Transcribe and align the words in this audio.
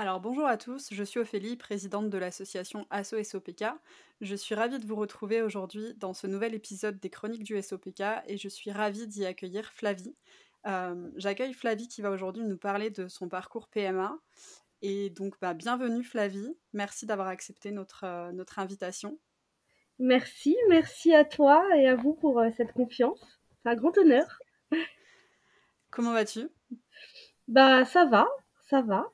Alors 0.00 0.18
bonjour 0.18 0.46
à 0.46 0.56
tous, 0.56 0.88
je 0.94 1.04
suis 1.04 1.20
Ophélie, 1.20 1.56
présidente 1.56 2.08
de 2.08 2.16
l'association 2.16 2.86
ASSO 2.88 3.22
SOPK. 3.22 3.66
Je 4.22 4.34
suis 4.34 4.54
ravie 4.54 4.78
de 4.78 4.86
vous 4.86 4.96
retrouver 4.96 5.42
aujourd'hui 5.42 5.92
dans 5.98 6.14
ce 6.14 6.26
nouvel 6.26 6.54
épisode 6.54 6.98
des 6.98 7.10
Chroniques 7.10 7.42
du 7.42 7.60
SOPK 7.60 8.00
et 8.26 8.38
je 8.38 8.48
suis 8.48 8.70
ravie 8.70 9.06
d'y 9.06 9.26
accueillir 9.26 9.70
Flavie. 9.74 10.16
Euh, 10.66 11.10
J'accueille 11.16 11.52
Flavie 11.52 11.86
qui 11.86 12.00
va 12.00 12.10
aujourd'hui 12.10 12.44
nous 12.44 12.56
parler 12.56 12.88
de 12.88 13.08
son 13.08 13.28
parcours 13.28 13.68
PMA. 13.68 14.18
Et 14.80 15.10
donc 15.10 15.34
bah, 15.38 15.52
bienvenue 15.52 16.02
Flavie, 16.02 16.56
merci 16.72 17.04
d'avoir 17.04 17.28
accepté 17.28 17.70
notre, 17.70 18.04
euh, 18.04 18.32
notre 18.32 18.58
invitation. 18.58 19.18
Merci, 19.98 20.56
merci 20.70 21.14
à 21.14 21.26
toi 21.26 21.62
et 21.76 21.86
à 21.88 21.94
vous 21.94 22.14
pour 22.14 22.40
euh, 22.40 22.48
cette 22.56 22.72
confiance. 22.72 23.38
C'est 23.62 23.68
un 23.68 23.76
grand 23.76 23.98
honneur. 23.98 24.38
Comment 25.90 26.14
vas-tu? 26.14 26.48
Bah 27.48 27.84
ça 27.84 28.06
va, 28.06 28.26
ça 28.70 28.80
va. 28.80 29.12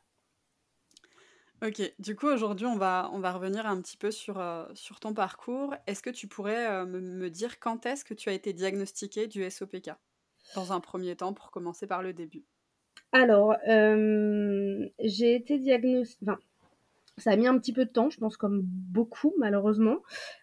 Ok, 1.62 1.80
du 1.98 2.14
coup 2.14 2.26
aujourd'hui 2.26 2.66
on 2.66 2.76
va, 2.76 3.08
on 3.14 3.18
va 3.18 3.32
revenir 3.32 3.64
un 3.66 3.80
petit 3.80 3.96
peu 3.96 4.10
sur, 4.10 4.38
euh, 4.38 4.66
sur 4.74 5.00
ton 5.00 5.14
parcours. 5.14 5.74
Est-ce 5.86 6.02
que 6.02 6.10
tu 6.10 6.26
pourrais 6.26 6.66
euh, 6.66 6.84
me, 6.84 7.00
me 7.00 7.30
dire 7.30 7.58
quand 7.58 7.86
est-ce 7.86 8.04
que 8.04 8.12
tu 8.12 8.28
as 8.28 8.32
été 8.32 8.52
diagnostiquée 8.52 9.26
du 9.26 9.48
SOPK 9.48 9.90
Dans 10.54 10.74
un 10.74 10.80
premier 10.80 11.16
temps, 11.16 11.32
pour 11.32 11.50
commencer 11.50 11.86
par 11.86 12.02
le 12.02 12.12
début. 12.12 12.44
Alors, 13.12 13.56
euh, 13.68 14.86
j'ai 14.98 15.34
été 15.34 15.58
diagnostiquée. 15.58 16.26
Enfin, 16.30 16.38
ça 17.16 17.30
a 17.30 17.36
mis 17.36 17.46
un 17.46 17.58
petit 17.58 17.72
peu 17.72 17.86
de 17.86 17.90
temps, 17.90 18.10
je 18.10 18.18
pense, 18.18 18.36
comme 18.36 18.60
beaucoup, 18.62 19.32
malheureusement, 19.38 20.02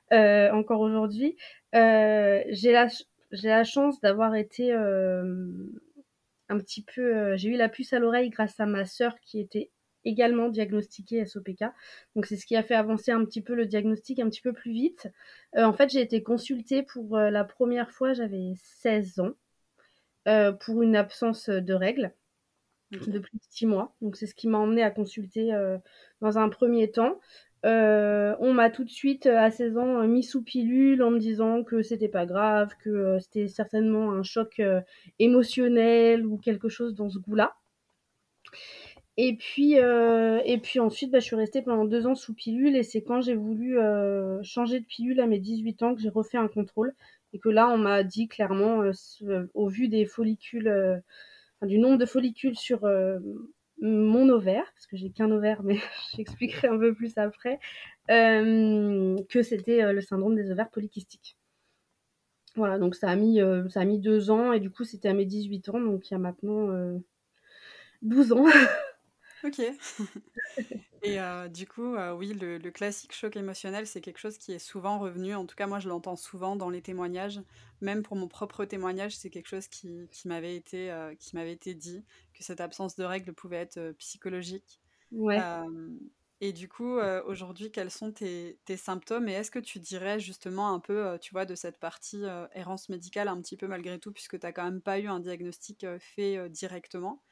encore 0.10 0.80
aujourd'hui. 0.80 1.38
J'ai 1.74 2.72
la, 2.72 2.88
la 3.30 3.64
chance 3.64 4.02
d'avoir 4.02 4.34
été 4.34 4.74
un 4.74 6.58
petit 6.58 6.82
peu. 6.82 7.36
j'ai 7.38 7.50
eu 7.50 7.58
la 7.58 7.70
puce 7.70 7.94
à 7.94 8.00
l'oreille 8.00 8.32
grâce 8.32 8.60
à 8.60 8.66
ma 8.66 8.86
sœur 8.86 9.20
qui 9.22 9.40
était 9.40 9.70
également 10.06 10.50
diagnostiquée 10.50 11.26
SOPK. 11.26 11.66
Donc, 12.16 12.26
c'est 12.26 12.36
ce 12.36 12.46
qui 12.46 12.56
a 12.56 12.64
fait 12.64 12.76
avancer 12.76 13.12
un 13.12 13.24
petit 13.26 13.42
peu 13.42 13.56
le 13.56 13.66
diagnostic 13.66 14.20
un 14.20 14.30
petit 14.30 14.42
peu 14.42 14.54
plus 14.54 14.72
vite. 14.72 15.08
Euh, 15.56 15.64
en 15.64 15.74
fait, 15.74 15.90
j'ai 15.90 16.02
été 16.02 16.24
consultée 16.24 16.84
pour 16.84 17.18
euh, 17.18 17.30
la 17.30 17.44
première 17.44 17.92
fois, 17.92 18.14
j'avais 18.14 18.54
16 18.56 19.20
ans, 19.20 19.32
euh, 20.28 20.52
pour 20.52 20.82
une 20.82 20.96
absence 20.96 21.50
de 21.50 21.74
règles 21.74 22.14
de 22.92 23.18
plus 23.18 23.38
de 23.38 23.44
six 23.50 23.66
mois. 23.66 23.96
Donc 24.02 24.16
c'est 24.16 24.28
ce 24.28 24.36
qui 24.36 24.48
m'a 24.48 24.60
emmené 24.60 24.84
à 24.84 24.92
consulter 24.92 25.52
dans 26.22 26.38
un 26.38 26.48
premier 26.48 26.92
temps. 26.92 27.20
On 27.64 28.54
m'a 28.54 28.70
tout 28.70 28.84
de 28.84 28.90
suite 28.92 29.26
à 29.26 29.50
16 29.50 29.78
ans 29.80 30.08
mis 30.08 30.22
sous 30.22 30.44
pilule 30.44 31.02
en 31.02 31.10
me 31.10 31.18
disant 31.18 31.64
que 31.64 31.82
c'était 31.82 32.08
pas 32.08 32.28
grave, 32.28 32.70
que 32.84 33.18
c'était 33.20 33.48
certainement 33.48 34.12
un 34.12 34.22
choc 34.22 34.62
émotionnel 35.18 36.28
ou 36.28 36.38
quelque 36.38 36.70
chose 36.70 36.94
dans 36.94 37.10
ce 37.10 37.18
goût-là. 37.18 37.56
Et 39.18 39.36
puis, 39.38 39.80
euh, 39.80 40.42
et 40.46 40.58
puis 40.58 40.80
ensuite, 40.80 41.12
bah, 41.12 41.20
je 41.20 41.26
suis 41.26 41.36
restée 41.36 41.62
pendant 41.62 41.86
deux 41.86 42.08
ans 42.08 42.16
sous 42.16 42.34
pilule 42.34 42.76
et 42.76 42.82
c'est 42.84 43.04
quand 43.04 43.22
j'ai 43.22 43.36
voulu 43.36 43.78
euh, 43.80 44.42
changer 44.44 44.80
de 44.80 44.86
pilule 44.86 45.20
à 45.20 45.28
mes 45.28 45.40
18 45.40 45.84
ans 45.84 45.94
que 45.94 46.02
j'ai 46.02 46.10
refait 46.10 46.38
un 46.40 46.48
contrôle 46.48 46.96
et 47.32 47.40
que 47.40 47.50
là, 47.50 47.70
on 47.70 47.78
m'a 47.78 48.04
dit 48.04 48.28
clairement, 48.28 48.82
euh, 48.82 48.92
ce- 48.94 49.48
au 49.54 49.68
vu 49.70 49.88
des 49.88 50.06
follicules, 50.06 50.68
euh, 50.68 50.98
du 51.64 51.80
nombre 51.80 51.98
de 52.00 52.06
follicules 52.08 52.58
sur 52.58 52.86
euh, 52.86 53.20
mon 53.82 54.30
ovaire, 54.30 54.66
parce 54.76 54.88
que 54.88 54.98
j'ai 54.98 55.12
qu'un 55.12 55.32
ovaire, 55.32 55.64
mais 55.64 55.78
j'expliquerai 56.16 56.68
un 56.70 56.80
peu 56.80 56.94
plus 56.96 57.18
après, 57.18 57.60
euh, 58.12 59.18
que 59.30 59.44
c'était 59.44 59.84
euh, 59.84 59.94
le 59.94 60.02
syndrome 60.02 60.36
des 60.36 60.52
ovaires 60.52 60.70
polykystiques. 60.72 61.38
Voilà, 62.56 62.78
donc 62.80 62.96
ça 62.96 63.10
a 63.10 63.16
mis, 63.16 63.42
euh, 63.42 63.68
ça 63.70 63.82
a 63.82 63.86
mis 63.86 64.00
deux 64.00 64.30
ans 64.32 64.54
et 64.54 64.60
du 64.60 64.70
coup, 64.70 64.84
c'était 64.84 65.10
à 65.10 65.14
mes 65.14 65.26
18 65.26 65.68
ans, 65.70 65.80
donc 65.80 66.10
il 66.10 66.14
y 66.14 66.16
a 66.16 66.20
maintenant 66.20 66.70
euh, 66.70 66.98
12 68.02 68.32
ans. 68.34 68.46
Ok. 69.44 69.60
Et 71.02 71.20
euh, 71.20 71.50
du 71.50 71.68
coup, 71.68 71.96
euh, 71.96 72.14
oui, 72.16 72.34
le, 72.34 72.58
le 72.58 72.72
classique 72.72 73.14
choc 73.14 73.36
émotionnel, 73.36 73.88
c'est 73.88 74.00
quelque 74.00 74.20
chose 74.20 74.38
qui 74.38 74.54
est 74.54 74.60
souvent 74.60 75.00
revenu. 75.00 75.36
En 75.36 75.46
tout 75.46 75.56
cas, 75.56 75.68
moi, 75.68 75.80
je 75.80 75.90
l'entends 75.90 76.16
souvent 76.16 76.56
dans 76.56 76.70
les 76.70 76.82
témoignages. 76.82 77.42
Même 77.82 78.04
pour 78.04 78.16
mon 78.16 78.30
propre 78.30 78.64
témoignage, 78.64 79.16
c'est 79.18 79.30
quelque 79.30 79.48
chose 79.50 79.68
qui, 79.68 80.08
qui 80.12 80.28
m'avait 80.30 80.56
été, 80.56 80.92
euh, 80.92 81.14
qui 81.16 81.36
m'avait 81.36 81.52
été 81.52 81.74
dit, 81.76 82.06
que 82.34 82.44
cette 82.44 82.62
absence 82.62 82.96
de 82.96 83.04
règles 83.04 83.34
pouvait 83.34 83.58
être 83.58 83.92
psychologique. 83.98 84.80
Ouais. 85.12 85.54
Et 86.42 86.52
du 86.52 86.68
coup, 86.68 86.98
aujourd'hui, 87.26 87.72
quels 87.72 87.90
sont 87.90 88.12
tes, 88.12 88.60
tes 88.66 88.76
symptômes? 88.76 89.30
Et 89.30 89.34
est-ce 89.34 89.50
que 89.50 89.60
tu 89.60 89.80
dirais 89.80 90.20
justement 90.20 90.74
un 90.74 90.80
peu, 90.82 91.18
tu 91.22 91.32
vois, 91.32 91.46
de 91.46 91.56
cette 91.56 91.80
partie 91.80 92.24
errance 92.54 92.90
médicale, 92.90 93.30
un 93.30 93.42
petit 93.42 93.56
peu 93.56 93.68
malgré 93.68 93.98
tout, 93.98 94.12
puisque 94.12 94.38
tu 94.40 94.46
n'as 94.46 94.52
quand 94.52 94.66
même 94.66 94.82
pas 94.82 95.00
eu 95.00 95.08
un 95.08 95.22
diagnostic 95.22 95.86
fait 96.00 96.50
directement? 96.50 97.24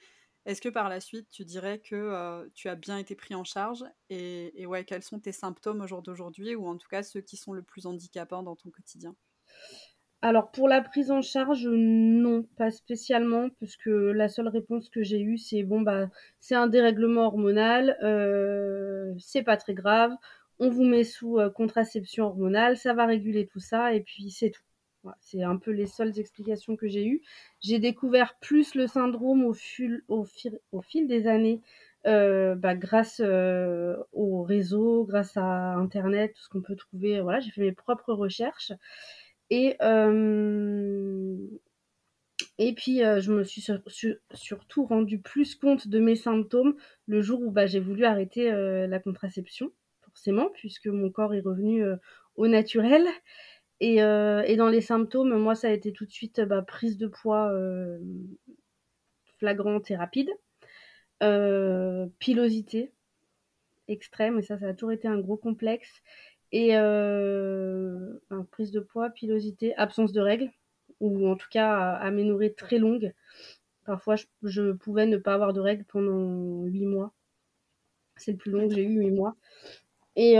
Est-ce 0.45 0.61
que 0.61 0.69
par 0.69 0.89
la 0.89 0.99
suite, 0.99 1.27
tu 1.29 1.45
dirais 1.45 1.79
que 1.79 2.49
tu 2.55 2.67
as 2.67 2.75
bien 2.75 2.97
été 2.97 3.15
pris 3.15 3.35
en 3.35 3.43
charge? 3.43 3.83
Et, 4.09 4.65
ouais, 4.65 4.83
quels 4.85 5.03
sont 5.03 5.19
tes 5.19 5.31
symptômes 5.31 5.81
au 5.81 5.87
jour 5.87 6.01
d'aujourd'hui, 6.01 6.55
ou 6.55 6.67
en 6.67 6.77
tout 6.77 6.87
cas 6.89 7.03
ceux 7.03 7.21
qui 7.21 7.37
sont 7.37 7.53
le 7.53 7.61
plus 7.61 7.85
handicapants 7.85 8.43
dans 8.43 8.55
ton 8.55 8.69
quotidien? 8.71 9.15
Alors 10.23 10.51
pour 10.51 10.67
la 10.67 10.81
prise 10.81 11.09
en 11.09 11.21
charge, 11.23 11.67
non, 11.67 12.43
pas 12.55 12.69
spécialement, 12.69 13.49
puisque 13.49 13.87
la 13.87 14.29
seule 14.29 14.49
réponse 14.49 14.87
que 14.89 15.01
j'ai 15.01 15.19
eue, 15.19 15.37
c'est 15.39 15.63
bon 15.63 15.81
bah 15.81 16.09
c'est 16.39 16.53
un 16.53 16.67
dérèglement 16.67 17.25
hormonal, 17.25 17.97
c'est 19.19 19.41
pas 19.43 19.57
très 19.57 19.73
grave, 19.73 20.11
on 20.59 20.69
vous 20.69 20.83
met 20.83 21.03
sous 21.03 21.39
contraception 21.55 22.25
hormonale, 22.25 22.77
ça 22.77 22.93
va 22.93 23.07
réguler 23.07 23.47
tout 23.47 23.59
ça, 23.59 23.93
et 23.93 24.01
puis 24.01 24.29
c'est 24.29 24.51
tout. 24.51 24.61
C'est 25.19 25.43
un 25.43 25.57
peu 25.57 25.71
les 25.71 25.87
seules 25.87 26.19
explications 26.19 26.75
que 26.75 26.87
j'ai 26.87 27.05
eues. 27.07 27.21
J'ai 27.59 27.79
découvert 27.79 28.37
plus 28.39 28.75
le 28.75 28.87
syndrome 28.87 29.43
au 29.43 29.53
fil, 29.53 30.03
des 31.07 31.27
années, 31.27 31.61
euh, 32.07 32.55
bah, 32.55 32.75
grâce 32.75 33.21
euh, 33.23 33.95
au 34.13 34.43
réseau, 34.43 35.05
grâce 35.05 35.37
à 35.37 35.73
Internet, 35.75 36.33
tout 36.35 36.41
ce 36.43 36.49
qu'on 36.49 36.61
peut 36.61 36.75
trouver. 36.75 37.19
Voilà, 37.21 37.39
j'ai 37.39 37.51
fait 37.51 37.61
mes 37.61 37.71
propres 37.71 38.13
recherches. 38.13 38.71
Et, 39.49 39.75
euh, 39.81 41.37
puis, 42.75 42.99
je 42.99 43.31
me 43.31 43.43
suis 43.43 43.61
sur- 43.61 43.81
sur- 43.87 44.15
surtout 44.33 44.85
rendu 44.85 45.19
plus 45.19 45.55
compte 45.55 45.87
de 45.87 45.99
mes 45.99 46.15
symptômes 46.15 46.75
le 47.07 47.21
jour 47.21 47.41
où 47.41 47.51
bah, 47.51 47.65
j'ai 47.65 47.79
voulu 47.79 48.05
arrêter 48.05 48.51
la 48.87 48.99
contraception, 48.99 49.71
forcément, 50.01 50.49
puisque 50.53 50.87
mon 50.87 51.09
corps 51.11 51.33
est 51.33 51.41
revenu 51.41 51.83
au 52.35 52.47
naturel. 52.47 53.05
Et, 53.81 54.03
euh, 54.03 54.43
et 54.43 54.57
dans 54.57 54.69
les 54.69 54.79
symptômes, 54.79 55.35
moi, 55.39 55.55
ça 55.55 55.67
a 55.67 55.71
été 55.71 55.91
tout 55.91 56.05
de 56.05 56.11
suite 56.11 56.39
bah, 56.41 56.61
prise 56.61 56.97
de 56.97 57.07
poids 57.07 57.51
euh, 57.51 57.97
flagrante 59.39 59.89
et 59.89 59.95
rapide, 59.95 60.29
euh, 61.23 62.05
pilosité 62.19 62.91
extrême, 63.87 64.37
et 64.37 64.43
ça, 64.43 64.59
ça 64.59 64.67
a 64.67 64.73
toujours 64.73 64.91
été 64.91 65.07
un 65.07 65.19
gros 65.19 65.35
complexe. 65.35 65.89
Et 66.51 66.69
prise 68.51 68.71
de 68.71 68.79
poids, 68.81 69.09
pilosité, 69.09 69.75
absence 69.77 70.11
de 70.11 70.21
règles, 70.21 70.51
ou 70.99 71.27
en 71.27 71.35
tout 71.35 71.49
cas 71.49 71.93
aménorrhée 71.95 72.53
très 72.53 72.77
longue. 72.77 73.13
Parfois, 73.85 74.15
je, 74.43 74.73
pouvais 74.73 75.07
ne 75.07 75.17
pas 75.17 75.33
avoir 75.33 75.53
de 75.53 75.59
règles 75.59 75.85
pendant 75.85 76.65
8 76.65 76.85
mois. 76.85 77.13
C'est 78.15 78.33
le 78.33 78.37
plus 78.37 78.51
long 78.51 78.67
que 78.67 78.75
j'ai 78.75 78.83
eu, 78.83 78.99
8 78.99 79.11
mois. 79.11 79.35
Et 80.15 80.37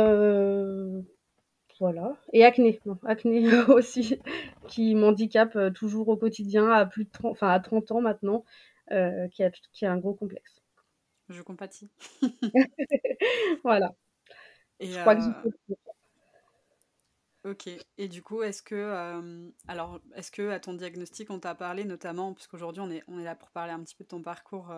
voilà. 1.81 2.16
Et 2.31 2.46
acné, 2.46 2.80
non, 2.86 3.00
acné 3.03 3.44
aussi, 3.68 4.19
qui 4.68 4.94
m'handicape 4.94 5.56
euh, 5.56 5.72
toujours 5.72 6.09
au 6.09 6.16
quotidien 6.16 6.69
à 6.69 6.86
plus 6.86 7.06
de 7.06 7.09
30, 7.09 7.31
enfin 7.31 7.50
à 7.50 7.59
30 7.59 7.92
ans 7.92 8.02
maintenant, 8.02 8.46
euh, 8.92 9.28
qui, 9.30 9.44
a, 9.44 9.50
qui 9.74 9.88
a 9.88 9.92
un 9.92 9.97
gros 9.97 10.14
complexe. 10.14 10.62
Je 11.30 11.42
compatis. 11.42 11.90
Voilà. 13.64 13.96
Et 14.80 14.92
Je 14.92 15.00
crois 15.00 15.16
que 15.16 15.22
euh, 15.22 17.52
ok. 17.52 17.68
Et 17.98 18.08
du 18.08 18.22
coup, 18.22 18.44
est-ce 18.44 18.62
que, 18.62 18.75
euh, 18.75 19.50
alors, 19.68 20.00
est-ce 20.16 20.31
que 20.31 20.52
à 20.52 20.59
ton 20.59 20.75
diagnostic, 20.75 21.31
on 21.31 21.40
t'a 21.40 21.56
parlé 21.56 21.84
notamment, 21.84 22.36
puisqu'aujourd'hui 22.36 22.81
on 22.81 22.92
est, 22.92 23.04
on 23.07 23.19
est 23.19 23.24
là 23.24 23.36
pour 23.36 23.50
parler 23.50 23.74
un 23.74 23.84
petit 23.84 23.95
peu 23.95 24.04
de 24.04 24.10
ton 24.10 24.22
parcours 24.22 24.72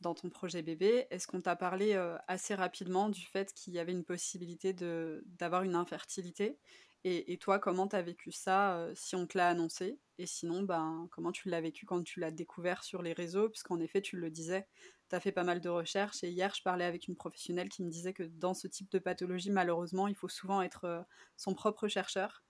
dans 0.00 0.14
ton 0.14 0.30
projet 0.30 0.62
bébé, 0.62 1.06
est-ce 1.10 1.26
qu'on 1.26 1.40
t'a 1.40 1.56
parlé 1.56 1.94
euh, 1.94 2.16
assez 2.28 2.54
rapidement 2.54 3.08
du 3.08 3.24
fait 3.26 3.52
qu'il 3.52 3.72
y 3.74 3.78
avait 3.78 3.92
une 3.92 4.04
possibilité 4.04 4.72
d'avoir 4.72 5.62
une 5.62 5.74
infertilité? 5.74 6.58
Et, 7.04 7.32
et 7.32 7.38
toi, 7.38 7.58
comment 7.58 7.86
t'as 7.88 8.02
vécu 8.02 8.32
ça 8.32 8.76
euh, 8.76 8.92
si 8.94 9.16
on 9.16 9.26
te 9.26 9.38
l'a 9.38 9.48
annoncé? 9.48 9.98
Et 10.18 10.26
sinon, 10.26 10.62
ben, 10.62 11.08
comment 11.10 11.32
tu 11.32 11.48
l'as 11.48 11.60
vécu 11.60 11.86
quand 11.86 12.02
tu 12.02 12.20
l'as 12.20 12.30
découvert 12.30 12.82
sur 12.84 13.02
les 13.02 13.12
réseaux? 13.12 13.48
Puisqu'en 13.48 13.78
effet, 13.80 14.02
tu 14.02 14.16
le 14.16 14.30
disais, 14.30 14.66
t'as 15.08 15.20
fait 15.20 15.32
pas 15.32 15.44
mal 15.44 15.60
de 15.60 15.68
recherches. 15.68 16.22
Et 16.24 16.30
hier, 16.30 16.54
je 16.54 16.62
parlais 16.62 16.84
avec 16.84 17.08
une 17.08 17.16
professionnelle 17.16 17.68
qui 17.68 17.82
me 17.82 17.90
disait 17.90 18.12
que 18.12 18.24
dans 18.24 18.54
ce 18.54 18.66
type 18.66 18.90
de 18.90 18.98
pathologie, 18.98 19.50
malheureusement, 19.50 20.08
il 20.08 20.16
faut 20.16 20.28
souvent 20.28 20.62
être 20.62 20.84
euh, 20.84 21.02
son 21.36 21.54
propre 21.54 21.88
chercheur. 21.88 22.44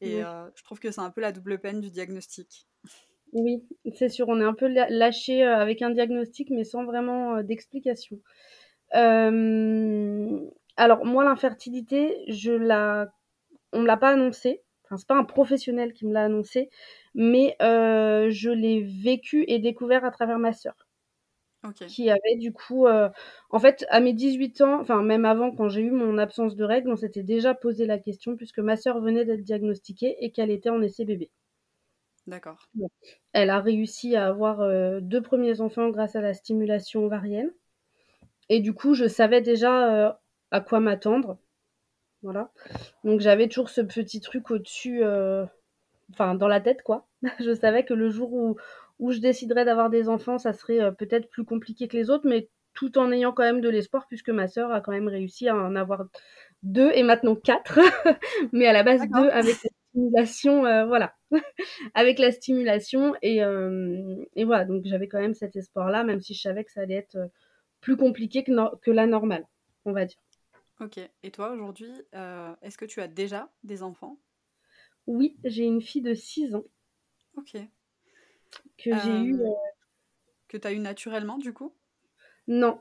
Et 0.00 0.16
Oui. 0.16 0.24
je 0.56 0.64
trouve 0.64 0.80
que 0.80 0.90
c'est 0.90 1.00
un 1.00 1.10
peu 1.10 1.20
la 1.20 1.30
double 1.30 1.60
peine 1.60 1.80
du 1.80 1.90
diagnostic. 1.90 2.66
Oui, 3.32 3.62
c'est 3.94 4.08
sûr, 4.08 4.28
on 4.30 4.40
est 4.40 4.44
un 4.44 4.54
peu 4.54 4.66
la- 4.68 4.88
lâché 4.90 5.44
euh, 5.44 5.56
avec 5.56 5.82
un 5.82 5.90
diagnostic, 5.90 6.48
mais 6.50 6.64
sans 6.64 6.84
vraiment 6.84 7.36
euh, 7.36 7.42
d'explication. 7.42 8.18
Alors 10.76 11.04
moi, 11.06 11.24
l'infertilité, 11.24 12.24
je 12.28 12.52
la, 12.52 13.10
on 13.72 13.82
me 13.82 13.86
l'a 13.88 13.96
pas 13.98 14.10
annoncé. 14.10 14.62
Enfin, 14.84 14.96
c'est 14.98 15.08
pas 15.08 15.16
un 15.16 15.24
professionnel 15.24 15.92
qui 15.94 16.06
me 16.06 16.12
l'a 16.14 16.24
annoncé, 16.24 16.70
mais 17.14 17.56
euh, 17.62 18.30
je 18.30 18.50
l'ai 18.50 18.82
vécu 18.82 19.44
et 19.48 19.58
découvert 19.60 20.04
à 20.04 20.10
travers 20.12 20.38
ma 20.40 20.52
sœur. 20.52 20.74
OK. 21.64 21.82
qui 21.86 22.10
avait 22.10 22.36
du 22.36 22.52
coup, 22.52 22.86
heu 22.88 23.08
en 23.50 23.58
fait, 23.60 23.84
à 23.90 24.00
mes 24.00 24.12
18 24.14 24.60
ans, 24.62 24.80
enfin 24.80 25.02
même 25.02 25.24
avant, 25.24 25.52
quand 25.54 25.68
j'ai 25.68 25.82
eu 25.82 25.90
mon 25.92 26.18
absence 26.18 26.56
de 26.56 26.64
règles, 26.64 26.90
on 26.90 26.96
s'était 26.96 27.22
déjà 27.22 27.54
posé 27.54 27.86
la 27.86 27.98
question 27.98 28.36
puisque 28.36 28.58
ma 28.58 28.76
sœur 28.76 29.00
venait 29.00 29.24
d'être 29.24 29.42
diagnostiquée 29.44 30.16
et 30.24 30.32
qu'elle 30.32 30.50
était 30.50 30.70
en 30.70 30.82
essai 30.82 31.04
bébé. 31.04 31.30
D'accord. 32.26 32.68
Bon, 32.74 32.88
elle 33.34 33.50
a 33.50 33.60
réussi 33.60 34.16
à 34.16 34.28
avoir, 34.28 34.62
heu, 34.62 35.00
2 35.02 35.20
premiers 35.20 35.60
enfants 35.60 35.90
grâce 35.90 36.16
à 36.16 36.22
la 36.22 36.32
stimulation 36.32 37.04
ovarienne 37.04 37.52
et 38.50 38.60
du 38.60 38.74
coup, 38.74 38.94
je 38.94 39.06
savais 39.08 39.42
déjà, 39.42 40.10
heu, 40.10 40.12
à 40.52 40.60
quoi 40.60 40.80
m'attendre. 40.80 41.38
Voilà. 42.22 42.52
Donc 43.04 43.20
j'avais 43.20 43.48
toujours 43.48 43.70
ce 43.70 43.80
petit 43.82 44.20
truc 44.20 44.50
au-dessus, 44.50 45.02
heu, 45.04 45.46
enfin 46.12 46.34
dans 46.36 46.48
la 46.48 46.60
tête 46.60 46.82
quoi. 46.82 47.08
Je 47.40 47.54
savais 47.54 47.84
que 47.84 47.94
le 47.94 48.10
jour 48.10 48.32
où 48.34 48.56
où 49.00 49.12
je 49.12 49.20
déciderais 49.20 49.64
d'avoir 49.66 49.90
des 49.90 50.08
enfants, 50.10 50.38
ça 50.38 50.52
serait, 50.54 50.94
peut-être 50.96 51.28
plus 51.30 51.44
compliqué 51.44 51.88
que 51.88 51.96
les 51.98 52.10
autres, 52.10 52.28
mais 52.28 52.50
tout 52.74 52.98
en 52.98 53.12
ayant 53.12 53.32
quand 53.32 53.44
même 53.44 53.60
de 53.62 53.68
l'espoir 53.70 54.06
puisque 54.08 54.30
ma 54.30 54.48
sœur 54.48 54.72
a 54.72 54.80
quand 54.82 54.92
même 54.92 55.08
réussi 55.08 55.48
à 55.48 55.56
en 55.56 55.76
avoir 55.76 56.06
2 56.64 56.90
et 56.94 57.02
maintenant 57.04 57.36
4. 57.36 57.78
Mais 58.54 58.66
à 58.68 58.72
la 58.74 58.84
base 58.84 59.08
2 59.08 59.28
D'accord. 59.28 59.30
avec 59.30 59.58
la 59.64 59.70
stimulation, 59.92 60.62
voilà. 60.88 61.14
Avec 61.94 62.18
la 62.18 62.32
stimulation 62.32 63.14
et 63.22 63.36
hem 63.36 64.24
et 64.36 64.44
voilà, 64.44 64.64
donc 64.64 64.84
j'avais 64.84 65.08
quand 65.08 65.20
même 65.20 65.34
cet 65.34 65.56
espoir-là, 65.56 66.04
même 66.04 66.20
si 66.20 66.34
je 66.34 66.40
savais 66.42 66.64
que 66.64 66.72
ça 66.72 66.82
allait 66.82 66.94
être, 66.94 67.16
heu, 67.16 67.30
plus 67.80 67.96
compliqué 67.96 68.44
que 68.44 68.90
la 68.90 69.06
normale, 69.06 69.46
on 69.84 69.92
va 69.92 70.04
dire. 70.04 70.18
OK 70.80 70.98
et 71.22 71.30
toi 71.30 71.50
aujourd'hui, 71.50 71.92
heu, 72.14 72.56
est-ce 72.62 72.78
que 72.78 72.84
tu 72.84 73.00
as 73.00 73.08
déjà 73.08 73.50
des 73.64 73.82
enfants? 73.82 74.18
Oui, 75.06 75.36
j'ai 75.44 75.64
une 75.64 75.82
fille 75.82 76.02
de 76.02 76.14
6 76.14 76.54
ans. 76.54 76.64
OK. 77.36 77.56
Que 78.78 78.96
j'ai 78.96 79.24
eu, 79.24 79.40
que 80.48 80.56
tu 80.56 80.66
as 80.66 80.72
eu 80.72 80.78
naturellement 80.78 81.38
du 81.38 81.52
coup? 81.52 81.72
Non, 82.48 82.80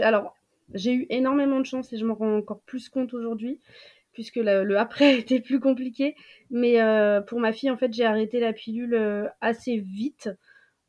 alors 0.00 0.34
j'ai 0.72 0.92
eu 0.94 1.06
énormément 1.10 1.60
de 1.60 1.66
chance 1.66 1.92
et 1.92 1.98
je 1.98 2.04
m'en 2.04 2.14
rends 2.14 2.36
encore 2.38 2.60
plus 2.62 2.88
compte 2.88 3.14
aujourd'hui, 3.14 3.60
puisque 4.14 4.36
le 4.36 4.76
après 4.78 5.18
été 5.18 5.40
plus 5.40 5.60
compliqué. 5.60 6.14
Mais 6.50 6.80
heu, 6.80 7.22
pour 7.26 7.40
ma 7.40 7.52
fille, 7.52 7.70
en 7.70 7.76
fait, 7.76 7.92
j'ai 7.92 8.04
arrêté 8.04 8.40
la 8.40 8.52
pilule, 8.52 8.94
heu, 8.94 9.28
assez 9.40 9.76
vite 9.78 10.30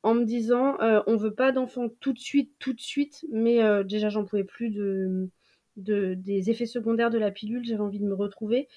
en 0.04 0.16
me 0.16 0.26
disant, 0.26 0.78
heu: 0.82 1.02
«On 1.08 1.18
veut 1.18 1.34
pas 1.34 1.52
d'enfant 1.52 1.90
tout 2.00 2.14
de 2.14 2.20
suite, 2.20 2.54
tout 2.60 2.74
de 2.74 2.82
suite», 2.82 3.26
mais 3.32 3.60
déjà 3.86 4.10
j'en 4.10 4.26
pouvais 4.26 4.44
plus 4.46 4.70
de 4.70 5.30
de 5.78 6.14
des 6.16 6.50
effets 6.52 6.66
secondaires 6.68 7.10
de 7.10 7.18
la 7.18 7.32
pilule, 7.32 7.66
j'avais 7.66 7.82
envie 7.82 8.00
de 8.00 8.06
me 8.06 8.14
retrouver 8.16 8.68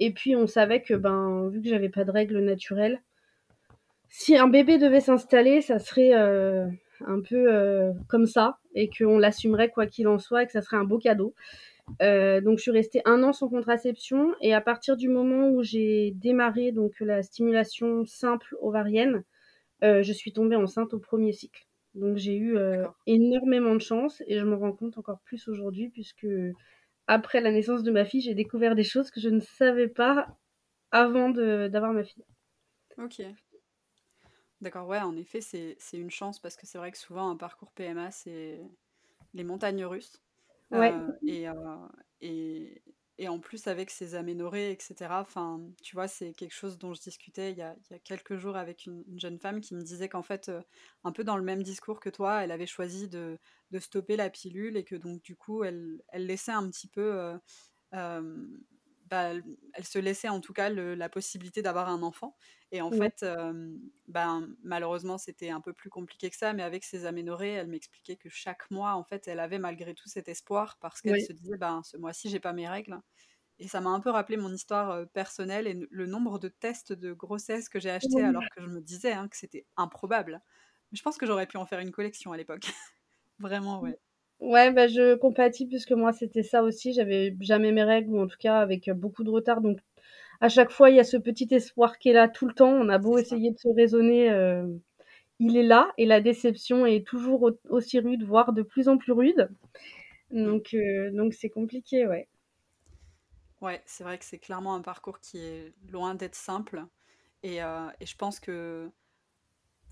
et 0.00 0.12
puis 0.12 0.34
on 0.36 0.46
savait 0.46 0.82
que, 0.82 0.94
ben, 0.94 1.48
vu 1.50 1.62
que 1.62 1.68
j'avais 1.68 1.88
pas 1.88 2.04
de 2.04 2.10
règles 2.10 2.40
naturelles 2.40 3.00
si 4.08 4.36
un 4.36 4.48
bébé 4.48 4.78
devait 4.78 5.00
s'installer, 5.00 5.60
ça 5.60 5.78
serait, 5.78 6.12
un 6.12 7.20
peu, 7.20 7.92
comme 8.08 8.26
ça 8.26 8.58
et 8.74 8.90
qu'on 8.90 9.18
l'assumerait 9.18 9.70
quoi 9.70 9.86
qu'il 9.86 10.08
en 10.08 10.18
soit 10.18 10.42
et 10.42 10.46
que 10.46 10.52
ça 10.52 10.62
serait 10.62 10.76
un 10.76 10.84
beau 10.84 10.98
cadeau. 10.98 11.34
Heu, 12.02 12.40
donc 12.42 12.58
je 12.58 12.62
suis 12.62 12.70
restée 12.72 13.02
1 13.06 13.22
an 13.24 13.32
sans 13.32 13.48
contraception 13.48 14.34
et 14.40 14.54
à 14.54 14.60
partir 14.60 14.96
du 14.96 15.08
moment 15.08 15.50
où 15.50 15.62
j'ai 15.62 16.12
démarré 16.12 16.72
donc 16.72 16.94
la 17.00 17.22
stimulation 17.22 18.04
simple 18.06 18.56
ovarienne, 18.62 19.24
heu, 19.84 20.02
je 20.02 20.12
suis 20.14 20.32
tombée 20.32 20.56
enceinte 20.56 20.94
au 20.94 21.00
1er 21.00 21.32
cycle. 21.32 21.66
Donc 21.94 22.16
j'ai 22.18 22.36
eu, 22.38 22.56
D'accord. 22.68 22.98
énormément 23.06 23.74
de 23.74 23.80
chance 23.82 24.22
et 24.28 24.38
je 24.40 24.44
m'en 24.46 24.58
rends 24.58 24.72
compte 24.72 24.98
encore 24.98 25.20
plus 25.24 25.48
aujourd'hui 25.48 25.90
puisque, 25.90 26.26
après 27.08 27.40
la 27.42 27.52
naissance 27.52 27.82
de 27.84 27.92
ma 27.92 28.04
fille, 28.06 28.22
j'ai 28.22 28.34
découvert 28.34 28.74
des 28.76 28.84
choses 28.84 29.10
que 29.12 29.20
je 29.20 29.30
ne 29.30 29.40
savais 29.40 29.88
pas 29.88 30.28
avant 30.92 31.30
d'avoir 31.30 31.92
ma 31.94 32.04
fille. 32.04 32.24
OK. 32.96 33.36
D'accord, 34.60 34.88
ouais, 34.88 34.98
en 34.98 35.16
effet, 35.16 35.40
c'est 35.40 35.76
une 35.92 36.10
chance 36.10 36.40
parce 36.40 36.56
que 36.56 36.66
c'est 36.66 36.78
vrai 36.78 36.90
que 36.90 36.98
souvent 36.98 37.30
un 37.30 37.36
parcours 37.36 37.70
PMA, 37.72 38.10
c'est 38.10 38.60
les 39.34 39.44
montagnes 39.44 39.84
russes. 39.84 40.22
Et 41.26 41.46
et 42.20 42.82
et 43.20 43.26
en 43.28 43.40
plus 43.40 43.66
avec 43.66 43.90
ces 43.90 44.14
aménorrhées 44.14 44.70
et 44.72 44.78
cetera, 44.80 45.20
enfin, 45.22 45.60
tu 45.82 45.96
vois, 45.96 46.06
c'est 46.06 46.32
quelque 46.34 46.54
chose 46.54 46.78
dont 46.78 46.94
je 46.94 47.00
discutais 47.00 47.50
il 47.52 47.58
y 47.58 47.62
a 47.62 47.74
il 47.90 47.92
y 47.92 47.96
a 47.96 47.98
quelques 47.98 48.36
jours 48.36 48.56
avec 48.56 48.86
une 48.86 49.02
une 49.08 49.18
jeune 49.20 49.38
femme 49.40 49.60
qui 49.60 49.74
me 49.74 49.82
disait 49.82 50.08
qu'en 50.08 50.22
fait, 50.22 50.50
un 51.04 51.12
peu 51.12 51.24
dans 51.24 51.36
le 51.36 51.42
même 51.42 51.62
discours 51.64 51.98
que 52.00 52.10
toi, 52.10 52.44
elle 52.44 52.52
avait 52.52 52.66
choisi 52.66 53.08
de 53.08 53.38
stopper 53.80 54.16
la 54.16 54.30
pilule 54.30 54.76
et 54.76 54.84
que 54.84 54.94
donc 54.96 55.20
du 55.22 55.36
coup, 55.36 55.64
elle 55.64 56.02
elle 56.08 56.26
laissait 56.26 56.52
un 56.52 56.68
petit 56.70 56.88
peu, 56.88 57.38
bah, 59.08 59.32
elle 59.74 59.84
se 59.84 59.98
laissait 59.98 60.28
en 60.28 60.40
tout 60.40 60.52
cas 60.52 60.70
le 60.70 60.94
la 60.94 61.08
possibilité 61.08 61.62
d'avoir 61.62 61.88
un 61.88 62.02
enfant 62.02 62.36
et 62.72 62.80
en 62.82 62.92
fait, 62.92 63.22
hem, 63.22 63.78
ben, 64.08 64.54
malheureusement, 64.62 65.18
c'était 65.18 65.50
un 65.50 65.60
peu 65.60 65.72
plus 65.72 65.90
compliqué 65.90 66.30
que 66.30 66.36
ça, 66.36 66.52
mais 66.52 66.62
avec 66.62 66.84
ses 66.84 67.06
aménorrhées, 67.06 67.52
elle 67.52 67.68
m'expliquait 67.68 68.16
que 68.16 68.28
chaque 68.28 68.70
mois, 68.70 68.92
en 68.94 69.04
fait, 69.04 69.26
elle 69.28 69.40
avait 69.40 69.58
malgré 69.58 69.94
tout 69.94 70.08
cet 70.08 70.28
espoir 70.28 70.78
parce 70.80 71.00
qu'elle 71.02 71.20
se 71.20 71.32
disait: 71.32 71.56
«Ben, 71.58 71.82
ce 71.84 71.96
mois-ci, 71.96 72.28
j'ai 72.30 72.40
pas 72.40 72.52
mes 72.52 72.68
règles» 72.68 73.00
et 73.58 73.68
ça 73.68 73.80
m'a 73.80 73.90
un 73.90 74.00
peu 74.00 74.10
rappelé 74.10 74.36
mon 74.38 74.52
histoire, 74.52 75.08
personnelle 75.10 75.66
et 75.66 75.74
le 75.90 76.06
nombre 76.06 76.38
de 76.38 76.48
tests 76.48 76.92
de 76.92 77.12
grossesse 77.12 77.68
que 77.68 77.80
j'ai 77.80 77.90
achetés 77.90 78.22
Oui. 78.22 78.22
alors 78.22 78.48
que 78.50 78.60
je 78.62 78.66
me 78.68 78.80
disais, 78.80 79.12
hein, 79.12 79.28
que 79.28 79.36
c'était 79.36 79.66
improbable. 79.76 80.42
Mais 80.92 80.96
je 80.98 81.02
pense 81.02 81.18
que 81.18 81.26
j'aurais 81.26 81.46
pu 81.46 81.56
en 81.58 81.66
faire 81.66 81.80
une 81.80 81.92
collection 81.92 82.32
à 82.32 82.36
l'époque. 82.36 82.66
Vraiment, 83.38 83.80
ouais. 83.82 83.98
Ouais, 84.40 84.72
bah, 84.72 84.86
je 84.86 85.16
compatis 85.16 85.66
puisque 85.66 85.90
moi, 85.92 86.12
c'était 86.12 86.42
ça 86.44 86.62
aussi, 86.62 86.92
j'avais 86.92 87.36
jamais 87.40 87.72
mes 87.72 87.82
règles 87.82 88.12
ou 88.12 88.20
en 88.20 88.26
tout 88.28 88.36
cas 88.38 88.58
avec 88.60 88.88
beaucoup 88.90 89.24
de 89.24 89.30
retard 89.30 89.60
donc 89.60 89.78
à 90.40 90.48
chaque 90.50 90.70
fois, 90.70 90.90
il 90.90 90.96
y 90.96 91.00
a 91.00 91.04
ce 91.04 91.16
petit 91.18 91.48
espoir 91.54 91.98
qui 91.98 92.10
est 92.10 92.14
là 92.14 92.28
tout 92.28 92.46
le 92.46 92.54
temps. 92.54 92.70
On 92.72 92.88
a 92.90 92.98
beau 92.98 93.16
C'est 93.16 93.24
ça. 93.24 93.38
essayer 93.38 93.52
de 93.52 93.58
se 93.58 93.68
raisonner, 93.68 94.30
heu, 94.30 94.80
il 95.40 95.56
est 95.56 95.62
là 95.64 95.90
et 95.98 96.06
la 96.06 96.20
déception 96.22 96.86
est 96.86 97.06
toujours 97.06 97.42
au 97.44 97.52
aussi 97.70 98.00
rude, 98.00 98.24
voire 98.24 98.52
de 98.54 98.62
plus 98.62 98.88
en 98.88 98.98
plus 98.98 99.12
rude. 99.12 99.50
Mmh. 100.30 100.54
Donc 100.54 100.74
heu, 100.74 101.10
donc 101.12 101.34
c'est 101.34 101.50
compliqué, 101.50 102.06
ouais. 102.06 102.28
Ouais, 103.60 103.82
c'est 103.86 104.04
vrai 104.04 104.18
que 104.18 104.24
c'est 104.24 104.38
clairement 104.38 104.74
un 104.74 104.80
parcours 104.82 105.18
qui 105.20 105.38
est 105.38 105.72
loin 105.90 106.14
d'être 106.14 106.36
simple 106.36 106.84
et 107.42 107.62
heu 107.62 107.88
et 108.00 108.06
je 108.06 108.16
pense 108.16 108.40
que 108.40 108.90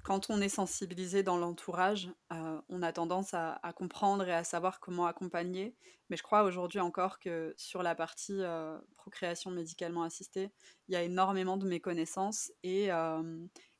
quand 0.06 0.30
on 0.30 0.40
est 0.40 0.48
sensibilisé 0.48 1.22
dans 1.24 1.36
l'entourage, 1.36 2.10
heu, 2.32 2.60
on 2.68 2.82
a 2.82 2.92
tendance 2.92 3.34
à 3.34 3.54
à 3.62 3.72
comprendre 3.72 4.28
et 4.28 4.32
à 4.32 4.44
savoir 4.44 4.78
comment 4.80 5.06
accompagner. 5.06 5.76
Mais 6.10 6.16
je 6.16 6.22
crois 6.22 6.44
aujourd'hui 6.44 6.78
encore 6.80 7.18
que 7.18 7.54
sur 7.56 7.82
la 7.82 7.94
partie, 7.96 8.34
heu, 8.42 8.78
procréation 8.96 9.50
médicalement 9.50 10.04
assistée, 10.04 10.52
il 10.88 10.94
y 10.94 10.96
a 10.96 11.02
énormément 11.02 11.56
de 11.56 11.66
méconnaissances 11.68 12.52
et 12.62 12.90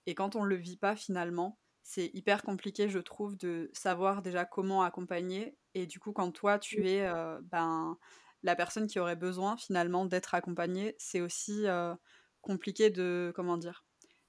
et 0.07 0.15
quand 0.15 0.37
on 0.37 0.45
le 0.45 0.57
vit 0.57 0.77
pas 0.77 0.97
finalement, 0.97 1.59
c'est 1.83 2.11
hyper 2.15 2.43
compliqué 2.43 2.89
je 2.89 2.99
trouve 2.99 3.37
de 3.37 3.71
savoir 3.75 4.23
déjà 4.23 4.45
comment 4.45 4.83
accompagner 4.83 5.59
et 5.75 5.87
du 5.87 5.99
coup 6.01 6.13
quand 6.13 6.33
toi 6.33 6.59
Mmh. 6.71 6.83
tu 6.83 6.89
es, 6.89 7.07
heu, 7.07 7.39
ben, 7.43 7.99
la 8.43 8.57
personne 8.57 8.87
qui 8.89 8.99
aurait 9.01 9.17
besoin 9.17 9.57
finalement 9.57 10.05
d'être 10.07 10.35
accompagnée, 10.35 10.95
c'est 10.99 11.21
aussi, 11.21 11.67
compliqué 12.43 12.91
de 12.91 13.33
comment 13.35 13.57
dire? 13.59 13.85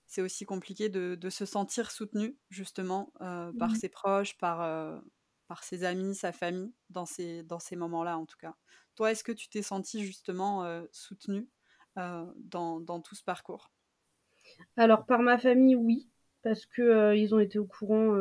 C'est 0.08 0.22
aussi 0.22 0.46
compliqué 0.46 0.90
de 0.90 1.16
de 1.16 1.30
se 1.30 1.46
sentir 1.46 1.92
soutenu 1.92 2.38
justement, 2.50 3.12
heu, 3.22 3.54
par 3.58 3.76
Mmh. 3.76 3.78
ses 3.78 3.90
proches, 3.90 4.38
par, 4.38 4.62
heu, 4.64 5.02
par 5.48 5.64
ses 5.66 5.84
amis, 5.84 6.16
sa 6.16 6.32
famille, 6.32 6.74
dans 6.90 7.06
ces 7.06 7.44
dans 7.44 7.60
ces 7.60 7.76
moments-là 7.76 8.18
en 8.18 8.26
tout 8.26 8.38
cas. 8.38 8.56
Toi, 8.96 9.12
est-ce 9.12 9.24
que 9.24 9.32
tu 9.34 9.50
t'es 9.50 9.62
sentie 9.62 10.06
justement, 10.06 10.66
heu, 10.66 10.88
soutenue, 10.94 11.50
heu, 11.98 12.34
dans 12.38 12.80
dans 12.80 13.02
tout 13.02 13.16
ce 13.16 13.24
parcours? 13.24 13.70
Alors 14.78 15.06
par 15.06 15.20
ma 15.22 15.38
famille, 15.38 15.76
oui, 15.76 16.10
parce 16.44 16.66
que, 16.66 17.16
ils 17.16 17.34
ont 17.36 17.40
été 17.40 17.60
au 17.60 17.66
courant, 17.66 18.16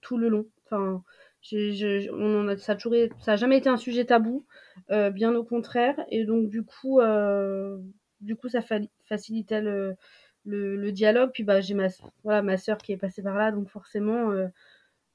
tout 0.00 0.18
le 0.18 0.28
long. 0.28 0.46
Enfin, 0.66 1.04
j'ai 1.42 1.72
je 1.74 2.00
j 2.00 2.10
on 2.12 2.40
en 2.40 2.48
a 2.48 2.56
ça 2.56 2.72
a 2.72 2.76
toujours 2.76 2.94
é 2.94 3.10
ça 3.20 3.32
a 3.32 3.36
jamais 3.36 3.58
été 3.58 3.68
un 3.68 3.76
sujet 3.76 4.04
tabou, 4.06 4.46
bien 4.88 5.34
au 5.34 5.44
contraire 5.44 5.96
et 6.10 6.24
donc 6.24 6.48
du 6.48 6.64
coup, 6.64 7.00
heu, 7.00 7.80
du 8.20 8.36
coup 8.36 8.48
ça 8.48 8.60
facilitait 9.08 9.60
le 9.62 9.96
le 10.44 10.76
le 10.76 10.92
dialogue. 10.92 11.30
Puis, 11.32 11.44
bah, 11.44 11.60
j'ai 11.60 11.74
ma 11.74 11.88
voilà, 12.24 12.42
ma 12.42 12.56
sœur 12.58 12.78
qui 12.78 12.92
est 12.92 12.96
passée 12.98 13.22
par 13.22 13.36
là, 13.38 13.52
donc 13.52 13.68
forcément, 13.70 14.32
heu 14.32 14.48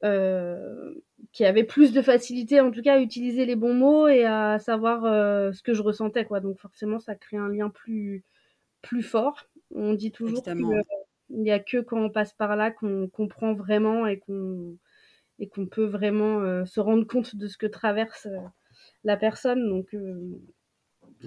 heu, 0.03 1.03
qui 1.34 1.46
avait 1.46 1.63
plus 1.65 1.93
de 1.93 2.01
facilité 2.01 2.62
en 2.62 2.72
tout 2.72 2.81
cas 2.84 2.96
à 2.96 3.00
utiliser 3.01 3.46
les 3.46 3.55
bons 3.55 3.74
mots 3.75 4.07
et 4.10 4.25
à 4.25 4.60
savoir, 4.60 5.05
heu, 5.05 5.53
ce 5.53 5.63
que 5.63 5.74
je 5.74 5.81
ressentais 5.84 6.25
quoi. 6.25 6.39
Donc 6.41 6.60
forcément 6.60 7.00
ça 7.00 7.15
crée 7.15 7.38
un 7.38 7.50
lien 7.50 7.69
plus 7.69 8.24
plus 8.84 9.03
fort. 9.03 9.46
On 9.75 9.93
dit 9.96 10.12
toujours 10.13 10.43
que, 10.57 10.63
Évidemment, 10.63 10.75
heu, 10.79 10.81
ouais. 10.91 11.07
il 11.31 11.43
y 11.48 11.51
a 11.51 11.60
que 11.60 11.79
quand 11.81 12.00
on 12.01 12.10
passe 12.12 12.34
par 12.34 12.55
là 12.57 12.72
qu'on 12.72 13.10
comprend 13.10 13.53
vraiment 13.55 14.07
et 14.07 14.19
qu'on 14.19 14.77
et 15.39 15.50
qu'on 15.50 15.67
peut 15.67 15.86
vraiment, 15.86 16.65
se 16.65 16.79
rendre 16.81 17.05
compte 17.07 17.36
de 17.38 17.48
ce 17.48 17.57
que 17.57 17.67
traverse, 17.67 18.27
la 19.05 19.17
personne 19.17 19.67
donc 19.69 19.93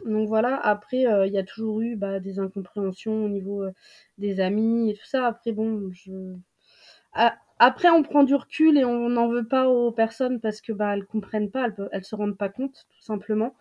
donc 0.07 0.29
voilà. 0.29 0.57
Après, 0.57 1.07
heu, 1.07 1.27
il 1.27 1.33
y 1.33 1.39
a 1.39 1.45
toujours 1.45 1.81
eu, 1.81 1.97
bah, 1.97 2.21
des 2.21 2.39
incompréhensions 2.39 3.25
au 3.25 3.29
niveau, 3.29 3.65
heu, 3.65 3.73
des 4.19 4.41
amis 4.41 4.91
et 4.91 4.95
tout 4.95 5.07
ça. 5.07 5.27
Après 5.27 5.53
bon, 5.53 5.91
je 5.93 6.13
après 7.59 7.91
on 7.91 8.03
prend 8.03 8.23
du 8.25 8.35
recul 8.35 8.79
et 8.79 8.85
on 8.85 9.09
n'en 9.11 9.29
veut 9.29 9.47
pas 9.47 9.69
aux 9.69 9.93
personnes 9.93 10.41
parce 10.41 10.61
que, 10.61 10.73
bah, 10.73 10.95
elles 10.95 11.07
comprennent 11.07 11.51
pas, 11.51 11.67
elles 11.67 11.89
elles 11.93 12.05
se 12.05 12.15
rendent 12.15 12.37
pas 12.39 12.49
compte 12.49 12.87
tout 12.91 13.03
simplement. 13.03 13.55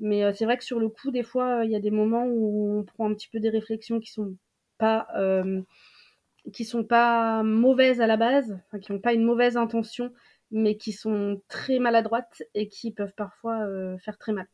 Mais 0.00 0.24
heu, 0.24 0.32
c'est 0.34 0.44
vrai 0.46 0.58
que 0.58 0.64
sur 0.64 0.80
le 0.80 0.88
coup, 0.90 1.10
des 1.12 1.22
fois, 1.24 1.64
il 1.64 1.70
y 1.72 1.76
a 1.76 1.80
des 1.80 1.90
moments 1.92 2.26
où 2.26 2.78
on 2.80 2.84
prend 2.84 3.10
un 3.10 3.14
petit 3.14 3.28
peu 3.30 3.40
des 3.40 3.50
réflexions 3.50 4.00
qui 4.00 4.12
sont 4.12 4.36
pas, 4.78 5.08
qui 6.52 6.64
sont 6.64 6.82
pas 6.84 7.42
mauvaises 7.44 8.00
à 8.00 8.06
la 8.06 8.16
base, 8.16 8.58
qui 8.82 8.92
n'ont 8.92 9.00
pas 9.00 9.12
une 9.14 9.22
mauvaise 9.24 9.56
intention, 9.56 10.12
mais 10.50 10.76
qui 10.76 10.92
sont 10.92 11.40
très 11.48 11.78
maladroites 11.78 12.42
et 12.54 12.68
qui 12.68 12.92
peuvent 12.92 13.14
parfois 13.16 13.60
euh, 13.66 13.98
faire 13.98 14.18
très 14.18 14.32
mal. 14.32 14.46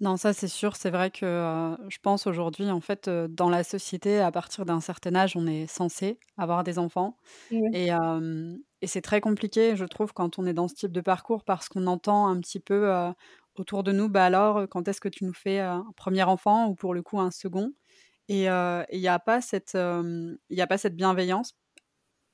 Non, 0.00 0.18
ça 0.18 0.34
c'est 0.34 0.48
sûr. 0.48 0.76
C'est 0.76 0.90
vrai 0.90 1.10
que, 1.10 1.74
je 1.88 1.96
pense 2.02 2.26
aujourd'hui, 2.26 2.70
en 2.70 2.80
fait, 2.82 3.08
dans 3.08 3.48
la 3.48 3.64
société, 3.64 4.20
à 4.20 4.30
partir 4.30 4.66
d'un 4.66 4.80
certain 4.80 5.14
âge, 5.14 5.36
on 5.36 5.46
est 5.46 5.66
censé 5.66 6.18
avoir 6.36 6.64
des 6.64 6.78
enfants 6.78 7.16
et 7.72 7.88
et 8.82 8.88
c'est 8.88 9.02
très 9.02 9.20
compliqué, 9.22 9.76
je 9.76 9.84
trouve, 9.86 10.12
quand 10.14 10.38
on 10.38 10.46
est 10.46 10.54
dans 10.54 10.68
ce 10.68 10.74
type 10.74 10.92
de 10.92 11.00
parcours 11.02 11.44
parce 11.44 11.68
qu'on 11.68 11.86
entend 11.86 12.28
un 12.28 12.40
petit 12.40 12.60
peu, 12.60 12.90
autour 13.56 13.84
de 13.84 13.92
nous: 13.92 14.08
«Bah, 14.10 14.24
alors, 14.26 14.68
quand 14.70 14.88
est-ce 14.88 15.00
que 15.00 15.08
tu 15.10 15.24
nous 15.26 15.34
fais, 15.34 15.60
un 15.60 15.84
1 15.96 16.28
enfant 16.28 16.68
ou 16.68 16.74
pour 16.74 16.94
le 16.94 17.02
coup 17.02 17.20
un 17.20 17.30
second?» 17.30 17.72
et 18.28 18.44
il 18.46 19.00
y 19.00 19.08
a 19.08 19.18
pas 19.20 19.40
cette, 19.42 19.78
y 20.50 20.62
a 20.62 20.66
pas 20.68 20.78
cette 20.78 20.96
bienveillance 20.96 21.52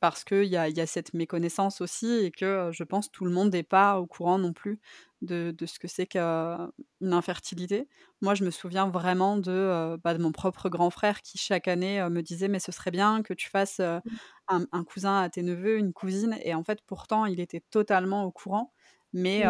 parce 0.03 0.25
qu'il 0.25 0.45
y 0.47 0.57
a 0.59 0.69
y 0.69 0.81
a 0.81 0.87
cette 0.89 1.15
méconnaissance 1.15 1.81
aussi 1.81 2.09
et 2.25 2.33
que, 2.33 2.71
je 2.73 2.85
pense 2.85 3.11
tout 3.13 3.25
le 3.25 3.31
monde 3.33 3.53
n'est 3.55 3.63
pas 3.63 4.01
au 4.01 4.07
courant 4.09 4.39
non 4.39 4.53
plus 4.53 4.81
de 5.23 5.53
de 5.57 5.67
ce 5.67 5.79
que 5.79 5.89
c'est 5.89 6.07
qu'une 6.09 6.73
infertilité. 7.13 7.89
Moi, 8.21 8.35
je 8.35 8.45
me 8.45 8.51
souviens 8.51 8.89
vraiment 8.91 9.39
de, 9.39 9.97
bah, 10.05 10.15
de 10.15 10.23
mon 10.23 10.33
propre 10.33 10.69
grand 10.71 10.91
frère 10.91 11.23
qui 11.23 11.39
chaque 11.39 11.69
année, 11.69 12.03
me 12.11 12.23
disait: 12.23 12.49
«Mais 12.49 12.59
ce 12.61 12.73
serait 12.73 12.91
bien 12.91 13.23
que 13.23 13.35
tu 13.35 13.49
fasses, 13.51 13.81
Mmh. 14.05 14.19
un 14.49 14.67
un 14.73 14.85
cousin 14.85 15.21
à 15.23 15.31
tes 15.31 15.43
neveux, 15.43 15.79
une 15.79 15.93
cousine» 15.93 16.37
et 16.43 16.55
en 16.55 16.65
fait, 16.65 16.81
pourtant, 16.87 17.27
il 17.27 17.41
était 17.41 17.63
totalement 17.71 18.25
au 18.25 18.33
courant, 18.33 18.73
mais 19.13 19.45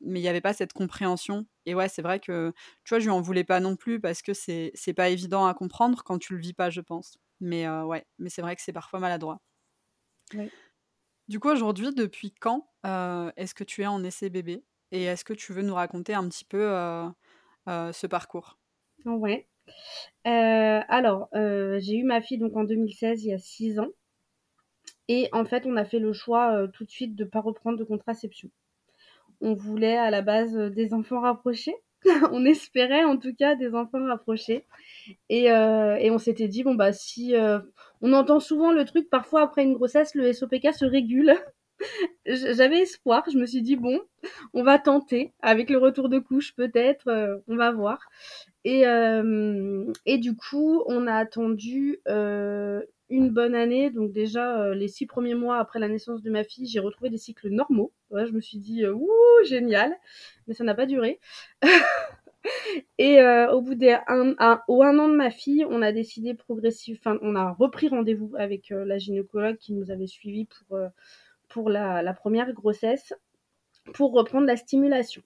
mais 0.00 0.20
il 0.20 0.22
y 0.22 0.28
avait 0.28 0.40
pas 0.40 0.54
cette 0.54 0.72
compréhension 0.72 1.46
et 1.66 1.74
ouais, 1.74 1.88
c'est 1.88 2.02
vrai 2.02 2.20
que, 2.20 2.52
tu 2.84 2.90
vois, 2.94 2.98
je 3.00 3.04
lui 3.04 3.10
en 3.12 3.20
voulais 3.20 3.44
pas 3.44 3.60
non 3.60 3.76
plus 3.76 4.00
parce 4.00 4.22
que 4.22 4.32
c'est 4.34 4.72
pas 4.96 5.10
évident 5.10 5.46
à 5.46 5.54
comprendre 5.54 6.02
quand 6.04 6.18
tu 6.18 6.34
le 6.34 6.40
vis 6.40 6.54
pas, 6.54 6.70
je 6.70 6.80
pense. 6.80 7.18
Mais 7.40 7.66
heu, 7.66 7.84
ouais, 7.84 8.06
mais 8.18 8.30
c'est 8.30 8.42
vrai 8.42 8.56
que 8.56 8.62
c'est 8.62 8.72
parfois 8.72 8.98
maladroit. 9.00 9.40
Du 11.28 11.38
coup, 11.40 11.48
aujourd'hui, 11.50 11.94
depuis 11.94 12.32
quand, 12.34 12.68
heu, 12.86 13.32
est-ce 13.36 13.54
que 13.54 13.64
tu 13.64 13.82
es 13.82 13.86
en 13.86 14.02
essai 14.04 14.30
bébé? 14.30 14.64
Et 14.92 15.04
est-ce 15.04 15.24
que 15.24 15.32
tu 15.34 15.52
veux 15.52 15.62
nous 15.62 15.74
raconter 15.74 16.14
un 16.14 16.28
petit 16.28 16.44
peu, 16.44 16.58
heu 16.62 17.06
heu, 17.68 17.92
ce 17.92 18.06
parcours? 18.06 18.58
Ouais. 19.04 19.46
Alors, 20.24 21.28
j'ai 21.34 21.96
eu 21.96 22.04
ma 22.04 22.20
fille 22.22 22.38
donc 22.38 22.56
en 22.56 22.64
2016, 22.64 23.24
il 23.24 23.30
y 23.30 23.34
a 23.34 23.38
6 23.38 23.78
ans 23.78 23.90
et 25.08 25.28
en 25.32 25.44
fait, 25.44 25.66
on 25.66 25.76
a 25.76 25.84
fait 25.84 25.98
le 25.98 26.12
choix, 26.12 26.66
tout 26.72 26.84
de 26.84 26.90
suite 26.90 27.14
de 27.16 27.24
pas 27.24 27.40
reprendre 27.40 27.78
de 27.78 27.84
contraception. 27.84 28.50
On 29.40 29.54
voulait 29.54 29.96
à 29.98 30.10
la 30.10 30.22
base, 30.22 30.54
des 30.56 30.94
enfants 30.94 31.20
rapprochés. 31.20 31.76
On 32.32 32.44
espérait 32.46 33.04
en 33.04 33.18
tout 33.18 33.34
cas 33.34 33.56
des 33.56 33.74
enfants 33.74 34.04
rapprochés 34.06 34.66
et 35.30 35.46
et 35.46 36.10
on 36.12 36.18
s'était 36.18 36.48
dit: 36.48 36.64
«Bon, 36.64 36.74
bah, 36.76 36.92
si, 36.92 37.34
heu» 37.36 37.72
on 38.02 38.12
entend 38.12 38.40
souvent 38.40 38.72
le 38.72 38.84
truc 38.84 39.08
parfois 39.10 39.42
après 39.42 39.62
une 39.64 39.74
grossesse, 39.74 40.14
le 40.14 40.32
SOPK 40.32 40.72
se 40.74 40.84
régule. 40.84 41.34
J'avais 42.26 42.80
espoir, 42.82 43.24
je 43.32 43.38
me 43.38 43.46
suis 43.46 43.62
dit: 43.62 43.76
«Bon, 43.76 44.00
on 44.54 44.62
va 44.62 44.78
tenter 44.78 45.32
avec 45.42 45.70
le 45.70 45.78
retour 45.78 46.08
de 46.08 46.18
couche 46.18 46.54
peut-être, 46.54 47.08
heu, 47.10 47.42
on 47.48 47.56
va 47.56 47.72
voir» 47.72 48.00
et 48.64 48.80
hem 48.82 49.92
et 50.06 50.18
du 50.18 50.36
coup, 50.36 50.82
on 50.86 51.06
a 51.06 51.14
attendu, 51.14 52.00
heu, 52.08 52.86
une 53.10 53.30
bonne 53.30 53.54
année. 53.54 53.90
Donc 53.90 54.12
déjà, 54.12 54.74
les 54.74 54.88
6 54.88 55.06
premiers 55.06 55.34
mois 55.34 55.58
après 55.58 55.78
la 55.80 55.88
naissance 55.88 56.22
de 56.22 56.30
ma 56.30 56.44
fille, 56.44 56.66
j'ai 56.66 56.80
retrouvé 56.80 57.10
des 57.10 57.18
cycles 57.18 57.48
normaux. 57.50 57.92
Je 58.12 58.32
me 58.32 58.40
suis 58.40 58.58
dit: 58.58 58.84
«Heu, 58.84 58.92
wouhou, 58.94 59.44
génial!» 59.44 59.94
mais 60.48 60.54
ça 60.54 60.64
n'a 60.64 60.74
pas 60.74 60.86
duré 60.86 61.20
et 62.98 63.20
heu, 63.20 63.50
au 63.52 63.60
bout 63.62 63.74
des 63.74 63.96
un 64.08 64.34
un 64.38 64.62
au 64.68 64.82
1 64.82 64.98
an 64.98 65.08
de 65.08 65.14
ma 65.16 65.30
fille, 65.30 65.66
on 65.68 65.82
a 65.82 65.92
décidé 65.92 66.34
progressif 66.34 66.98
enfin, 67.00 67.18
on 67.22 67.36
a 67.36 67.52
repris 67.52 67.88
rendez-vous 67.88 68.32
avec, 68.38 68.72
heu, 68.72 68.84
la 68.84 68.98
gynécologue 68.98 69.56
qui 69.58 69.72
nous 69.74 69.90
avait 69.90 70.06
suivis 70.06 70.46
pour, 70.46 70.76
heu, 70.78 70.88
pour 71.48 71.70
la 71.70 72.02
la 72.02 72.14
1re 72.14 72.52
grossesse, 72.54 73.14
pour 73.94 74.12
reprendre 74.14 74.46
la 74.46 74.56
stimulation. 74.56 75.22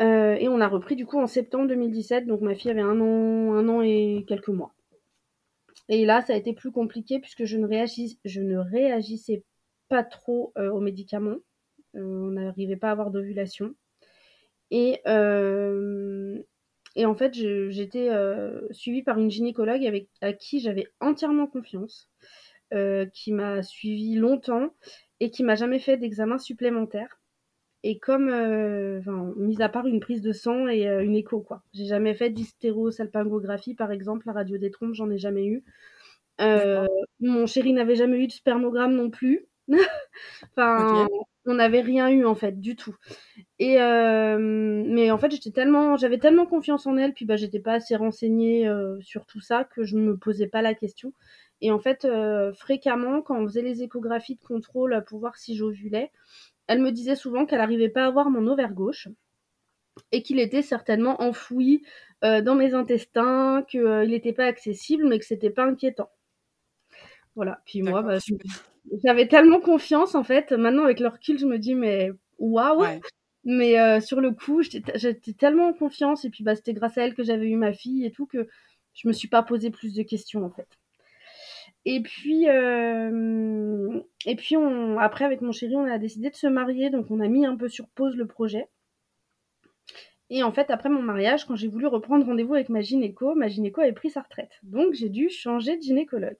Et 0.00 0.46
on 0.48 0.60
a 0.60 0.68
repris 0.68 0.94
du 0.94 1.06
coup 1.06 1.18
en 1.18 1.26
septembre 1.26 1.66
2017, 1.66 2.26
donc 2.26 2.40
ma 2.40 2.54
fille 2.54 2.70
avait 2.70 2.80
1 2.82 3.00
an 3.00 3.54
1 3.54 3.68
an 3.68 3.82
et 3.82 4.24
quelques 4.28 4.48
mois. 4.48 4.72
Et 5.88 6.04
là, 6.04 6.20
ça 6.22 6.34
a 6.34 6.36
été 6.36 6.52
plus 6.52 6.70
compliqué 6.70 7.18
puisque 7.18 7.44
je 7.44 7.56
ne 7.56 7.66
réagis 7.66 8.18
je 8.24 8.40
ne 8.40 8.58
réagissais 8.58 9.42
pas 9.88 10.02
trop, 10.04 10.52
aux 10.56 10.80
médicaments. 10.80 11.36
On 11.94 12.30
n'arrivait 12.32 12.76
pas 12.76 12.88
à 12.88 12.92
avoir 12.92 13.10
d'ovulation 13.10 13.74
et 14.70 15.00
hem 15.06 16.42
et 16.96 17.06
en 17.06 17.14
fait, 17.14 17.34
j'étais, 17.34 18.08
heu, 18.10 18.66
suivie 18.72 19.02
par 19.04 19.18
une 19.18 19.30
gynécologue 19.30 19.86
avec 19.86 20.08
à 20.22 20.32
qui 20.32 20.60
j'avais 20.60 20.88
entièrement 21.00 21.46
confiance, 21.46 22.10
heu, 22.74 23.10
qui 23.14 23.32
m'a 23.32 23.62
suivie 23.62 24.16
longtemps 24.16 24.70
et 25.20 25.30
qui 25.30 25.44
m'a 25.44 25.54
jamais 25.56 25.78
fait 25.80 25.96
d'examen 25.98 26.38
supplémentaire 26.38 27.20
et 27.84 27.98
comme, 28.00 28.28
enfin, 28.28 29.34
mis 29.38 29.62
à 29.62 29.68
part 29.70 29.86
une 29.86 30.00
prise 30.00 30.22
de 30.22 30.32
sang 30.32 30.68
et 30.68 30.86
une 30.88 31.16
écho, 31.16 31.40
quoi. 31.42 31.62
J'ai 31.74 31.86
jamais 31.86 32.14
fait 32.14 32.30
d'hystérosalpingographie, 32.30 33.74
par 33.76 33.92
exemple, 33.92 34.26
la 34.28 34.32
radio 34.34 34.58
des 34.58 34.70
trompes, 34.72 34.94
j'en 34.94 35.10
ai 35.10 35.18
jamais 35.18 35.46
eu. 35.46 35.64
Mon 37.20 37.46
chéri 37.46 37.72
n'avait 37.74 37.96
jamais 37.96 38.18
eu 38.18 38.26
de 38.28 38.32
spermogramme 38.32 38.94
non 38.96 39.10
plus. 39.10 39.46
Enfin. 40.56 41.08
On 41.48 41.54
n'avait 41.54 41.80
rien 41.82 42.08
eu, 42.10 42.24
en 42.26 42.34
fait, 42.34 42.60
du 42.60 42.76
tout 42.76 42.96
et 43.58 43.74
hem, 43.74 44.86
mais 44.92 45.10
en 45.12 45.18
fait, 45.18 45.30
j'étais 45.32 45.50
tellement 45.52 45.96
j'avais 45.96 46.18
tellement 46.18 46.46
confiance 46.46 46.86
en 46.86 46.96
elle, 46.98 47.14
puis, 47.14 47.24
bah, 47.26 47.36
j'étais 47.36 47.60
pas 47.60 47.74
assez 47.74 47.96
renseignée, 47.96 48.68
heu, 48.68 48.98
sur 49.02 49.26
tout 49.26 49.40
ça 49.40 49.64
que 49.64 49.84
je 49.84 49.96
me 49.96 50.16
posais 50.16 50.48
pas 50.48 50.62
la 50.62 50.74
question 50.74 51.12
et 51.62 51.72
en 51.72 51.78
fait, 51.80 52.04
heu, 52.06 52.52
fréquemment, 52.54 53.22
quand 53.22 53.38
on 53.40 53.46
faisait 53.48 53.62
les 53.62 53.82
échographies 53.82 54.36
de 54.36 54.44
contrôle 54.44 55.04
pour 55.08 55.20
voir 55.20 55.36
si 55.36 55.56
j'ovulais, 55.56 56.10
elle 56.68 56.80
me 56.82 56.92
disait 56.92 57.16
souvent 57.16 57.46
qu'elle 57.46 57.60
arrivait 57.62 57.88
pas 57.90 58.06
à 58.06 58.10
voir 58.10 58.30
mon 58.30 58.46
ovaire 58.48 58.74
gauche 58.74 59.08
et 60.12 60.22
qu'il 60.22 60.40
était 60.40 60.62
certainement 60.62 61.22
enfoui, 61.22 61.84
dans 62.22 62.54
mes 62.56 62.74
intestins, 62.74 63.64
que, 63.70 63.78
heu, 63.78 64.04
il 64.06 64.14
était 64.14 64.32
pas 64.34 64.46
accessible, 64.46 65.06
mais 65.08 65.18
que 65.20 65.24
c'était 65.26 65.50
pas 65.50 65.64
inquiétant. 65.64 66.10
Voilà, 67.36 67.60
puis 67.64 67.82
moi, 67.82 68.02
bah, 68.02 68.18
je. 68.18 68.34
J'avais 69.04 69.28
tellement 69.28 69.60
confiance, 69.60 70.14
en 70.14 70.24
fait. 70.24 70.52
Maintenant, 70.52 70.84
avec 70.84 71.00
le 71.00 71.08
recul, 71.08 71.38
je 71.38 71.46
me 71.46 71.58
dis: 71.58 71.74
«Mais 71.74 72.10
waouh!» 72.38 72.80
Ouais. 72.80 73.00
mais 73.44 73.78
heu, 73.80 74.00
sur 74.00 74.20
le 74.20 74.32
coup, 74.32 74.62
j'étais 74.62 74.80
te 74.92 74.98
j'étais 74.98 75.32
tellement 75.32 75.68
en 75.68 75.72
confiance 75.72 76.24
et 76.24 76.30
puis, 76.30 76.44
bah, 76.44 76.54
c'était 76.56 76.74
grâce 76.74 76.98
à 76.98 77.04
elle 77.04 77.14
que 77.14 77.22
j'avais 77.24 77.48
eu 77.48 77.56
ma 77.56 77.72
fille 77.72 78.04
et 78.06 78.10
tout, 78.12 78.26
que 78.26 78.48
je 78.94 79.08
me 79.08 79.12
suis 79.12 79.28
pas 79.28 79.42
posé 79.42 79.70
plus 79.70 79.94
de 79.94 80.02
questions, 80.02 80.44
en 80.44 80.50
fait 80.50 80.68
et 81.84 82.00
puis, 82.02 82.44
hem 82.44 84.02
et 84.26 84.36
puis 84.36 84.56
on 84.56 84.98
après 84.98 85.24
avec 85.24 85.40
mon 85.40 85.52
chéri, 85.52 85.76
on 85.76 85.84
a 85.84 85.98
décidé 85.98 86.30
de 86.30 86.34
se 86.34 86.46
marier, 86.46 86.90
donc 86.90 87.10
on 87.10 87.20
a 87.20 87.28
mis 87.28 87.46
un 87.46 87.56
peu 87.56 87.68
sur 87.68 87.88
pause 87.88 88.16
le 88.16 88.26
projet 88.26 88.68
et 90.30 90.42
en 90.42 90.52
fait, 90.52 90.70
après 90.70 90.88
mon 90.90 91.02
mariage, 91.02 91.46
quand 91.46 91.56
j'ai 91.56 91.68
voulu 91.68 91.86
reprendre 91.86 92.26
rendez-vous 92.26 92.54
avec 92.54 92.68
ma 92.68 92.80
gynéco, 92.82 93.34
ma 93.34 93.48
gynéco 93.48 93.80
avait 93.80 93.92
pris 93.92 94.10
sa 94.10 94.20
retraite, 94.22 94.58
donc 94.62 94.92
j'ai 94.94 95.08
dû 95.08 95.30
changer 95.30 95.76
de 95.76 95.82
gynécologue. 95.82 96.36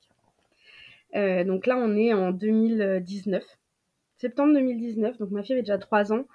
Heu, 1.15 1.45
donc 1.45 1.67
là, 1.67 1.77
on 1.79 1.97
est 1.97 2.13
en 2.13 2.31
2019, 2.33 3.45
septembre 4.19 4.55
2019, 4.55 5.19
donc 5.19 5.31
ma 5.31 5.43
fille 5.43 5.55
avait 5.55 5.63
déjà 5.63 5.79
3 5.79 6.13
ans. 6.13 6.27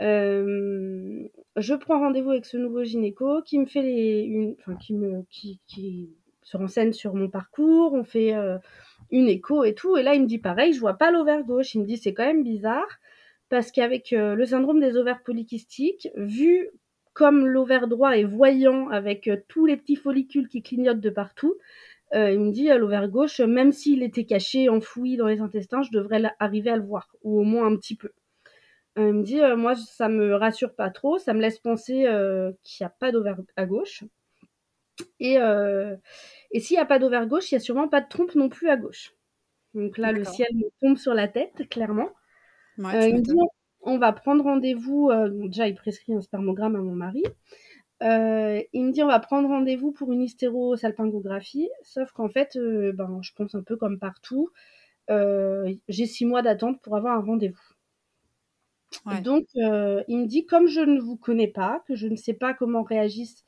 Hem, 0.00 1.28
je 1.56 1.74
prends 1.74 2.00
rendez-vous 2.00 2.32
avec 2.32 2.46
ce 2.46 2.56
nouveau 2.58 2.84
gynéco 2.84 3.42
qui 3.42 3.58
me 3.58 3.66
fait 3.66 3.82
les 3.82 4.22
une 4.24 4.56
enfin 4.60 4.76
qui 4.76 4.94
me 4.94 5.22
qui 5.30 5.60
qui 5.68 6.10
se 6.42 6.56
renseigne 6.58 6.92
sur 6.92 7.14
mon 7.14 7.28
parcours. 7.30 7.94
On 7.94 8.04
fait, 8.04 8.34
heu, 8.36 8.58
une 9.12 9.28
écho 9.28 9.64
et 9.64 9.74
tout 9.74 9.96
et 9.98 10.02
là, 10.04 10.14
il 10.14 10.22
me 10.22 10.26
dit 10.28 10.38
pareil: 10.38 10.72
«Je 10.74 10.80
vois 10.80 10.94
pas 10.96 11.10
l'ovaire 11.12 11.44
gauche». 11.44 11.74
Il 11.74 11.82
me 11.82 11.86
dit: 11.86 11.98
«C'est 11.98 12.14
quand 12.14 12.26
même 12.26 12.44
bizarre 12.44 12.88
parce 13.50 13.72
qu'avec, 13.72 14.12
le 14.12 14.46
syndrome 14.46 14.80
des 14.80 14.96
ovaires 14.98 15.22
polykystiques, 15.24 16.08
vu 16.16 16.70
comme 17.14 17.46
l'ovaire 17.48 17.88
droit 17.88 18.12
est 18.18 18.24
voyant 18.24 18.88
avec, 18.90 19.30
tous 19.48 19.66
les 19.66 19.76
petits 19.78 19.96
follicules 19.96 20.48
qui 20.48 20.62
clignotent 20.62 21.00
de 21.00 21.10
partout», 21.10 21.56
heu, 22.14 22.32
il 22.32 22.40
me 22.40 22.52
dit: 22.52 22.70
«Heu, 22.70 22.78
l'ovaire 22.78 23.08
gauche, 23.08 23.40
même 23.40 23.72
s'il 23.72 24.02
était 24.02 24.24
caché, 24.26 24.68
enfoui 24.68 25.16
dans 25.16 25.26
les 25.28 25.40
intestins, 25.40 25.82
je 25.82 25.90
devrais 25.92 26.22
arriver 26.40 26.70
à 26.70 26.76
le 26.76 26.84
voir 26.84 27.08
ou 27.22 27.40
au 27.40 27.44
moins 27.44 27.66
un 27.66 27.76
petit 27.76 27.96
peu». 27.96 28.10
Heu, 28.98 29.08
il 29.10 29.14
me 29.14 29.24
dit: 29.24 29.40
«Heu, 29.40 29.56
moi, 29.56 29.74
ça 29.76 30.08
me 30.10 30.34
rassure 30.36 30.74
pas 30.76 30.90
trop, 30.90 31.18
ça 31.18 31.34
me 31.34 31.40
laisse 31.42 31.60
penser, 31.60 32.06
qu'il 32.64 32.84
y 32.84 32.86
a 32.86 32.90
pas 32.90 33.12
d'ovaire 33.12 33.38
à 33.56 33.66
gauche 33.66 34.04
et 35.20 35.36
et 36.52 36.60
s'il 36.60 36.76
y 36.76 36.80
a 36.80 36.86
pas 36.86 36.98
d'ovaire 36.98 37.26
gauche, 37.26 37.50
il 37.52 37.54
y 37.56 37.58
a 37.58 37.60
sûrement 37.60 37.88
pas 37.88 38.00
de 38.00 38.08
trompe 38.08 38.34
non 38.34 38.48
plus 38.48 38.68
à 38.70 38.76
gauche». 38.76 39.14
Donc 39.74 39.98
là, 39.98 40.12
le 40.12 40.24
ciel 40.24 40.48
me 40.54 40.70
tombe 40.80 40.98
sur 40.98 41.14
la 41.14 41.28
tête, 41.28 41.68
clairement. 41.70 42.10
Ouais, 42.92 43.10
il 43.10 43.16
me 43.16 43.22
dit. 43.22 43.32
«On 43.82 43.98
va 43.98 44.12
prendre 44.12 44.44
rendez-vous», 44.44 45.10
déjà, 45.48 45.68
il 45.68 45.74
prescrit 45.76 46.14
un 46.14 46.22
spermogramme 46.22 46.76
à 46.76 46.80
mon 46.80 46.94
mari. 46.94 47.24
Heu, 48.02 48.64
il 48.72 48.84
me 48.86 48.92
dit: 48.92 49.02
«On 49.02 49.08
va 49.08 49.20
prendre 49.20 49.48
rendez-vous 49.48 49.92
pour 49.92 50.12
une 50.12 50.22
hystérosalpingographie», 50.22 51.70
sauf 51.82 52.12
qu'en 52.12 52.28
fait, 52.28 52.56
heu, 52.56 52.92
ben, 52.92 53.20
je 53.22 53.32
pense 53.34 53.54
un 53.54 53.62
peu 53.62 53.76
comme 53.76 53.98
partout, 53.98 54.50
heu, 55.10 55.66
j'ai 55.88 56.06
6 56.06 56.26
mois 56.26 56.42
d'attente 56.42 56.82
pour 56.82 56.96
avoir 56.96 57.16
un 57.18 57.22
rendez-vous. 57.24 57.60
Ouais. 59.06 59.22
Donc 59.22 59.44
il 59.54 60.18
me 60.18 60.26
dit: 60.26 60.46
«Comme 60.46 60.66
je 60.68 60.80
ne 60.80 61.00
vous 61.00 61.16
connais 61.16 61.48
pas, 61.48 61.82
que 61.86 61.94
je 61.94 62.06
ne 62.08 62.16
sais 62.16 62.32
pas 62.34 62.54
comment 62.54 62.82
réagissent 62.82 63.44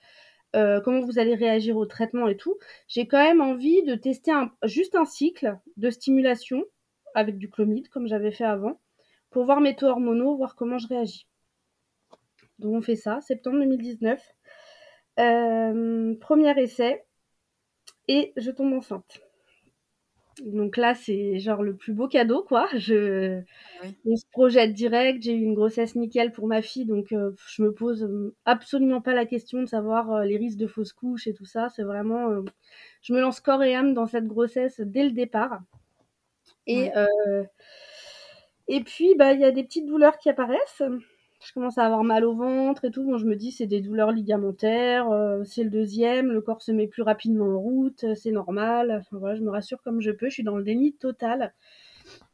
euh, 0.57 0.80
comment 0.83 1.00
vous 1.00 1.19
allez 1.19 1.35
réagir 1.37 1.76
au 1.76 1.87
traitement 1.87 2.28
et 2.28 2.37
tout. 2.37 2.59
J'ai 2.88 3.07
quand 3.09 3.23
même 3.23 3.40
envie 3.42 3.83
de 3.85 3.95
tester 3.97 4.33
un, 4.33 4.52
juste 4.64 4.97
un 4.97 5.04
cycle 5.07 5.59
de 5.76 5.90
stimulation 5.90 6.64
avec 7.14 7.38
du 7.38 7.50
clomide, 7.50 7.88
comme 7.90 8.09
j'avais 8.09 8.33
fait 8.33 8.45
avant, 8.45 8.80
pour 9.30 9.45
voir 9.47 9.61
mes 9.61 9.76
taux 9.76 9.87
hormonaux, 9.88 10.37
voir 10.37 10.57
comment 10.57 10.78
je 10.78 10.88
réagis. 10.88 11.26
Donc 12.61 12.75
on 12.76 12.80
fait 12.80 12.95
ça, 12.95 13.21
septembre 13.21 13.59
2019. 13.59 14.23
Euh, 15.21 16.15
premier 16.19 16.59
essai, 16.59 17.05
et 18.09 18.33
je 18.37 18.50
tombe 18.50 18.73
enceinte. 18.73 19.21
Donc 20.45 20.77
là, 20.77 20.95
c'est 20.95 21.39
genre 21.39 21.62
le 21.62 21.77
plus 21.77 21.93
beau 21.93 22.09
cadeau, 22.09 22.43
quoi. 22.43 22.69
Je, 22.75 23.41
oui. 23.83 23.97
On 24.07 24.17
se 24.17 24.25
projette 24.31 24.73
direct. 24.73 25.23
J'ai 25.23 25.35
eu 25.35 25.43
une 25.43 25.55
grossesse 25.55 25.97
nickel 25.97 26.33
pour 26.33 26.47
ma 26.47 26.62
fille, 26.62 26.87
donc 26.87 27.12
euh, 27.12 27.33
je 27.49 27.62
me 27.62 27.73
pose 27.73 28.05
euh, 28.05 28.35
absolument 28.47 29.00
pas 29.03 29.15
la 29.15 29.27
question 29.27 29.61
de 29.61 29.67
savoir 29.67 30.12
euh, 30.12 30.25
les 30.25 30.39
risques 30.39 30.59
de 30.59 30.67
fausse 30.67 30.93
couche 30.93 31.27
et 31.27 31.35
tout 31.35 31.45
ça. 31.45 31.69
C'est 31.69 31.83
vraiment, 31.83 32.31
euh, 32.31 32.43
je 33.03 33.12
me 33.12 33.21
lance 33.21 33.41
corps 33.41 33.62
et 33.62 33.75
âme 33.75 33.93
dans 33.93 34.07
cette 34.07 34.27
grossesse 34.27 34.81
dès 34.81 35.05
le 35.05 35.12
départ. 35.12 35.61
Et 36.67 36.91
oui. 36.95 37.45
et 38.69 38.81
puis, 38.83 39.15
bah, 39.17 39.33
il 39.33 39.41
y 39.41 39.45
a 39.45 39.50
des 39.50 39.65
petites 39.65 39.87
douleurs 39.87 40.19
qui 40.19 40.31
apparaissent 40.31 40.83
je 41.40 41.52
commence 41.52 41.78
à 41.78 41.87
avoir 41.87 42.04
mal 42.04 42.25
au 42.25 42.35
ventre 42.35 42.85
et 42.85 42.90
tout. 42.90 43.02
Bon, 43.02 43.16
je 43.16 43.26
me 43.26 43.37
dis, 43.37 43.50
c'est 43.50 43.66
des 43.66 43.80
douleurs 43.80 44.12
ligamentaires, 44.12 45.11
euh, 45.11 45.42
c'est 45.44 45.64
le 45.64 45.70
deuxième, 45.70 46.30
le 46.30 46.40
corps 46.40 46.62
se 46.62 46.73
met 46.73 46.87
plus 46.87 47.02
rapidement 47.02 47.47
en 47.47 47.59
route, 47.59 48.04
c'est 48.14 48.30
normal. 48.30 48.90
Enfin 49.00 49.18
voilà, 49.18 49.37
je 49.37 49.42
me 49.42 49.50
rassure 49.50 49.82
comme 49.82 50.00
je 50.00 50.11
peux, 50.11 50.28
je 50.28 50.35
suis 50.35 50.44
dans 50.44 50.56
le 50.56 50.64
déni 50.64 50.92
total. 50.92 51.54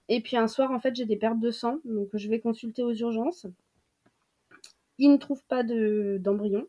Et 0.09 0.21
puis 0.21 0.37
un 0.37 0.49
soir, 0.49 0.71
en 0.71 0.81
fait, 0.81 0.95
j'ai 0.95 1.07
des 1.07 1.17
pertes 1.17 1.41
de 1.41 1.51
sang, 1.51 1.79
donc 1.85 2.09
je 2.15 2.29
vais 2.29 2.41
consulter 2.41 2.83
aux 2.83 2.95
urgences. 2.95 3.47
Ils 4.99 5.11
ne 5.11 5.17
trouvent 5.17 5.45
pas 5.47 5.63
d'embryon. 5.63 6.67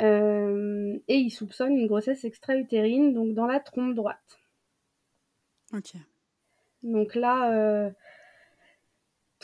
Euh, 0.00 0.98
et 1.06 1.16
ils 1.16 1.30
soupçonnent 1.30 1.76
une 1.76 1.86
grossesse 1.86 2.24
extra-utérine, 2.24 3.12
donc 3.14 3.34
dans 3.34 3.46
la 3.46 3.60
trompe 3.60 3.94
droite. 3.94 4.40
Ok. 5.72 5.94
Donc 6.82 7.14
là, 7.14 7.52
euh, 7.52 7.90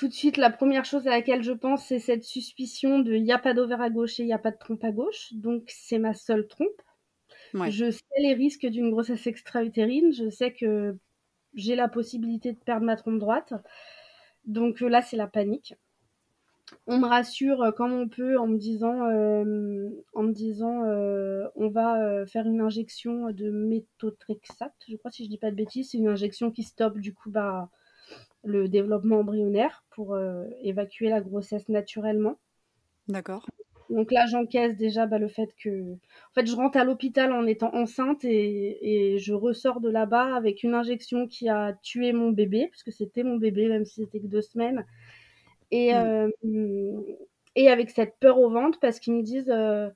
tout 0.00 0.08
de 0.08 0.14
suite, 0.14 0.38
la 0.38 0.48
première 0.48 0.86
chose 0.86 1.06
à 1.06 1.10
laquelle 1.10 1.42
je 1.42 1.52
pense, 1.52 1.84
c'est 1.84 1.98
cette 1.98 2.24
suspicion 2.24 3.00
de 3.00 3.12
il 3.12 3.22
n'y 3.22 3.34
a 3.34 3.38
pas 3.38 3.52
d'ovaire 3.52 3.82
à 3.82 3.90
gauche 3.90 4.18
et 4.18 4.22
il 4.22 4.26
n'y 4.26 4.32
a 4.32 4.38
pas 4.38 4.50
de 4.50 4.56
trompe 4.56 4.82
à 4.82 4.92
gauche. 4.92 5.34
Donc, 5.34 5.64
c'est 5.66 5.98
ma 5.98 6.14
seule 6.14 6.48
trompe. 6.48 6.80
Ouais. 7.52 7.70
Je 7.70 7.90
sais 7.90 8.00
les 8.16 8.32
risques 8.32 8.64
d'une 8.64 8.90
grossesse 8.90 9.26
extra-utérine. 9.26 10.10
Je 10.10 10.30
sais 10.30 10.54
que 10.54 10.96
j'ai 11.52 11.76
la 11.76 11.86
possibilité 11.86 12.54
de 12.54 12.56
perdre 12.56 12.86
ma 12.86 12.96
trompe 12.96 13.18
droite. 13.18 13.52
Donc 14.46 14.80
là, 14.80 15.02
c'est 15.02 15.18
la 15.18 15.26
panique. 15.26 15.74
On 16.86 16.96
me 16.96 17.06
rassure 17.06 17.74
comme 17.76 17.92
on 17.92 18.08
peut 18.08 18.38
en 18.38 18.46
me 18.46 18.56
disant, 18.56 19.04
euh, 19.04 19.90
en 20.14 20.22
me 20.22 20.32
disant 20.32 20.82
euh, 20.84 21.46
on 21.56 21.68
va 21.68 22.02
euh, 22.02 22.24
faire 22.24 22.46
une 22.46 22.62
injection 22.62 23.32
de 23.32 23.50
méthotrexate. 23.50 24.72
Je 24.88 24.96
crois, 24.96 25.10
si 25.10 25.24
je 25.24 25.28
dis 25.28 25.36
pas 25.36 25.50
de 25.50 25.56
bêtises, 25.56 25.90
c'est 25.90 25.98
une 25.98 26.08
injection 26.08 26.50
qui 26.50 26.62
stoppe 26.62 26.96
du 26.96 27.12
coup 27.12 27.30
bah, 27.30 27.68
le 28.44 28.68
développement 28.68 29.20
embryonnaire 29.20 29.84
pour 29.90 30.14
euh, 30.14 30.44
évacuer 30.62 31.08
la 31.08 31.20
grossesse 31.20 31.68
naturellement. 31.68 32.38
D'accord. 33.08 33.46
Donc 33.90 34.12
là, 34.12 34.26
j'encaisse 34.26 34.76
déjà 34.76 35.06
bah, 35.06 35.18
le 35.18 35.28
fait 35.28 35.52
que. 35.60 35.92
En 35.92 36.34
fait, 36.34 36.46
je 36.46 36.54
rentre 36.54 36.78
à 36.78 36.84
l'hôpital 36.84 37.32
en 37.32 37.44
étant 37.46 37.74
enceinte 37.74 38.24
et, 38.24 39.14
et 39.14 39.18
je 39.18 39.34
ressors 39.34 39.80
de 39.80 39.90
là-bas 39.90 40.36
avec 40.36 40.62
une 40.62 40.74
injection 40.74 41.26
qui 41.26 41.48
a 41.48 41.74
tué 41.82 42.12
mon 42.12 42.30
bébé, 42.30 42.68
puisque 42.70 42.92
c'était 42.92 43.24
mon 43.24 43.36
bébé, 43.36 43.68
même 43.68 43.84
si 43.84 44.02
c'était 44.02 44.20
que 44.20 44.28
deux 44.28 44.42
semaines. 44.42 44.86
Et, 45.72 45.92
mmh. 45.92 46.30
euh, 46.44 47.00
et 47.56 47.68
avec 47.68 47.90
cette 47.90 48.16
peur 48.20 48.38
au 48.38 48.48
ventre, 48.48 48.78
parce 48.80 49.00
qu'ils 49.00 49.14
me 49.14 49.22
disent 49.22 49.50
euh, 49.50 49.90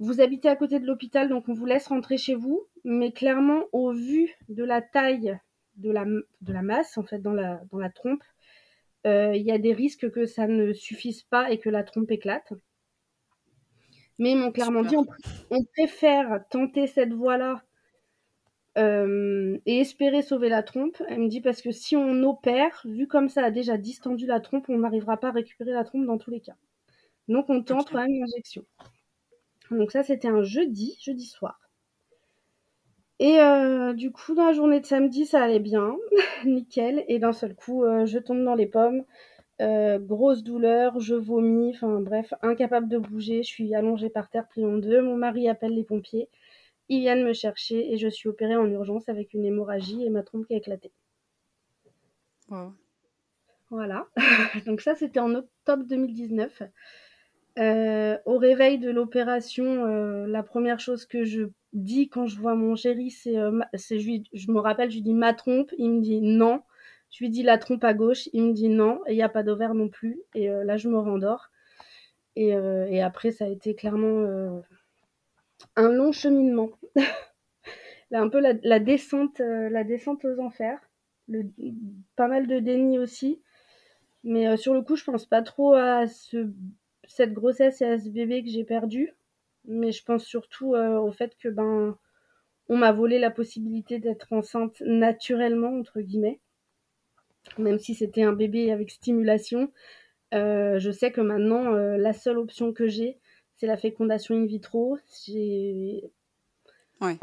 Vous 0.00 0.20
habitez 0.20 0.48
à 0.48 0.56
côté 0.56 0.80
de 0.80 0.86
l'hôpital, 0.86 1.28
donc 1.28 1.48
on 1.48 1.54
vous 1.54 1.66
laisse 1.66 1.86
rentrer 1.86 2.18
chez 2.18 2.34
vous. 2.34 2.66
Mais 2.84 3.12
clairement, 3.12 3.62
au 3.70 3.92
vu 3.92 4.34
de 4.48 4.64
la 4.64 4.82
taille 4.82 5.38
de 5.76 5.90
la, 5.90 6.04
de 6.04 6.52
la 6.52 6.62
masse, 6.62 6.98
en 6.98 7.02
fait, 7.02 7.18
dans 7.18 7.32
la, 7.32 7.60
dans 7.70 7.78
la 7.78 7.90
trompe, 7.90 8.22
euh, 9.06 9.34
il 9.34 9.42
y 9.42 9.50
a 9.50 9.58
des 9.58 9.72
risques 9.72 10.10
que 10.10 10.26
ça 10.26 10.46
ne 10.46 10.72
suffise 10.72 11.22
pas 11.24 11.50
et 11.50 11.58
que 11.58 11.68
la 11.68 11.82
trompe 11.82 12.10
éclate. 12.10 12.52
Mais 14.18 14.32
ils 14.32 14.36
m'ont 14.36 14.52
clairement 14.52 14.84
Super. 14.84 15.02
dit 15.04 15.10
on, 15.50 15.56
on, 15.56 15.64
préfère 15.64 16.44
tenter 16.50 16.86
cette 16.86 17.12
voie-là 17.12 17.62
euh, 18.78 19.58
et 19.66 19.80
espérer 19.80 20.22
sauver 20.22 20.48
la 20.48 20.62
trompe. 20.62 21.02
Elle 21.08 21.20
me 21.20 21.28
dit 21.28 21.40
parce 21.40 21.60
que 21.60 21.72
si 21.72 21.96
on 21.96 22.22
opère, 22.22 22.82
vu 22.84 23.06
comme 23.08 23.28
ça 23.28 23.44
a 23.44 23.50
déjà 23.50 23.76
distendu 23.76 24.26
la 24.26 24.40
trompe, 24.40 24.68
on 24.68 24.78
n'arrivera 24.78 25.18
pas 25.18 25.28
à 25.28 25.32
récupérer 25.32 25.72
la 25.72 25.84
trompe 25.84 26.06
dans 26.06 26.18
tous 26.18 26.30
les 26.30 26.40
cas. 26.40 26.56
Donc 27.28 27.50
on 27.50 27.62
tente 27.62 27.90
quand 27.90 28.02
même 28.02 28.20
l'injection. 28.20 28.64
Donc 29.70 29.90
ça 29.92 30.02
c'était 30.02 30.28
un 30.28 30.42
jeudi, 30.42 30.96
jeudi 31.02 31.26
soir. 31.26 31.58
Et 33.22 33.38
euh, 33.38 33.92
du 33.92 34.10
coup, 34.10 34.34
dans 34.34 34.46
la 34.46 34.52
journée 34.52 34.80
de 34.80 34.84
samedi, 34.84 35.26
ça 35.26 35.44
allait 35.44 35.60
bien, 35.60 35.96
nickel. 36.44 37.04
Et 37.06 37.20
d'un 37.20 37.32
seul 37.32 37.54
coup, 37.54 37.84
euh, 37.84 38.04
je 38.04 38.18
tombe 38.18 38.42
dans 38.44 38.56
les 38.56 38.66
pommes. 38.66 39.04
Euh, 39.60 40.00
grosse 40.00 40.42
douleur, 40.42 40.98
je 40.98 41.14
vomis, 41.14 41.70
enfin 41.72 42.00
bref, 42.00 42.34
incapable 42.42 42.88
de 42.88 42.98
bouger. 42.98 43.44
Je 43.44 43.48
suis 43.48 43.76
allongée 43.76 44.10
par 44.10 44.28
terre, 44.28 44.48
pliée 44.48 44.66
en 44.66 44.76
deux. 44.76 45.00
Mon 45.02 45.16
mari 45.16 45.48
appelle 45.48 45.70
les 45.72 45.84
pompiers. 45.84 46.28
Ils 46.88 46.98
viennent 46.98 47.22
me 47.22 47.32
chercher 47.32 47.92
et 47.92 47.96
je 47.96 48.08
suis 48.08 48.28
opérée 48.28 48.56
en 48.56 48.68
urgence 48.68 49.08
avec 49.08 49.34
une 49.34 49.44
hémorragie 49.44 50.04
et 50.04 50.10
ma 50.10 50.24
trompe 50.24 50.48
qui 50.48 50.54
a 50.54 50.56
éclaté. 50.56 50.90
Wow. 52.48 52.72
Voilà. 53.70 54.08
Donc 54.66 54.80
ça, 54.80 54.96
c'était 54.96 55.20
en 55.20 55.32
octobre 55.36 55.84
2019. 55.84 56.64
Euh, 57.60 58.18
au 58.24 58.36
réveil 58.36 58.78
de 58.78 58.90
l'opération, 58.90 59.86
euh, 59.86 60.26
la 60.26 60.42
première 60.42 60.80
chose 60.80 61.06
que 61.06 61.22
je 61.22 61.44
dis 61.72 62.08
quand 62.08 62.26
je 62.26 62.38
vois 62.38 62.54
mon 62.54 62.76
chéri, 62.76 63.10
c'est, 63.10 63.36
euh, 63.38 63.60
je, 63.74 63.94
lui, 63.94 64.24
je 64.32 64.50
me 64.50 64.60
rappelle, 64.60 64.90
je 64.90 64.96
lui 64.96 65.02
dis 65.02 65.14
ma 65.14 65.34
trompe, 65.34 65.72
il 65.78 65.90
me 65.90 66.00
dit 66.00 66.20
non. 66.20 66.62
Je 67.10 67.24
lui 67.24 67.30
dis 67.30 67.42
la 67.42 67.58
trompe 67.58 67.84
à 67.84 67.94
gauche, 67.94 68.28
il 68.32 68.42
me 68.44 68.52
dit 68.52 68.68
non, 68.68 69.00
et 69.06 69.12
il 69.12 69.16
n'y 69.16 69.22
a 69.22 69.28
pas 69.28 69.42
d'ovaire 69.42 69.74
non 69.74 69.88
plus. 69.88 70.20
Et 70.34 70.50
euh, 70.50 70.64
là, 70.64 70.76
je 70.76 70.88
me 70.88 70.98
rendors. 70.98 71.50
Et, 72.36 72.54
euh, 72.54 72.86
et, 72.88 73.02
après, 73.02 73.30
ça 73.30 73.44
a 73.44 73.48
été 73.48 73.74
clairement 73.74 74.62
un 75.76 75.88
long 75.90 76.12
cheminement. 76.12 76.70
là, 78.10 78.22
un 78.22 78.28
peu 78.28 78.40
la, 78.40 78.78
descente, 78.78 79.40
la 79.40 79.84
descente 79.84 80.24
aux 80.24 80.40
enfers. 80.40 80.80
Pas 82.16 82.28
mal 82.28 82.46
de 82.46 82.58
déni 82.58 82.98
aussi. 82.98 83.42
Mais 84.24 84.56
sur 84.56 84.72
le 84.72 84.82
coup, 84.82 84.96
je 84.96 85.04
pense 85.04 85.26
pas 85.26 85.42
trop 85.42 85.74
à 85.74 86.06
ce 86.06 86.48
cette 87.06 87.32
grossesse 87.32 87.82
et 87.82 87.86
à 87.86 87.98
ce 87.98 88.08
bébé 88.08 88.42
que 88.42 88.50
j'ai 88.50 88.64
perdu. 88.64 89.12
Mais 89.64 89.92
je 89.92 90.04
pense 90.04 90.24
surtout 90.24 90.74
euh, 90.74 90.98
au 90.98 91.12
fait 91.12 91.36
que 91.38 91.48
ben 91.48 91.96
on 92.68 92.76
m'a 92.76 92.92
volé 92.92 93.18
la 93.18 93.30
possibilité 93.30 93.98
d'être 93.98 94.32
enceinte 94.32 94.80
naturellement 94.80 95.76
entre 95.78 96.00
guillemets. 96.00 96.40
Même 97.58 97.78
si 97.78 97.94
c'était 97.94 98.22
un 98.22 98.32
bébé 98.32 98.72
avec 98.72 98.90
stimulation, 98.90 99.72
euh, 100.32 100.78
je 100.78 100.90
sais 100.90 101.10
que 101.10 101.20
maintenant 101.20 101.74
euh, 101.74 101.96
la 101.96 102.12
seule 102.12 102.38
option 102.38 102.72
que 102.72 102.86
j'ai, 102.86 103.18
c'est 103.56 103.66
la 103.66 103.76
fécondation 103.76 104.34
in 104.36 104.46
vitro. 104.46 104.98
J'ai 105.26 106.10
ouais. 107.00 107.18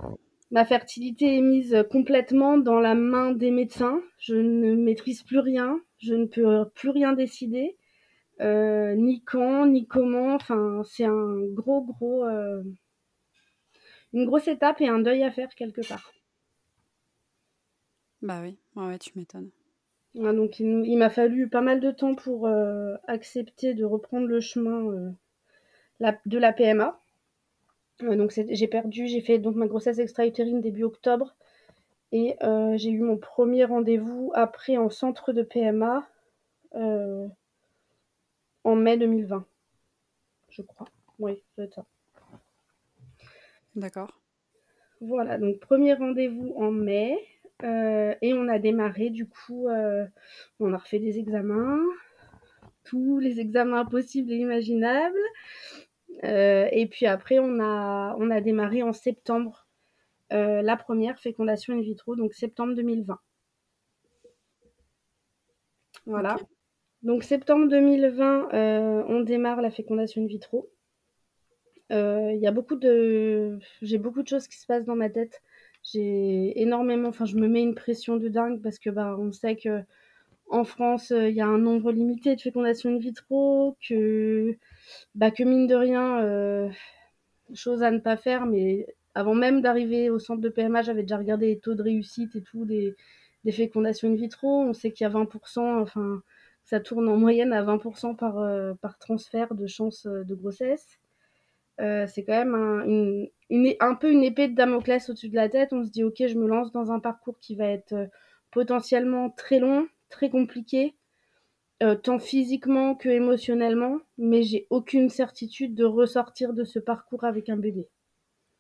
Ma 0.52 0.66
fertilité 0.66 1.38
est 1.38 1.42
mise 1.42 1.86
complètement 1.92 2.58
dans 2.58 2.80
la 2.80 2.96
main 2.96 3.32
des 3.32 3.52
médecins. 3.52 4.02
Je 4.18 4.36
ne 4.36 4.76
maîtrise 4.76 5.22
plus 5.22 5.40
rien. 5.40 5.80
Je 6.00 6.16
ne 6.16 6.26
peux 6.26 6.66
plus 6.74 6.90
rien 6.90 7.14
décider. 7.14 7.78
Euh, 8.42 8.96
ni 8.96 9.22
quand, 9.24 9.66
ni 9.66 9.86
comment. 9.86 10.36
Enfin, 10.36 10.82
c'est 10.86 11.06
un 11.06 11.40
gros, 11.48 11.82
gros, 11.82 12.26
euh, 12.26 12.64
une 14.14 14.26
grosse 14.26 14.48
étape 14.48 14.82
et 14.82 14.88
un 14.88 15.00
deuil 15.00 15.24
à 15.24 15.32
faire 15.32 15.54
quelque 15.56 15.86
part. 15.88 16.12
Bah 18.22 18.42
oui, 18.42 18.58
ouais, 18.76 18.88
ouais 18.88 19.00
tu 19.00 19.12
m'étonnes. 19.18 19.50
Ouais, 20.16 20.34
donc 20.34 20.60
il, 20.60 20.86
il 20.86 20.98
m'a 20.98 21.10
fallu 21.10 21.50
pas 21.50 21.62
mal 21.62 21.80
de 21.80 21.92
temps 21.92 22.16
pour 22.16 22.48
euh, 22.48 22.96
accepter 23.08 23.74
de 23.74 23.86
reprendre 23.86 24.28
le 24.28 24.40
chemin 24.40 25.14
la, 26.00 26.18
de 26.26 26.38
la 26.38 26.52
PMA. 26.54 27.00
donc 28.02 28.34
j'ai 28.34 28.68
perdu, 28.68 29.08
j'ai 29.08 29.22
fait 29.22 29.38
donc 29.38 29.56
ma 29.56 29.68
grossesse 29.68 30.00
extra-utérine 30.00 30.62
début 30.62 30.84
octobre 30.84 31.36
et 32.12 32.36
j'ai 32.76 32.90
eu 32.90 33.02
mon 33.02 33.18
premier 33.18 33.66
rendez-vous 33.66 34.32
après 34.34 34.78
en 34.78 34.90
centre 34.90 35.32
de 35.32 35.44
PMA 35.44 36.08
en 38.64 38.76
mai 38.76 38.98
2020, 38.98 39.46
je 40.50 40.62
crois. 40.62 40.88
Oui, 41.20 41.44
c'est 41.56 41.74
ça. 41.74 41.86
D'accord. 43.76 44.20
Voilà, 45.02 45.38
donc 45.38 45.60
premier 45.60 45.94
rendez-vous 45.94 46.54
en 46.58 46.72
mai. 46.72 47.18
Euh, 47.64 48.16
et 48.22 48.34
on 48.34 48.48
a 48.48 48.60
démarré, 48.60 49.10
du 49.10 49.28
coup, 49.28 49.68
euh, 49.68 50.06
on 50.60 50.74
a 50.74 50.78
refait 50.78 51.00
des 51.00 51.20
examens, 51.20 51.80
tous 52.84 53.20
les 53.20 53.40
examens 53.40 53.86
possibles 53.86 54.32
et 54.32 54.38
imaginables. 54.38 55.18
Euh, 56.24 56.68
et 56.72 56.88
puis 56.88 57.06
après, 57.06 57.40
on 57.40 57.60
a, 57.60 58.16
on 58.18 58.30
a 58.30 58.42
démarré 58.42 58.84
en 58.84 58.94
septembre 58.94 59.66
la 60.32 60.78
première 60.78 61.20
fécondation 61.20 61.74
in 61.74 61.82
vitro, 61.82 62.16
donc 62.16 62.36
septembre 62.36 62.76
2020. 62.76 63.18
Voilà. 66.06 66.36
Okay. 66.36 66.46
Donc 67.04 67.24
septembre 67.24 67.68
2020, 67.70 68.54
euh, 68.54 69.04
on 69.08 69.22
démarre 69.22 69.62
la 69.62 69.72
fécondation 69.72 70.22
in 70.22 70.28
vitro. 70.28 70.70
il 71.90 72.40
y 72.42 72.48
a 72.48 72.52
beaucoup 72.52 72.76
de 72.76 73.58
j'ai 73.82 73.98
beaucoup 73.98 74.22
de 74.22 74.28
choses 74.28 74.48
qui 74.48 74.58
se 74.58 74.66
passent 74.66 74.86
dans 74.86 74.96
ma 74.96 75.10
tête. 75.10 75.42
J'ai 75.84 76.62
énormément 76.62 77.10
enfin, 77.10 77.26
je 77.26 77.36
me 77.38 77.48
mets 77.48 77.62
une 77.62 77.76
pression 77.76 78.18
de 78.18 78.28
dingue 78.28 78.62
parce 78.62 78.80
que, 78.80 78.90
bah, 78.90 79.16
on 79.18 79.32
sait 79.32 79.56
qu'en 79.58 80.64
France, 80.64 81.12
il 81.12 81.34
y 81.36 81.42
a 81.42 81.48
un 81.48 81.58
nombre 81.58 81.92
limité 81.92 82.36
de 82.36 82.42
fécondation 82.42 82.90
in 82.90 82.98
vitro, 83.00 83.78
que, 83.88 84.58
bah, 85.16 85.32
que 85.32 85.44
mine 85.44 85.68
de 85.68 85.76
rien, 85.76 86.20
euh, 86.22 86.70
chose 87.54 87.84
à 87.84 87.92
ne 87.92 88.00
pas 88.00 88.18
faire, 88.18 88.46
mais 88.46 88.88
avant 89.16 89.36
même 89.36 89.62
d'arriver 89.62 90.10
au 90.10 90.20
centre 90.20 90.42
de 90.42 90.50
PMA, 90.50 90.82
j'avais 90.84 91.04
déjà 91.04 91.18
regardé 91.18 91.48
les 91.48 91.60
taux 91.60 91.76
de 91.76 91.84
réussite 91.84 92.36
et 92.36 92.42
tout 92.44 92.66
des, 92.66 92.96
des 93.46 93.52
fécondations 93.52 94.10
in 94.10 94.16
vitro. 94.16 94.62
On 94.62 94.74
sait 94.74 94.92
qu'il 94.92 95.06
y 95.06 95.08
a 95.08 95.14
20%, 95.14 95.82
enfin, 95.82 96.22
ça 96.70 96.80
tourne 96.80 97.10
en 97.10 97.18
moyenne 97.18 97.52
à 97.52 97.64
20% 97.64 98.16
par, 98.16 98.38
euh, 98.38 98.76
par 98.76 99.00
transfert 99.00 99.56
de 99.56 99.66
chance 99.66 100.06
euh, 100.06 100.24
de 100.24 100.36
grossesse. 100.36 101.00
Euh, 101.82 102.06
c'est 102.06 102.24
quand 102.24 102.38
même 102.38 102.54
un, 102.54 102.84
une, 102.86 103.28
une, 103.50 103.74
un 103.80 103.96
peu 103.96 104.12
une 104.12 104.24
épée 104.24 104.48
de 104.48 104.54
Damoclès 104.54 105.10
au-dessus 105.10 105.30
de 105.30 105.36
la 105.36 105.50
tête. 105.50 105.74
On 105.74 105.84
se 105.84 105.90
dit, 105.90 106.04
ok, 106.04 106.18
je 106.20 106.36
me 106.36 106.48
lance 106.48 106.72
dans 106.72 106.92
un 106.92 107.00
parcours 107.00 107.40
qui 107.40 107.56
va 107.56 107.66
être 107.66 108.08
potentiellement 108.52 109.32
très 109.32 109.58
long, 109.58 109.88
très 110.10 110.30
compliqué, 110.30 110.96
euh, 111.82 111.96
tant 111.96 112.20
physiquement 112.20 112.94
que 112.94 113.10
émotionnellement, 113.10 113.98
mais 114.20 114.44
j'ai 114.44 114.68
aucune 114.70 115.10
certitude 115.10 115.74
de 115.74 115.86
ressortir 115.86 116.54
de 116.54 116.66
ce 116.66 116.78
parcours 116.78 117.24
avec 117.24 117.50
un 117.50 117.58
bébé. 117.58 117.88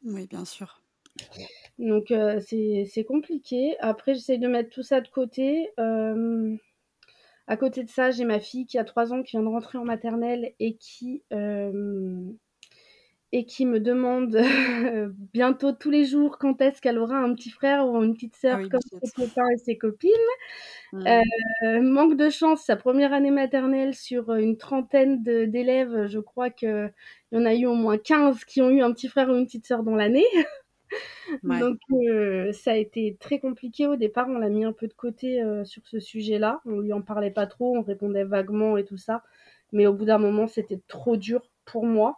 Oui, 0.03 0.25
bien 0.25 0.45
sûr. 0.45 0.81
Donc 1.77 2.09
euh, 2.09 2.39
c'est 2.39 3.03
compliqué. 3.07 3.77
Après, 3.81 4.15
j'essaye 4.15 4.39
de 4.39 4.47
mettre 4.47 4.71
tout 4.71 4.83
ça 4.83 4.99
de 4.99 5.09
côté. 5.09 5.69
Euh, 5.79 6.57
à 7.49 7.57
côté 7.57 7.83
de 7.83 7.89
ça, 7.89 8.11
j'ai 8.11 8.25
ma 8.25 8.39
fille 8.39 8.67
qui 8.67 8.77
a 8.77 8.83
3 8.83 9.11
ans, 9.11 9.23
qui 9.23 9.31
vient 9.31 9.41
de 9.41 9.47
rentrer 9.47 9.79
en 9.79 9.83
maternelle 9.83 10.53
et 10.59 10.77
qui, 10.77 11.23
euh, 11.33 12.21
et 13.31 13.47
qui 13.47 13.65
me 13.65 13.79
demande 13.79 14.39
bientôt 15.33 15.71
tous 15.71 15.89
les 15.89 16.05
jours 16.05 16.37
quand 16.37 16.61
est-ce 16.61 16.79
qu'elle 16.79 16.99
aura 16.99 17.17
un 17.17 17.33
petit 17.33 17.49
frère 17.49 17.87
ou 17.87 18.03
une 18.03 18.13
petite 18.13 18.35
sœur 18.35 18.57
Ah 18.59 18.61
oui, 18.61 18.69
comme 18.69 18.81
ses 18.81 19.11
copains 19.15 19.49
et 19.51 19.57
ses 19.57 19.79
copines. 19.79 20.11
Mmh. 20.93 21.07
Euh, 21.07 21.81
manque 21.81 22.17
de 22.17 22.29
chance, 22.29 22.61
sa 22.61 22.75
première 22.75 23.13
année 23.13 23.31
maternelle 23.31 23.95
sur 23.95 24.31
une 24.35 24.55
trentaine 24.57 25.23
d'élèves, 25.23 26.05
je 26.05 26.19
crois 26.19 26.51
qu'il 26.51 26.93
y 27.31 27.37
en 27.37 27.45
a 27.45 27.55
eu 27.55 27.65
au 27.65 27.73
moins 27.73 27.97
15 27.97 28.45
qui 28.45 28.61
ont 28.61 28.69
eu 28.69 28.83
un 28.83 28.93
petit 28.93 29.07
frère 29.07 29.27
ou 29.27 29.33
une 29.33 29.47
petite 29.47 29.65
sœur 29.65 29.81
dans 29.81 29.95
l'année. 29.95 30.27
Donc 31.43 31.79
ça 32.53 32.71
a 32.71 32.75
été 32.75 33.17
très 33.19 33.39
compliqué 33.39 33.87
au 33.87 33.95
départ, 33.95 34.27
on 34.29 34.39
l'a 34.39 34.49
mis 34.49 34.65
un 34.65 34.73
peu 34.73 34.87
de 34.87 34.93
côté 34.93 35.43
sur 35.63 35.85
ce 35.87 35.99
sujet-là, 35.99 36.61
on 36.65 36.79
lui 36.79 36.93
en 36.93 37.01
parlait 37.01 37.31
pas 37.31 37.47
trop, 37.47 37.77
on 37.77 37.81
répondait 37.81 38.23
vaguement 38.23 38.77
et 38.77 38.85
tout 38.85 38.97
ça, 38.97 39.23
mais 39.71 39.85
au 39.87 39.93
bout 39.93 40.05
d'un 40.05 40.17
moment 40.17 40.47
c'était 40.47 40.79
trop 40.87 41.17
dur 41.17 41.49
pour 41.65 41.85
moi 41.85 42.17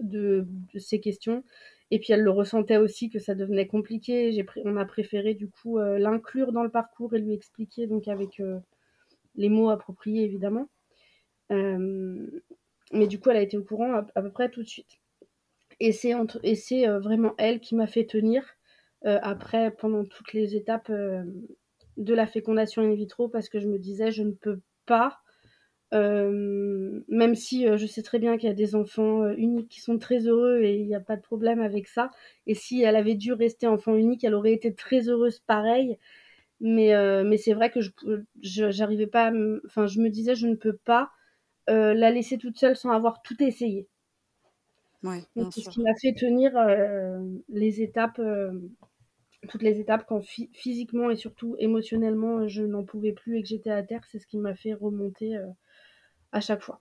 de, 0.00 0.46
ces 0.78 1.00
questions. 1.00 1.44
Et 1.90 1.98
puis 1.98 2.12
elle 2.12 2.22
le 2.22 2.30
ressentait 2.30 2.76
aussi 2.76 3.08
que 3.08 3.18
ça 3.18 3.34
devenait 3.34 3.66
compliqué. 3.66 4.44
On 4.64 4.76
a 4.76 4.84
préféré 4.84 5.34
du 5.34 5.48
coup 5.48 5.78
l'inclure 5.78 6.52
dans 6.52 6.62
le 6.62 6.70
parcours 6.70 7.14
et 7.14 7.18
lui 7.18 7.32
expliquer 7.32 7.86
donc 7.86 8.08
avec 8.08 8.42
les 9.36 9.48
mots 9.48 9.70
appropriés 9.70 10.24
évidemment. 10.24 10.68
Mais 11.50 13.06
du 13.06 13.18
coup 13.20 13.30
elle 13.30 13.38
a 13.38 13.42
été 13.42 13.56
au 13.56 13.64
courant 13.64 13.94
à 14.14 14.22
peu 14.22 14.30
près 14.30 14.50
tout 14.50 14.62
de 14.62 14.68
suite. 14.68 14.98
Et 15.80 15.92
c'est 15.92 16.14
entre, 16.14 16.40
et 16.42 16.54
c'est 16.54 16.88
euh, 16.88 16.98
vraiment 16.98 17.34
elle 17.38 17.60
qui 17.60 17.74
m'a 17.74 17.86
fait 17.86 18.04
tenir 18.04 18.44
euh, 19.06 19.18
après 19.22 19.70
pendant 19.70 20.04
toutes 20.04 20.32
les 20.32 20.56
étapes 20.56 20.90
euh, 20.90 21.22
de 21.96 22.14
la 22.14 22.26
fécondation 22.26 22.82
in 22.82 22.94
vitro 22.94 23.28
parce 23.28 23.48
que 23.48 23.60
je 23.60 23.68
me 23.68 23.78
disais 23.78 24.10
je 24.10 24.22
ne 24.22 24.32
peux 24.32 24.60
pas 24.86 25.20
même 25.90 27.34
si 27.34 27.66
je 27.66 27.86
sais 27.86 28.02
très 28.02 28.18
bien 28.18 28.36
qu'il 28.36 28.46
y 28.46 28.52
a 28.52 28.54
des 28.54 28.74
enfants 28.74 29.26
uniques 29.30 29.70
qui 29.70 29.80
sont 29.80 29.96
très 29.96 30.26
heureux 30.26 30.60
et 30.62 30.76
il 30.76 30.86
n'y 30.86 30.94
a 30.94 31.00
pas 31.00 31.16
de 31.16 31.22
problème 31.22 31.62
avec 31.62 31.88
ça. 31.88 32.10
Et 32.46 32.52
si 32.54 32.82
elle 32.82 32.94
avait 32.94 33.14
dû 33.14 33.32
rester 33.32 33.66
enfant 33.66 33.96
unique, 33.96 34.22
elle 34.22 34.34
aurait 34.34 34.52
été 34.52 34.74
très 34.74 35.08
heureuse 35.08 35.38
pareil. 35.38 35.96
Mais, 36.60 36.92
mais 37.24 37.38
c'est 37.38 37.54
vrai 37.54 37.70
que 37.70 37.80
je, 37.80 37.90
je 38.42 38.70
j'arrivais 38.70 39.06
pas, 39.06 39.32
enfin 39.64 39.86
je 39.86 40.00
me 40.00 40.10
disais 40.10 40.34
je 40.34 40.46
ne 40.46 40.56
peux 40.56 40.76
pas 40.76 41.10
la 41.68 42.10
laisser 42.10 42.36
toute 42.36 42.58
seule 42.58 42.76
sans 42.76 42.90
avoir 42.90 43.22
tout 43.22 43.42
essayé. 43.42 43.88
Ouais, 45.36 45.46
c'est 45.50 45.60
ce 45.62 45.68
qui 45.68 45.80
m'a 45.82 45.94
fait 46.00 46.12
tenir 46.14 46.56
euh, 46.56 47.20
les 47.48 47.82
étapes, 47.82 48.18
euh, 48.18 48.52
toutes 49.48 49.62
les 49.62 49.80
étapes 49.80 50.06
quand 50.08 50.20
phy- 50.20 50.50
physiquement 50.54 51.10
et 51.10 51.16
surtout 51.16 51.56
émotionnellement 51.58 52.48
je 52.48 52.62
n'en 52.64 52.84
pouvais 52.84 53.12
plus 53.12 53.38
et 53.38 53.42
que 53.42 53.48
j'étais 53.48 53.70
à 53.70 53.82
terre. 53.82 54.04
C'est 54.10 54.18
ce 54.20 54.26
qui 54.28 54.38
m'a 54.38 54.54
fait 54.56 54.74
remonter 54.74 55.36
euh, 55.36 55.46
à 56.32 56.40
chaque 56.40 56.62
fois. 56.62 56.80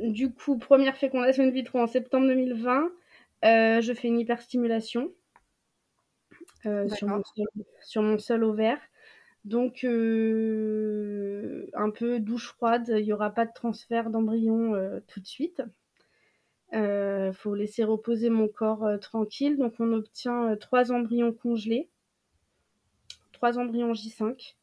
Du 0.00 0.32
coup, 0.32 0.56
première 0.58 0.96
fécondation 0.96 1.42
in 1.44 1.50
vitro 1.50 1.78
en 1.80 1.86
septembre 1.86 2.26
2020. 2.28 2.90
Euh, 3.44 3.80
je 3.82 3.92
fais 3.92 4.08
une 4.08 4.18
hyperstimulation 4.20 5.12
euh, 6.66 6.88
sur, 6.88 7.08
mon 7.08 7.22
seul, 7.34 7.46
sur 7.84 8.02
mon 8.02 8.18
seul 8.18 8.44
ovaire. 8.44 8.78
Donc, 9.46 9.84
euh, 9.84 11.66
un 11.72 11.90
peu 11.90 12.20
douche 12.20 12.48
froide. 12.48 12.92
Il 12.98 13.04
n'y 13.04 13.12
aura 13.12 13.30
pas 13.30 13.46
de 13.46 13.52
transfert 13.54 14.10
d'embryon 14.10 14.74
euh, 14.74 15.00
tout 15.06 15.20
de 15.20 15.26
suite. 15.26 15.62
Il 16.72 16.78
euh, 16.78 17.32
faut 17.32 17.54
laisser 17.54 17.84
reposer 17.84 18.28
mon 18.28 18.48
corps 18.48 18.86
tranquille. 19.00 19.56
Donc, 19.56 19.74
on 19.78 19.92
obtient 19.92 20.56
trois 20.56 20.92
embryons 20.92 21.32
congelés, 21.32 21.88
trois 23.32 23.58
embryons 23.58 23.92
J5. 23.92 24.56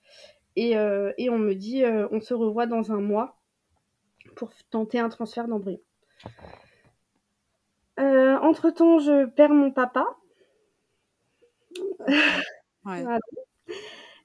Et, 0.55 0.73
et 0.73 1.29
on 1.31 1.39
me 1.39 1.53
dit, 1.53 1.83
on 2.11 2.21
se 2.21 2.35
revoit 2.35 2.67
dans 2.67 2.91
un 2.91 3.01
mois 3.01 3.39
pour 4.35 4.51
tenter 4.69 4.99
un 4.99 5.09
transfert 5.09 5.47
d'embryon. 5.47 5.79
Euh, 7.99 8.37
entre 8.39 8.69
temps, 8.69 8.99
je 8.99 9.25
perds 9.25 9.53
mon 9.53 9.71
papa. 9.71 10.05
Okay. 11.79 12.13
Ouais. 12.85 13.01
voilà. 13.03 13.19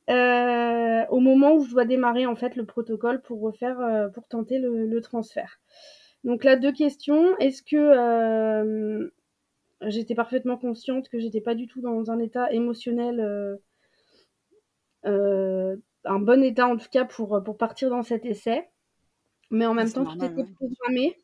Euh, 0.09 1.05
au 1.11 1.21
moment 1.21 1.55
où 1.55 1.65
je 1.65 1.71
dois 1.71 1.85
démarrer 1.85 2.27
en 2.27 2.37
fait 2.37 2.57
le 2.57 2.65
protocole 2.65 3.21
pour 3.23 3.41
refaire, 3.41 3.81
euh, 3.81 4.09
pour 4.09 4.27
tenter 4.29 4.59
le, 4.59 4.87
le, 4.87 5.01
transfert. 5.01 5.61
Donc 6.25 6.45
là, 6.45 6.57
deux 6.57 6.73
questions. 6.73 7.37
Est-ce 7.39 7.63
que 7.63 7.77
euh, 7.77 9.11
j'étais 9.83 10.15
parfaitement 10.15 10.57
consciente 10.57 11.09
que 11.09 11.19
j'étais 11.19 11.41
pas 11.41 11.55
du 11.55 11.67
tout 11.67 11.81
dans 11.81 12.11
un 12.11 12.19
état 12.19 12.51
émotionnel, 12.53 13.21
euh, 13.21 13.57
euh, 15.07 15.77
un 16.05 16.19
bon 16.19 16.43
état 16.43 16.67
en 16.67 16.77
tout 16.77 16.89
cas 16.91 17.05
pour, 17.05 17.43
pour 17.45 17.57
partir 17.57 17.91
dans 17.91 18.03
cet 18.03 18.25
essai, 18.25 18.69
mais 19.51 19.67
en 19.67 19.75
même 19.75 19.91
temps 19.91 20.05
normal, 20.05 20.35
tout 20.35 20.41
était 20.41 20.49
ouais. 20.49 20.55
programmé. 20.55 21.17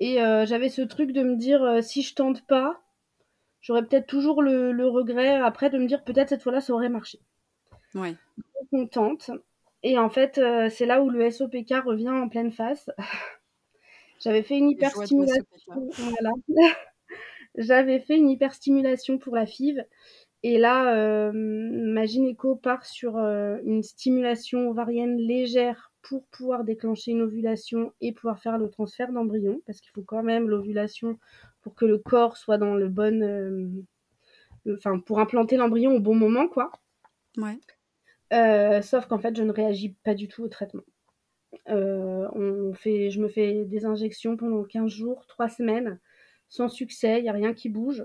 Et 0.00 0.22
euh, 0.22 0.44
j'avais 0.46 0.68
ce 0.68 0.82
truc 0.82 1.12
de 1.12 1.22
me 1.22 1.36
dire 1.36 1.82
si 1.82 2.02
je 2.02 2.14
tente 2.14 2.46
pas, 2.46 2.80
j'aurais 3.60 3.84
peut-être 3.84 4.06
toujours 4.06 4.42
le, 4.42 4.72
le, 4.72 4.88
regret 4.88 5.36
après 5.36 5.70
de 5.70 5.78
me 5.78 5.86
dire 5.86 6.04
peut-être 6.04 6.30
cette 6.30 6.42
fois-là 6.42 6.60
ça 6.60 6.72
aurait 6.72 6.88
marché. 6.88 7.20
Ouais. 7.94 8.16
Donc 8.36 8.68
on 8.72 8.86
tente. 8.86 9.30
Et 9.84 9.98
en 9.98 10.08
fait, 10.08 10.38
euh, 10.38 10.70
c'est 10.70 10.86
là 10.86 11.02
où 11.02 11.10
le 11.10 11.30
SOPK 11.30 11.74
revient 11.84 12.08
en 12.08 12.28
pleine 12.28 12.52
face. 12.52 12.90
J'avais 14.18 14.42
fait 14.42 14.56
une 14.56 14.70
hyperstimulation. 14.70 15.44
Voilà. 15.66 16.30
J'avais 17.58 18.00
fait 18.00 18.16
une 18.16 18.30
hyperstimulation 18.30 19.18
pour 19.18 19.36
la 19.36 19.44
FIV. 19.44 19.84
Et 20.42 20.58
là, 20.58 20.94
euh, 20.96 21.32
ma 21.34 22.06
gynéco 22.06 22.56
part 22.56 22.84
sur 22.86 23.18
euh, 23.18 23.58
une 23.64 23.82
stimulation 23.82 24.68
ovarienne 24.70 25.18
légère 25.18 25.92
pour 26.02 26.26
pouvoir 26.26 26.64
déclencher 26.64 27.12
une 27.12 27.22
ovulation 27.22 27.92
et 28.00 28.12
pouvoir 28.12 28.38
faire 28.38 28.58
le 28.58 28.68
transfert 28.68 29.12
d'embryon, 29.12 29.62
parce 29.66 29.80
qu'il 29.80 29.90
faut 29.92 30.02
quand 30.02 30.22
même 30.22 30.48
l'ovulation 30.48 31.18
pour 31.62 31.74
que 31.74 31.86
le 31.86 31.96
corps 31.96 32.36
soit 32.36 32.58
dans 32.58 32.74
le 32.74 32.88
bon, 32.88 33.84
enfin 34.70 34.98
pour 34.98 35.18
implanter 35.18 35.56
l'embryon 35.56 35.92
au 35.92 36.00
bon 36.00 36.14
moment, 36.14 36.46
quoi. 36.46 36.72
Ouais. 37.38 37.58
Euh, 38.34 38.82
sauf 38.82 39.06
qu'en 39.06 39.18
fait, 39.18 39.36
je 39.36 39.42
ne 39.42 39.52
réagis 39.52 39.94
pas 40.04 40.14
du 40.14 40.28
tout 40.28 40.42
au 40.42 40.48
traitement. 40.48 40.82
Euh, 41.68 42.28
on 42.32 42.74
fait, 42.74 43.10
je 43.10 43.20
me 43.20 43.28
fais 43.28 43.64
des 43.64 43.84
injections 43.84 44.36
pendant 44.36 44.64
15 44.64 44.90
jours, 44.90 45.26
3 45.26 45.48
semaines, 45.48 46.00
sans 46.48 46.68
succès, 46.68 47.18
il 47.18 47.22
n'y 47.22 47.28
a 47.28 47.32
rien 47.32 47.54
qui 47.54 47.68
bouge. 47.68 48.04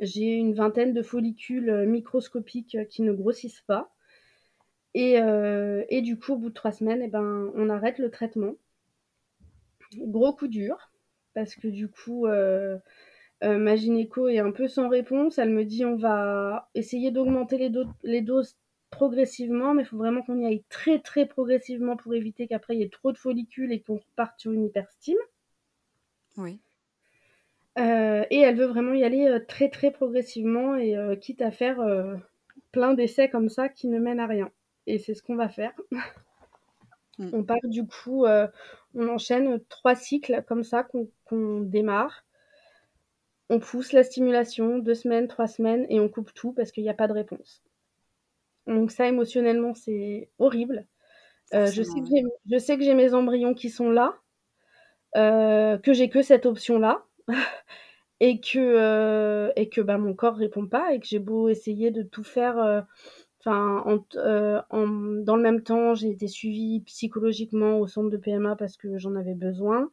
J'ai 0.00 0.34
une 0.34 0.54
vingtaine 0.54 0.92
de 0.92 1.02
follicules 1.02 1.86
microscopiques 1.86 2.76
qui 2.88 3.02
ne 3.02 3.12
grossissent 3.12 3.62
pas. 3.66 3.90
Et, 4.94 5.20
euh, 5.20 5.84
du 6.02 6.18
coup, 6.18 6.34
au 6.34 6.36
bout 6.36 6.48
de 6.50 6.54
3 6.54 6.72
semaines, 6.72 7.02
eh 7.02 7.08
ben, 7.08 7.50
on 7.54 7.68
arrête 7.70 7.98
le 7.98 8.10
traitement. 8.10 8.54
Gros 9.96 10.32
coup 10.34 10.48
dur, 10.48 10.90
parce 11.34 11.54
que 11.54 11.68
du 11.68 11.88
coup, 11.88 12.26
euh, 12.26 12.78
euh, 13.44 13.58
ma 13.58 13.76
gynéco 13.76 14.28
est 14.28 14.38
un 14.38 14.50
peu 14.52 14.68
sans 14.68 14.88
réponse. 14.88 15.38
Elle 15.38 15.50
me 15.50 15.64
dit 15.64 15.84
on 15.84 15.96
va 15.96 16.68
essayer 16.74 17.10
d'augmenter 17.10 17.70
les 18.02 18.22
doses 18.22 18.56
progressivement, 18.90 19.74
mais 19.74 19.82
il 19.82 19.86
faut 19.86 19.96
vraiment 19.96 20.22
qu'on 20.22 20.38
y 20.38 20.46
aille 20.46 20.64
très 20.68 20.98
très 20.98 21.26
progressivement 21.26 21.96
pour 21.96 22.14
éviter 22.14 22.46
qu'après 22.46 22.74
il 22.74 22.80
y 22.80 22.82
ait 22.82 22.88
trop 22.88 23.12
de 23.12 23.18
follicules 23.18 23.72
et 23.72 23.80
qu'on 23.80 23.96
reparte 23.96 24.38
sur 24.38 24.52
une 24.52 24.64
hyperstime. 24.64 25.18
Oui. 26.36 26.60
Euh, 27.78 28.24
et 28.30 28.40
elle 28.40 28.56
veut 28.56 28.66
vraiment 28.66 28.92
y 28.92 29.04
aller 29.04 29.28
euh, 29.28 29.38
très 29.46 29.68
très 29.68 29.90
progressivement 29.90 30.74
et 30.74 30.96
euh, 30.96 31.14
quitte 31.14 31.42
à 31.42 31.50
faire 31.50 31.78
plein 32.72 32.94
d'essais 32.94 33.28
comme 33.28 33.48
ça 33.48 33.68
qui 33.68 33.88
ne 33.88 33.98
mènent 33.98 34.20
à 34.20 34.26
rien. 34.26 34.50
Et 34.86 34.98
c'est 34.98 35.14
ce 35.14 35.22
qu'on 35.22 35.36
va 35.36 35.48
faire. 35.48 35.72
Mm. 37.20 37.30
On 37.32 37.42
part 37.42 37.58
du 37.64 37.84
coup, 37.84 38.26
On 38.94 39.08
enchaîne 39.08 39.58
trois 39.68 39.96
cycles 39.96 40.44
comme 40.46 40.62
ça 40.62 40.86
qu'on 41.24 41.60
démarre. 41.62 42.24
On 43.50 43.58
pousse 43.58 43.92
la 43.92 44.04
stimulation, 44.04 44.78
deux 44.78 44.94
semaines, 44.94 45.26
trois 45.26 45.48
semaines, 45.48 45.84
et 45.88 45.98
on 45.98 46.08
coupe 46.08 46.32
tout 46.32 46.52
parce 46.52 46.70
qu'il 46.70 46.84
n'y 46.84 46.90
a 46.90 46.94
pas 46.94 47.08
de 47.08 47.14
réponse. 47.14 47.64
Donc 48.68 48.90
ça, 48.90 49.08
émotionnellement, 49.08 49.74
c'est 49.74 50.30
horrible. 50.38 50.86
Euh, 51.54 51.66
je, 51.66 51.82
sais 52.58 52.76
que 52.76 52.84
j'ai 52.84 52.94
mes 52.94 53.14
embryons 53.14 53.54
qui 53.54 53.70
sont 53.70 53.90
là, 53.90 54.14
euh, 55.16 55.78
que 55.78 55.94
j'ai 55.94 56.10
que 56.10 56.20
cette 56.20 56.44
option-là, 56.44 57.06
et 58.20 58.40
que, 58.40 58.58
euh, 58.58 59.50
et 59.56 59.70
que 59.70 59.80
bah, 59.80 59.96
mon 59.96 60.12
corps 60.14 60.36
répond 60.36 60.66
pas, 60.66 60.92
et 60.92 61.00
que 61.00 61.06
j'ai 61.06 61.18
beau 61.18 61.48
essayer 61.48 61.90
de 61.90 62.02
tout 62.02 62.24
faire 62.24 62.86
Enfin, 63.40 63.84
dans 64.20 65.36
le 65.36 65.42
même 65.42 65.62
temps, 65.62 65.94
j'ai 65.94 66.10
été 66.10 66.26
suivie 66.26 66.80
psychologiquement 66.80 67.78
au 67.78 67.86
centre 67.86 68.10
de 68.10 68.16
PMA 68.18 68.56
parce 68.56 68.76
que 68.76 68.98
j'en 68.98 69.14
avais 69.14 69.36
besoin. 69.36 69.90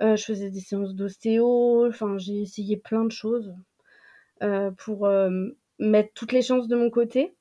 Je 0.00 0.16
faisais 0.16 0.50
des 0.50 0.60
séances 0.60 0.94
d'ostéo. 0.94 1.86
Enfin, 1.86 2.16
j'ai 2.18 2.40
essayé 2.40 2.78
plein 2.78 3.04
de 3.04 3.12
choses 3.12 3.54
pour 4.78 5.08
mettre 5.78 6.12
toutes 6.14 6.32
les 6.32 6.42
chances 6.42 6.68
de 6.68 6.74
mon 6.74 6.90
côté. 6.90 7.35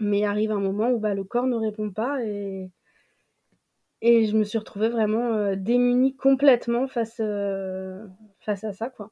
Mais 0.00 0.20
il 0.20 0.24
arrive 0.24 0.52
un 0.52 0.60
moment 0.60 0.90
où 0.90 0.98
bah, 0.98 1.14
le 1.14 1.24
corps 1.24 1.46
ne 1.46 1.56
répond 1.56 1.90
pas 1.90 2.24
et, 2.24 2.70
et 4.00 4.26
je 4.26 4.36
me 4.36 4.44
suis 4.44 4.58
retrouvée 4.58 4.88
vraiment 4.88 5.54
démunie 5.56 6.14
complètement 6.16 6.86
face, 6.86 7.20
face 8.40 8.64
à 8.64 8.72
ça. 8.72 8.90
Quoi. 8.90 9.10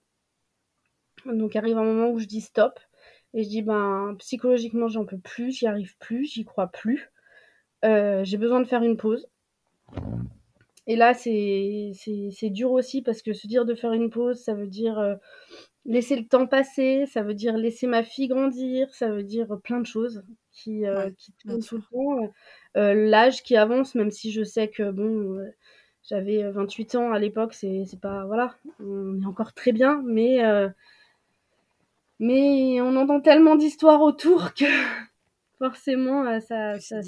Donc 1.27 1.57
arrive 1.57 1.79
un 1.79 1.85
moment 1.85 2.11
où 2.11 2.19
je 2.19 2.27
dis 2.27 2.41
stop. 2.41 2.79
Et 3.35 3.43
je 3.45 3.49
dis, 3.51 3.63
ben, 3.63 4.17
psychologiquement, 4.19 4.89
j'en 4.89 5.05
peux 5.05 5.19
plus, 5.19 5.53
j'y 5.53 5.67
arrive 5.67 5.97
plus, 5.99 6.25
j'y 6.25 6.45
crois 6.45 6.69
plus. 6.69 7.11
Euh, 7.85 8.25
j'ai 8.25 8.39
besoin 8.39 8.61
de 8.61 8.67
faire 8.67 8.83
une 8.83 8.97
pause. 8.97 9.29
Et 10.87 10.97
là, 10.97 11.13
c'est 11.13 11.93
dur 12.45 12.73
aussi 12.73 13.03
parce 13.03 13.21
que 13.21 13.35
se 13.35 13.47
dire 13.47 13.67
de 13.67 13.75
faire 13.75 13.93
une 13.93 14.09
pause, 14.09 14.43
ça 14.43 14.55
veut 14.55 14.69
dire 14.69 14.99
euh, 14.99 15.17
laisser 15.87 16.17
le 16.17 16.27
temps 16.27 16.47
passer, 16.47 17.07
ça 17.07 17.23
veut 17.23 17.35
dire 17.35 17.57
laisser 17.57 17.87
ma 17.87 18.03
fille 18.03 18.29
grandir, 18.29 18.93
ça 18.95 19.09
veut 19.09 19.23
dire 19.23 19.59
plein 19.63 19.81
de 19.81 19.87
choses 19.87 20.23
qui, 20.53 20.87
euh, 20.87 21.11
qui 21.17 21.33
tournent 21.33 21.63
tout 21.63 21.77
le 21.77 21.83
temps. 21.83 22.33
L'âge 22.75 23.43
qui 23.43 23.57
avance, 23.57 23.95
même 23.95 24.11
si 24.11 24.33
je 24.33 24.43
sais 24.43 24.69
que, 24.69 24.91
bon, 24.91 25.39
j'avais 26.03 26.51
28 26.51 26.95
ans 26.97 27.13
à 27.13 27.19
l'époque, 27.19 27.55
c'est 27.55 27.87
pas. 28.01 28.27
Voilà, 28.27 28.55
on 28.81 29.21
est 29.23 29.27
encore 29.27 29.55
très 29.55 29.73
bien, 29.73 30.03
mais 30.05 30.43
mais 32.19 32.81
on 32.81 32.97
entend 32.97 33.21
tellement 33.21 33.57
d'histoires 33.57 34.01
autour 34.01 34.55
que 34.55 34.65
forcément, 35.59 36.25
euh, 36.27 36.41
ça, 36.41 36.81
ça, 36.81 37.01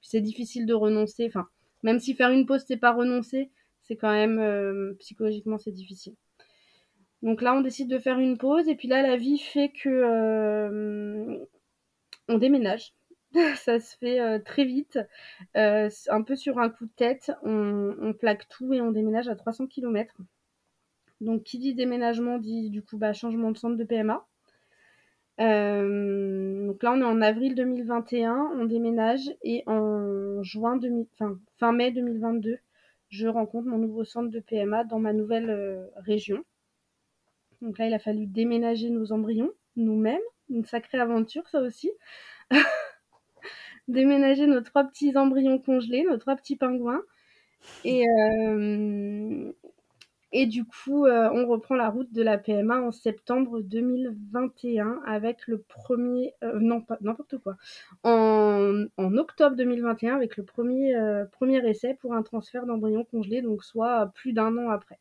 C'est 0.00 0.20
difficile 0.20 0.66
de 0.66 0.74
renoncer. 0.74 1.26
Enfin, 1.26 1.46
même 1.82 2.00
si 2.00 2.14
faire 2.14 2.30
une 2.30 2.46
pause, 2.46 2.64
c'est 2.66 2.76
pas 2.76 2.92
renoncer, 2.92 3.50
c'est 3.82 3.96
quand 3.96 4.12
même 4.12 4.38
euh, 4.38 4.94
psychologiquement, 4.98 5.58
c'est 5.58 5.72
difficile. 5.72 6.14
Donc 7.22 7.42
là, 7.42 7.54
on 7.54 7.60
décide 7.60 7.88
de 7.88 7.98
faire 7.98 8.18
une 8.18 8.38
pause, 8.38 8.68
et 8.68 8.74
puis 8.74 8.88
là, 8.88 9.02
la 9.02 9.16
vie 9.16 9.38
fait 9.38 9.70
que 9.70 9.88
euh, 9.88 11.38
on 12.28 12.38
déménage. 12.38 12.94
ça 13.56 13.80
se 13.80 13.96
fait 13.96 14.40
très 14.40 14.64
vite, 14.64 14.98
un 15.54 16.22
peu 16.22 16.36
sur 16.36 16.58
un 16.58 16.68
coup 16.68 16.86
de 16.86 16.92
tête. 16.96 17.32
On, 17.42 18.12
plaque 18.18 18.48
tout 18.48 18.74
et 18.74 18.80
on 18.80 18.92
déménage 18.92 19.28
à 19.28 19.36
300 19.36 19.66
km. 19.68 20.14
Donc, 21.20 21.44
qui 21.44 21.58
dit 21.58 21.74
déménagement 21.74 22.38
dit 22.38 22.68
du 22.70 22.82
coup 22.82 22.98
bah, 22.98 23.12
changement 23.12 23.52
de 23.52 23.58
centre 23.58 23.76
de 23.76 23.84
PMA. 23.84 24.26
Euh, 25.40 26.66
donc 26.66 26.82
là, 26.82 26.92
on 26.92 27.00
est 27.00 27.04
en 27.04 27.20
avril 27.20 27.54
2021, 27.54 28.52
on 28.54 28.64
déménage 28.64 29.34
et 29.42 29.62
en 29.66 30.42
juin 30.42 30.78
fin 31.58 31.72
mai 31.72 31.90
2022, 31.90 32.58
je 33.08 33.28
rencontre 33.28 33.68
mon 33.68 33.78
nouveau 33.78 34.04
centre 34.04 34.30
de 34.30 34.40
PMA 34.40 34.84
dans 34.84 34.98
ma 34.98 35.12
nouvelle 35.12 35.50
euh, 35.50 35.86
région. 35.96 36.44
Donc 37.62 37.78
là, 37.78 37.86
il 37.86 37.94
a 37.94 37.98
fallu 37.98 38.26
déménager 38.26 38.90
nos 38.90 39.12
embryons 39.12 39.50
nous-mêmes, 39.76 40.20
une 40.50 40.64
sacrée 40.64 40.98
aventure 40.98 41.48
ça 41.48 41.60
aussi. 41.60 41.90
déménager 43.88 44.46
nos 44.46 44.60
trois 44.60 44.84
petits 44.84 45.16
embryons 45.16 45.58
congelés, 45.58 46.04
nos 46.04 46.18
trois 46.18 46.36
petits 46.36 46.56
pingouins. 46.56 47.02
Et, 47.84 48.04
euh, 48.08 49.52
du 50.46 50.64
coup, 50.64 51.06
euh, 51.06 51.30
on 51.32 51.46
reprend 51.46 51.74
la 51.76 51.88
route 51.90 52.12
de 52.12 52.22
la 52.22 52.38
PMA 52.38 52.80
en 52.80 52.90
septembre 52.90 53.60
2021 53.60 55.00
avec 55.06 55.46
le 55.46 55.58
premier, 55.58 56.34
euh, 56.42 56.58
non 56.58 56.80
pas 56.80 56.98
n'importe 57.00 57.38
quoi, 57.38 57.56
en, 58.02 58.86
octobre 58.98 59.56
2021 59.56 60.16
avec 60.16 60.36
le 60.36 60.44
premier, 60.44 60.94
premier 61.30 61.66
essai 61.68 61.94
pour 61.94 62.14
un 62.14 62.22
transfert 62.22 62.66
d'embryon 62.66 63.04
congelé, 63.04 63.42
donc 63.42 63.62
soit 63.62 64.10
plus 64.14 64.32
d'un 64.32 64.56
an 64.58 64.70
après. 64.70 64.98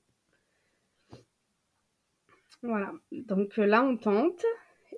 Voilà, 2.64 2.92
donc 3.12 3.58
là 3.58 3.84
on 3.84 3.98
tente. 3.98 4.44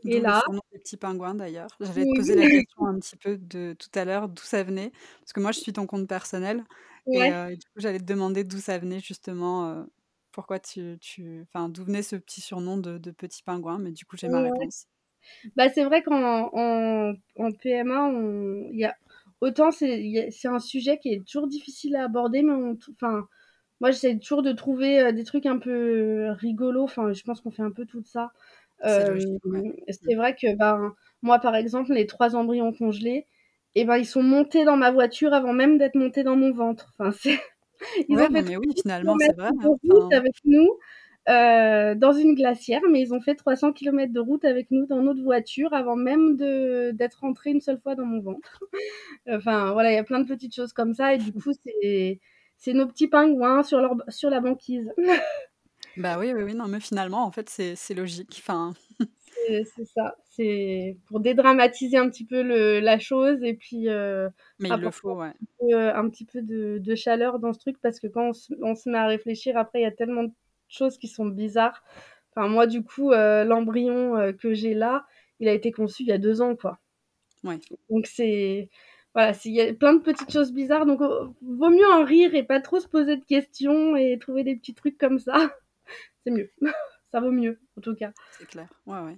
Et 0.05 0.19
là, 0.19 0.43
le 0.51 0.79
petit 0.79 0.97
pingouin 0.97 1.33
d'ailleurs. 1.33 1.69
J'avais 1.79 2.03
posé 2.15 2.35
la 2.35 2.49
question 2.49 2.85
un 2.85 2.99
petit 2.99 3.15
peu 3.15 3.37
de 3.37 3.75
tout 3.79 3.97
à 3.97 4.03
l'heure 4.03 4.27
d'où 4.27 4.43
ça 4.43 4.63
venait, 4.63 4.91
parce 5.21 5.33
que 5.33 5.39
moi 5.39 5.51
je 5.51 5.59
suis 5.59 5.73
ton 5.73 5.87
compte 5.87 6.07
personnel 6.07 6.63
et, 7.07 7.55
du 7.55 7.65
coup 7.67 7.79
j'allais 7.79 7.99
te 7.99 8.05
demander 8.05 8.43
d'où 8.43 8.57
ça 8.57 8.77
venait 8.77 8.99
justement 8.99 9.85
pourquoi 10.33 10.59
tu, 10.59 10.97
tu... 10.99 11.41
Enfin, 11.43 11.69
d'où 11.69 11.85
venait 11.85 12.03
ce 12.03 12.17
petit 12.17 12.41
surnom 12.41 12.77
de, 12.77 12.97
petit 13.11 13.43
pingouin, 13.43 13.79
mais 13.79 13.91
du 13.91 14.03
coup, 14.05 14.17
j'ai 14.17 14.27
ma 14.27 14.41
réponse. 14.41 14.87
Bah, 15.55 15.69
c'est 15.69 15.85
vrai 15.85 16.03
qu'en 16.03 16.49
en, 16.51 17.13
en 17.37 17.51
PMA, 17.53 18.07
on... 18.07 18.69
y 18.73 18.83
a... 18.83 18.93
autant 19.39 19.71
c'est 19.71 20.33
un 20.45 20.59
sujet 20.59 20.97
qui 20.97 21.13
est 21.13 21.25
toujours 21.25 21.47
difficile 21.47 21.95
à 21.95 22.03
aborder, 22.03 22.41
mais 22.41 22.75
enfin, 22.91 23.25
moi, 23.83 23.91
j'essaie 23.91 24.17
toujours 24.17 24.43
de 24.43 24.53
trouver 24.53 25.01
euh, 25.01 25.11
des 25.11 25.25
trucs 25.25 25.45
un 25.45 25.59
peu 25.59 26.29
rigolos. 26.39 26.83
Enfin, 26.85 27.11
je 27.11 27.21
pense 27.23 27.41
qu'on 27.41 27.51
fait 27.51 27.63
un 27.63 27.71
peu 27.71 27.85
tout 27.85 28.01
ça. 28.01 28.31
c'est 28.81 29.09
euh, 29.09 30.15
vrai 30.15 30.37
que 30.41 30.55
ben, 30.55 30.95
moi, 31.21 31.37
par 31.39 31.53
exemple, 31.53 31.91
les 31.91 32.07
trois 32.07 32.33
embryons 32.37 32.71
congelés, 32.71 33.27
et 33.75 33.81
eh 33.81 33.85
ben, 33.85 33.97
ils 33.97 34.05
sont 34.05 34.23
montés 34.23 34.63
dans 34.63 34.77
ma 34.77 34.89
voiture 34.89 35.33
avant 35.33 35.51
même 35.51 35.77
d'être 35.77 35.95
montés 35.95 36.23
dans 36.23 36.37
mon 36.37 36.53
ventre. 36.53 36.93
Enfin, 36.97 37.11
c'est 37.19 37.37
ils 38.07 38.15
ont 38.15 38.19
fait 38.19 38.41
mais 38.41 38.55
oui, 38.55 38.73
finalement, 38.81 39.17
c'est 39.19 39.35
vrai. 39.35 39.49
De 39.51 39.67
route 39.67 40.13
avec 40.13 40.35
nous 40.45 40.69
euh, 41.27 41.93
dans 41.93 42.13
une 42.13 42.35
glacière, 42.35 42.79
mais 42.89 43.01
ils 43.01 43.13
ont 43.13 43.19
fait 43.19 43.35
300 43.35 43.73
km 43.73 44.13
de 44.13 44.19
route 44.21 44.45
avec 44.45 44.71
nous 44.71 44.85
dans 44.85 45.01
notre 45.01 45.21
voiture 45.21 45.73
avant 45.73 45.97
même 45.97 46.37
d'être 46.37 47.19
rentrés 47.19 47.51
une 47.51 47.59
seule 47.59 47.81
fois 47.81 47.95
dans 47.95 48.05
mon 48.05 48.21
ventre. 48.21 48.63
enfin, 49.27 49.73
voilà, 49.73 49.91
il 49.91 49.95
y 49.95 49.99
a 49.99 50.05
plein 50.05 50.21
de 50.21 50.27
petites 50.27 50.55
choses 50.55 50.71
comme 50.71 50.93
ça, 50.93 51.13
et 51.13 51.17
du 51.17 51.33
coup, 51.33 51.51
c'est 51.51 52.21
nos 52.71 52.87
petits 52.87 53.07
pingouins 53.07 53.63
sur, 53.63 53.79
leur, 53.79 53.95
sur 54.07 54.29
la 54.29 54.39
banquise. 54.39 54.89
bah 55.97 56.17
oui, 56.17 56.31
oui, 56.33 56.43
oui, 56.43 56.53
non, 56.55 56.67
mais 56.67 56.79
finalement, 56.79 57.25
en 57.25 57.31
fait, 57.31 57.49
c'est 57.49 57.93
logique. 57.93 58.41
Enfin 58.41 58.73
c'est 59.47 59.85
ça. 59.85 60.15
C'est 60.29 60.97
pour 61.07 61.19
dédramatiser 61.19 61.97
un 61.97 62.09
petit 62.09 62.25
peu 62.25 62.41
le, 62.41 62.79
la 62.79 62.97
chose 62.99 63.43
et 63.43 63.53
puis 63.53 63.89
euh, 63.89 64.29
Mais 64.59 64.69
il 64.69 64.79
le 64.79 64.91
faut, 64.91 65.15
ouais. 65.15 65.33
un 65.71 66.09
petit 66.09 66.25
peu, 66.25 66.41
de, 66.41 66.79
de, 66.79 66.95
chaleur 66.95 67.39
dans 67.39 67.53
ce 67.53 67.59
truc 67.59 67.77
parce 67.81 67.99
que 67.99 68.07
quand 68.07 68.29
on 68.29 68.33
se, 68.33 68.53
on 68.61 68.75
se, 68.75 68.89
met 68.89 68.97
à 68.97 69.07
réfléchir, 69.07 69.57
après, 69.57 69.79
il 69.79 69.83
y 69.83 69.87
a 69.87 69.91
tellement 69.91 70.23
de 70.23 70.31
choses 70.69 70.97
qui 70.97 71.07
sont 71.07 71.25
bizarres. 71.25 71.83
Enfin, 72.35 72.47
moi, 72.47 72.65
du 72.65 72.83
coup, 72.83 73.11
euh, 73.11 73.43
l'embryon 73.43 74.17
euh, 74.17 74.33
que 74.33 74.53
j'ai 74.53 74.73
là, 74.73 75.05
il 75.39 75.47
a 75.47 75.53
été 75.53 75.71
conçu 75.71 76.03
il 76.03 76.09
y 76.09 76.13
a 76.13 76.17
deux 76.17 76.41
ans, 76.41 76.55
quoi. 76.55 76.79
Ouais. 77.43 77.59
Donc, 77.89 78.07
c'est. 78.07 78.69
Voilà, 79.13 79.33
il 79.45 79.53
y 79.53 79.61
a 79.61 79.73
plein 79.73 79.93
de 79.93 80.01
petites 80.01 80.31
choses 80.31 80.51
bizarres. 80.51 80.85
Donc, 80.85 81.01
oh, 81.01 81.33
vaut 81.41 81.69
mieux 81.69 81.87
en 81.87 82.03
rire 82.03 82.33
et 82.33 82.43
pas 82.43 82.59
trop 82.59 82.79
se 82.79 82.87
poser 82.87 83.17
de 83.17 83.25
questions 83.25 83.95
et 83.95 84.17
trouver 84.19 84.43
des 84.43 84.55
petits 84.55 84.73
trucs 84.73 84.97
comme 84.97 85.19
ça. 85.19 85.33
c'est 86.23 86.31
mieux. 86.31 86.49
ça 87.11 87.19
vaut 87.19 87.31
mieux, 87.31 87.59
en 87.77 87.81
tout 87.81 87.95
cas. 87.95 88.11
C'est 88.31 88.47
clair. 88.47 88.67
Ouais, 88.87 88.99
ouais. 88.99 89.17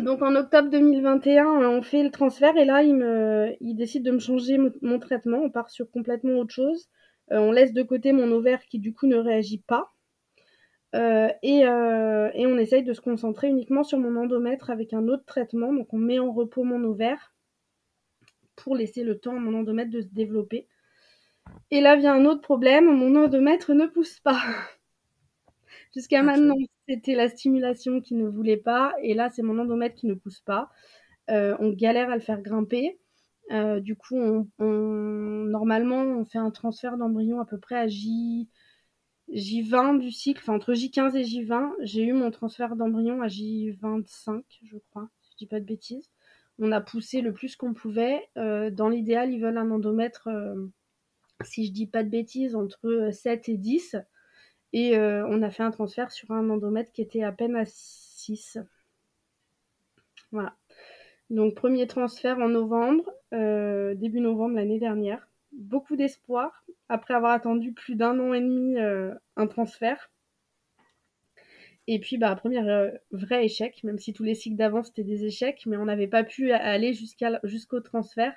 Donc 0.00 0.22
en 0.22 0.34
octobre 0.34 0.70
2021, 0.70 1.46
on 1.46 1.82
fait 1.82 2.02
le 2.02 2.10
transfert 2.10 2.56
et 2.56 2.64
là, 2.64 2.82
il, 2.82 2.94
me, 2.94 3.54
il 3.60 3.74
décide 3.76 4.02
de 4.02 4.10
me 4.10 4.18
changer 4.18 4.58
mon 4.82 4.98
traitement. 4.98 5.38
On 5.38 5.50
part 5.50 5.70
sur 5.70 5.90
complètement 5.90 6.38
autre 6.38 6.54
chose. 6.54 6.88
Euh, 7.32 7.38
on 7.38 7.52
laisse 7.52 7.72
de 7.72 7.82
côté 7.82 8.12
mon 8.12 8.30
ovaire 8.32 8.64
qui 8.66 8.78
du 8.78 8.94
coup 8.94 9.06
ne 9.06 9.16
réagit 9.16 9.58
pas. 9.58 9.92
Euh, 10.94 11.28
et, 11.42 11.66
euh, 11.66 12.30
et, 12.34 12.46
on 12.46 12.56
essaye 12.56 12.82
de 12.82 12.94
se 12.94 13.00
concentrer 13.00 13.48
uniquement 13.48 13.84
sur 13.84 13.98
mon 13.98 14.16
endomètre 14.16 14.70
avec 14.70 14.92
un 14.94 15.08
autre 15.08 15.24
traitement. 15.24 15.72
Donc 15.72 15.92
on 15.92 15.98
met 15.98 16.18
en 16.18 16.32
repos 16.32 16.64
mon 16.64 16.82
ovaire 16.84 17.34
pour 18.56 18.76
laisser 18.76 19.04
le 19.04 19.18
temps 19.18 19.36
à 19.36 19.40
mon 19.40 19.58
endomètre 19.58 19.90
de 19.90 20.00
se 20.00 20.08
développer. 20.08 20.66
Et 21.70 21.80
là 21.80 21.96
vient 21.96 22.14
un 22.14 22.24
autre 22.24 22.40
problème, 22.40 22.86
mon 22.86 23.14
endomètre 23.16 23.72
ne 23.74 23.86
pousse 23.86 24.20
pas. 24.20 24.40
Jusqu'à 25.94 26.22
maintenant, 26.22 26.56
c'était 26.88 27.14
la 27.14 27.28
stimulation 27.28 28.00
qui 28.00 28.14
ne 28.14 28.28
voulait 28.28 28.56
pas, 28.56 28.94
et 29.02 29.14
là, 29.14 29.30
c'est 29.30 29.42
mon 29.42 29.58
endomètre 29.58 29.94
qui 29.94 30.06
ne 30.06 30.14
pousse 30.14 30.40
pas. 30.40 30.70
Euh, 31.30 31.56
on 31.58 31.70
galère 31.70 32.10
à 32.10 32.16
le 32.16 32.20
faire 32.20 32.42
grimper. 32.42 32.98
Euh, 33.52 33.80
du 33.80 33.96
coup, 33.96 34.16
normalement, 34.58 36.02
on 36.02 36.24
fait 36.24 36.38
un 36.38 36.50
transfert 36.50 36.96
d'embryon 36.96 37.40
à 37.40 37.46
peu 37.46 37.58
près 37.58 37.76
à 37.76 37.86
J, 37.88 38.48
J20 39.32 39.98
du 39.98 40.10
cycle, 40.10 40.40
enfin 40.42 40.54
entre 40.54 40.74
J15 40.74 41.16
et 41.16 41.22
J20. 41.22 41.72
J'ai 41.80 42.04
eu 42.04 42.12
mon 42.12 42.30
transfert 42.30 42.76
d'embryon 42.76 43.22
à 43.22 43.28
J25, 43.28 44.42
je 44.64 44.76
crois, 44.90 45.08
si 45.20 45.32
je 45.32 45.36
dis 45.38 45.46
pas 45.46 45.60
de 45.60 45.64
bêtises. 45.64 46.10
On 46.58 46.72
a 46.72 46.80
poussé 46.80 47.20
le 47.20 47.32
plus 47.32 47.56
qu'on 47.56 47.74
pouvait. 47.74 48.28
Euh, 48.36 48.70
dans 48.70 48.88
l'idéal, 48.88 49.30
ils 49.30 49.40
veulent 49.40 49.58
un 49.58 49.70
endomètre 49.70 50.28
si 51.44 51.66
je 51.66 51.72
dis 51.72 51.86
pas 51.86 52.02
de 52.02 52.08
bêtises, 52.08 52.56
entre 52.56 53.10
7 53.12 53.48
et 53.48 53.58
10 53.58 53.96
et 54.72 54.98
on 54.98 55.42
a 55.42 55.50
fait 55.50 55.62
un 55.62 55.70
transfert 55.70 56.10
sur 56.10 56.30
un 56.32 56.50
endomètre 56.50 56.92
qui 56.92 57.02
était 57.02 57.22
à 57.22 57.32
peine 57.32 57.56
à 57.56 57.64
6. 57.66 58.58
Voilà. 60.32 60.56
Donc 61.30 61.54
premier 61.54 61.86
transfert 61.86 62.38
en 62.38 62.48
novembre, 62.48 63.10
début 63.32 64.20
novembre 64.20 64.56
l'année 64.56 64.78
dernière. 64.78 65.28
Beaucoup 65.52 65.96
d'espoir 65.96 66.64
après 66.88 67.14
avoir 67.14 67.32
attendu 67.32 67.72
plus 67.72 67.96
d'un 67.96 68.18
an 68.18 68.32
et 68.32 68.40
demi 68.40 68.78
un 69.36 69.46
transfert. 69.46 70.10
Et 71.88 72.00
puis, 72.00 72.18
bah, 72.18 72.34
premier 72.34 72.60
vrai 73.12 73.44
échec, 73.44 73.82
même 73.84 73.98
si 73.98 74.12
tous 74.12 74.24
les 74.24 74.34
cycles 74.34 74.56
d'avant 74.56 74.82
c'était 74.82 75.04
des 75.04 75.24
échecs, 75.24 75.62
mais 75.66 75.76
on 75.76 75.84
n'avait 75.84 76.08
pas 76.08 76.24
pu 76.24 76.52
aller 76.52 76.92
jusqu'à, 76.92 77.38
jusqu'au 77.44 77.80
transfert. 77.80 78.34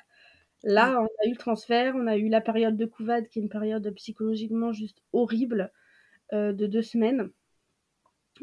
Là, 0.64 1.02
on 1.02 1.06
a 1.06 1.28
eu 1.28 1.32
le 1.32 1.38
transfert, 1.38 1.96
on 1.96 2.06
a 2.06 2.18
eu 2.18 2.28
la 2.28 2.42
période 2.42 2.78
de 2.78 2.86
couvade 2.86 3.28
qui 3.28 3.40
est 3.40 3.42
une 3.42 3.50
période 3.50 3.90
psychologiquement 3.96 4.72
juste 4.72 5.02
horrible 5.14 5.72
de 6.32 6.68
deux 6.68 6.84
semaines 6.84 7.32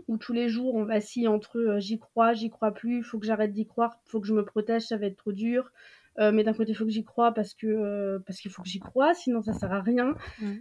où 0.09 0.17
tous 0.19 0.33
les 0.33 0.49
jours 0.49 0.75
on 0.75 0.85
vacille 0.85 1.29
entre 1.29 1.77
j'y 1.79 1.99
crois, 1.99 2.33
j'y 2.33 2.51
crois 2.51 2.73
plus, 2.73 2.99
il 2.99 3.05
faut 3.05 3.19
que 3.19 3.27
j'arrête 3.27 3.53
d'y 3.53 3.67
croire, 3.67 3.99
il 4.07 4.11
faut 4.11 4.21
que 4.21 4.27
je 4.27 4.35
me 4.35 4.45
protège, 4.45 4.83
ça 4.83 4.97
va 4.97 5.07
être 5.07 5.17
trop 5.17 5.33
dur. 5.33 5.73
mais 6.19 6.45
d'un 6.45 6.55
côté, 6.55 6.73
il 6.73 6.75
faut 6.75 6.85
que 6.85 6.91
j'y 6.91 7.05
crois 7.05 7.33
parce 7.33 7.55
que 7.55 8.19
parce 8.27 8.41
qu'il 8.41 8.51
faut 8.51 8.63
que 8.63 8.69
j'y 8.69 8.81
crois, 8.81 9.15
sinon 9.15 9.43
ça 9.43 9.53
sert 9.53 9.73
à 9.73 9.81
rien. 9.81 10.15
Mmh. 10.41 10.55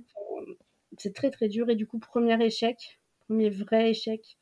C'est 0.97 1.13
très 1.13 1.31
très 1.31 1.49
dur 1.49 1.69
et 1.69 1.75
du 1.75 1.87
coup 1.87 1.99
premier 1.99 2.41
échec, 2.43 2.99
premier 3.27 3.49
vrai 3.49 3.91
échec. 3.91 4.37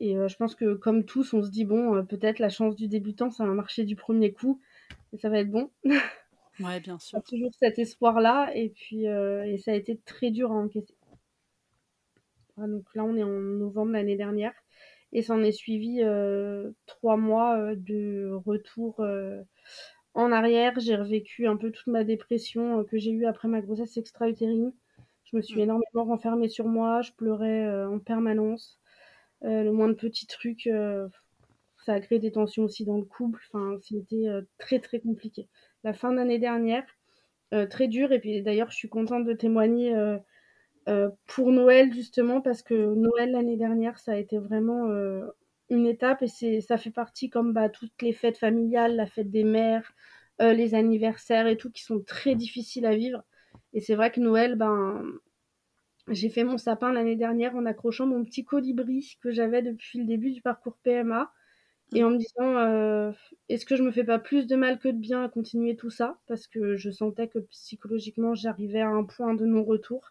Et 0.00 0.14
je 0.14 0.36
pense 0.36 0.54
que 0.54 0.74
comme 0.74 1.04
tous, 1.04 1.34
on 1.34 1.42
se 1.42 1.50
dit 1.50 1.64
bon, 1.64 2.04
peut-être 2.06 2.38
la 2.38 2.48
chance 2.48 2.74
du 2.74 2.88
débutant, 2.88 3.30
ça 3.30 3.46
va 3.46 3.52
marcher 3.52 3.84
du 3.84 3.94
premier 3.94 4.32
coup 4.32 4.60
et 5.12 5.18
ça 5.18 5.28
va 5.28 5.38
être 5.38 5.50
bon. 5.50 5.70
Ouais, 6.60 6.80
bien 6.80 6.98
sûr. 6.98 7.22
toujours 7.22 7.50
cet 7.58 7.78
espoir-là 7.78 8.50
et 8.54 8.68
puis 8.68 9.04
et 9.06 9.56
ça 9.56 9.70
a 9.70 9.74
été 9.74 9.98
très 10.04 10.30
dur 10.30 10.52
à 10.52 10.54
encaisser 10.54 10.94
donc 12.68 12.84
là, 12.94 13.04
on 13.04 13.16
est 13.16 13.22
en 13.22 13.28
novembre 13.28 13.92
l'année 13.92 14.16
dernière. 14.16 14.52
Et 15.12 15.22
ça 15.22 15.34
en 15.34 15.42
est 15.42 15.52
suivi 15.52 16.00
euh, 16.02 16.70
trois 16.86 17.16
mois 17.16 17.58
euh, 17.58 17.74
de 17.76 18.30
retour 18.46 19.00
euh, 19.00 19.42
en 20.14 20.32
arrière. 20.32 20.78
J'ai 20.80 20.96
revécu 20.96 21.46
un 21.46 21.56
peu 21.56 21.70
toute 21.70 21.86
ma 21.86 22.04
dépression 22.04 22.84
que 22.84 22.98
j'ai 22.98 23.10
eue 23.10 23.26
après 23.26 23.48
ma 23.48 23.60
grossesse 23.60 23.96
extra-utérine. 23.96 24.72
Je 25.32 25.38
me 25.38 25.42
suis 25.42 25.60
mmh. 25.60 25.64
énormément 25.64 26.04
renfermée 26.04 26.48
sur 26.48 26.66
moi. 26.66 27.02
Je 27.02 27.12
pleurais 27.12 27.84
en 27.86 27.98
permanence. 27.98 28.80
le 29.42 29.70
moindre 29.70 29.94
petit 29.94 30.26
truc, 30.26 30.68
ça 31.84 31.94
a 31.94 32.00
créé 32.00 32.18
des 32.18 32.32
tensions 32.32 32.64
aussi 32.64 32.84
dans 32.84 32.98
le 32.98 33.04
couple. 33.04 33.40
Enfin, 33.48 33.78
c'était 33.80 34.28
très 34.58 34.78
très 34.78 35.00
compliqué. 35.00 35.48
La 35.84 35.92
fin 35.92 36.12
d'année 36.12 36.38
dernière, 36.38 36.84
très 37.70 37.88
dur. 37.88 38.12
Et 38.12 38.20
puis 38.20 38.42
d'ailleurs, 38.42 38.70
je 38.70 38.76
suis 38.76 38.88
contente 38.88 39.24
de 39.24 39.32
témoigner 39.32 39.94
euh, 40.88 41.10
pour 41.26 41.52
Noël 41.52 41.92
justement 41.94 42.40
parce 42.40 42.62
que 42.62 42.74
Noël 42.74 43.30
l'année 43.30 43.56
dernière 43.56 44.00
ça 44.00 44.12
a 44.12 44.16
été 44.16 44.38
vraiment 44.38 44.88
euh, 44.88 45.24
une 45.70 45.86
étape 45.86 46.22
et 46.22 46.26
c'est 46.26 46.60
ça 46.60 46.76
fait 46.76 46.90
partie 46.90 47.30
comme 47.30 47.52
bah, 47.52 47.68
toutes 47.68 48.02
les 48.02 48.12
fêtes 48.12 48.36
familiales, 48.36 48.96
la 48.96 49.06
fête 49.06 49.30
des 49.30 49.44
mères, 49.44 49.92
euh, 50.40 50.52
les 50.52 50.74
anniversaires 50.74 51.46
et 51.46 51.56
tout 51.56 51.70
qui 51.70 51.84
sont 51.84 52.02
très 52.02 52.34
difficiles 52.34 52.84
à 52.84 52.96
vivre 52.96 53.22
et 53.72 53.80
c'est 53.80 53.94
vrai 53.94 54.10
que 54.10 54.20
Noël 54.20 54.56
ben 54.56 55.02
j'ai 56.08 56.30
fait 56.30 56.44
mon 56.44 56.58
sapin 56.58 56.92
l'année 56.92 57.16
dernière 57.16 57.54
en 57.56 57.64
accrochant 57.66 58.06
mon 58.06 58.24
petit 58.24 58.44
colibri 58.44 59.16
que 59.22 59.30
j'avais 59.30 59.62
depuis 59.62 59.98
le 60.00 60.04
début 60.06 60.32
du 60.32 60.42
parcours 60.42 60.76
PMA 60.82 61.32
et 61.94 62.02
en 62.04 62.10
me 62.10 62.16
disant 62.18 63.14
est-ce 63.48 63.66
que 63.66 63.76
je 63.76 63.82
me 63.82 63.92
fais 63.92 64.04
pas 64.04 64.18
plus 64.18 64.46
de 64.46 64.56
mal 64.56 64.78
que 64.78 64.88
de 64.88 64.98
bien 64.98 65.24
à 65.24 65.28
continuer 65.28 65.76
tout 65.76 65.90
ça? 65.90 66.18
Parce 66.26 66.46
que 66.46 66.76
je 66.76 66.90
sentais 66.90 67.28
que 67.28 67.38
psychologiquement 67.40 68.34
j'arrivais 68.34 68.80
à 68.80 68.88
un 68.88 69.04
point 69.04 69.34
de 69.34 69.44
non-retour. 69.46 70.10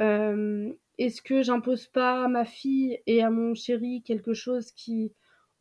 Euh, 0.00 0.72
est-ce 0.98 1.22
que 1.22 1.42
j'impose 1.42 1.86
pas 1.88 2.24
à 2.24 2.28
ma 2.28 2.44
fille 2.44 3.00
et 3.06 3.22
à 3.22 3.30
mon 3.30 3.54
chéri 3.54 4.02
quelque 4.04 4.34
chose 4.34 4.72
qui, 4.72 5.12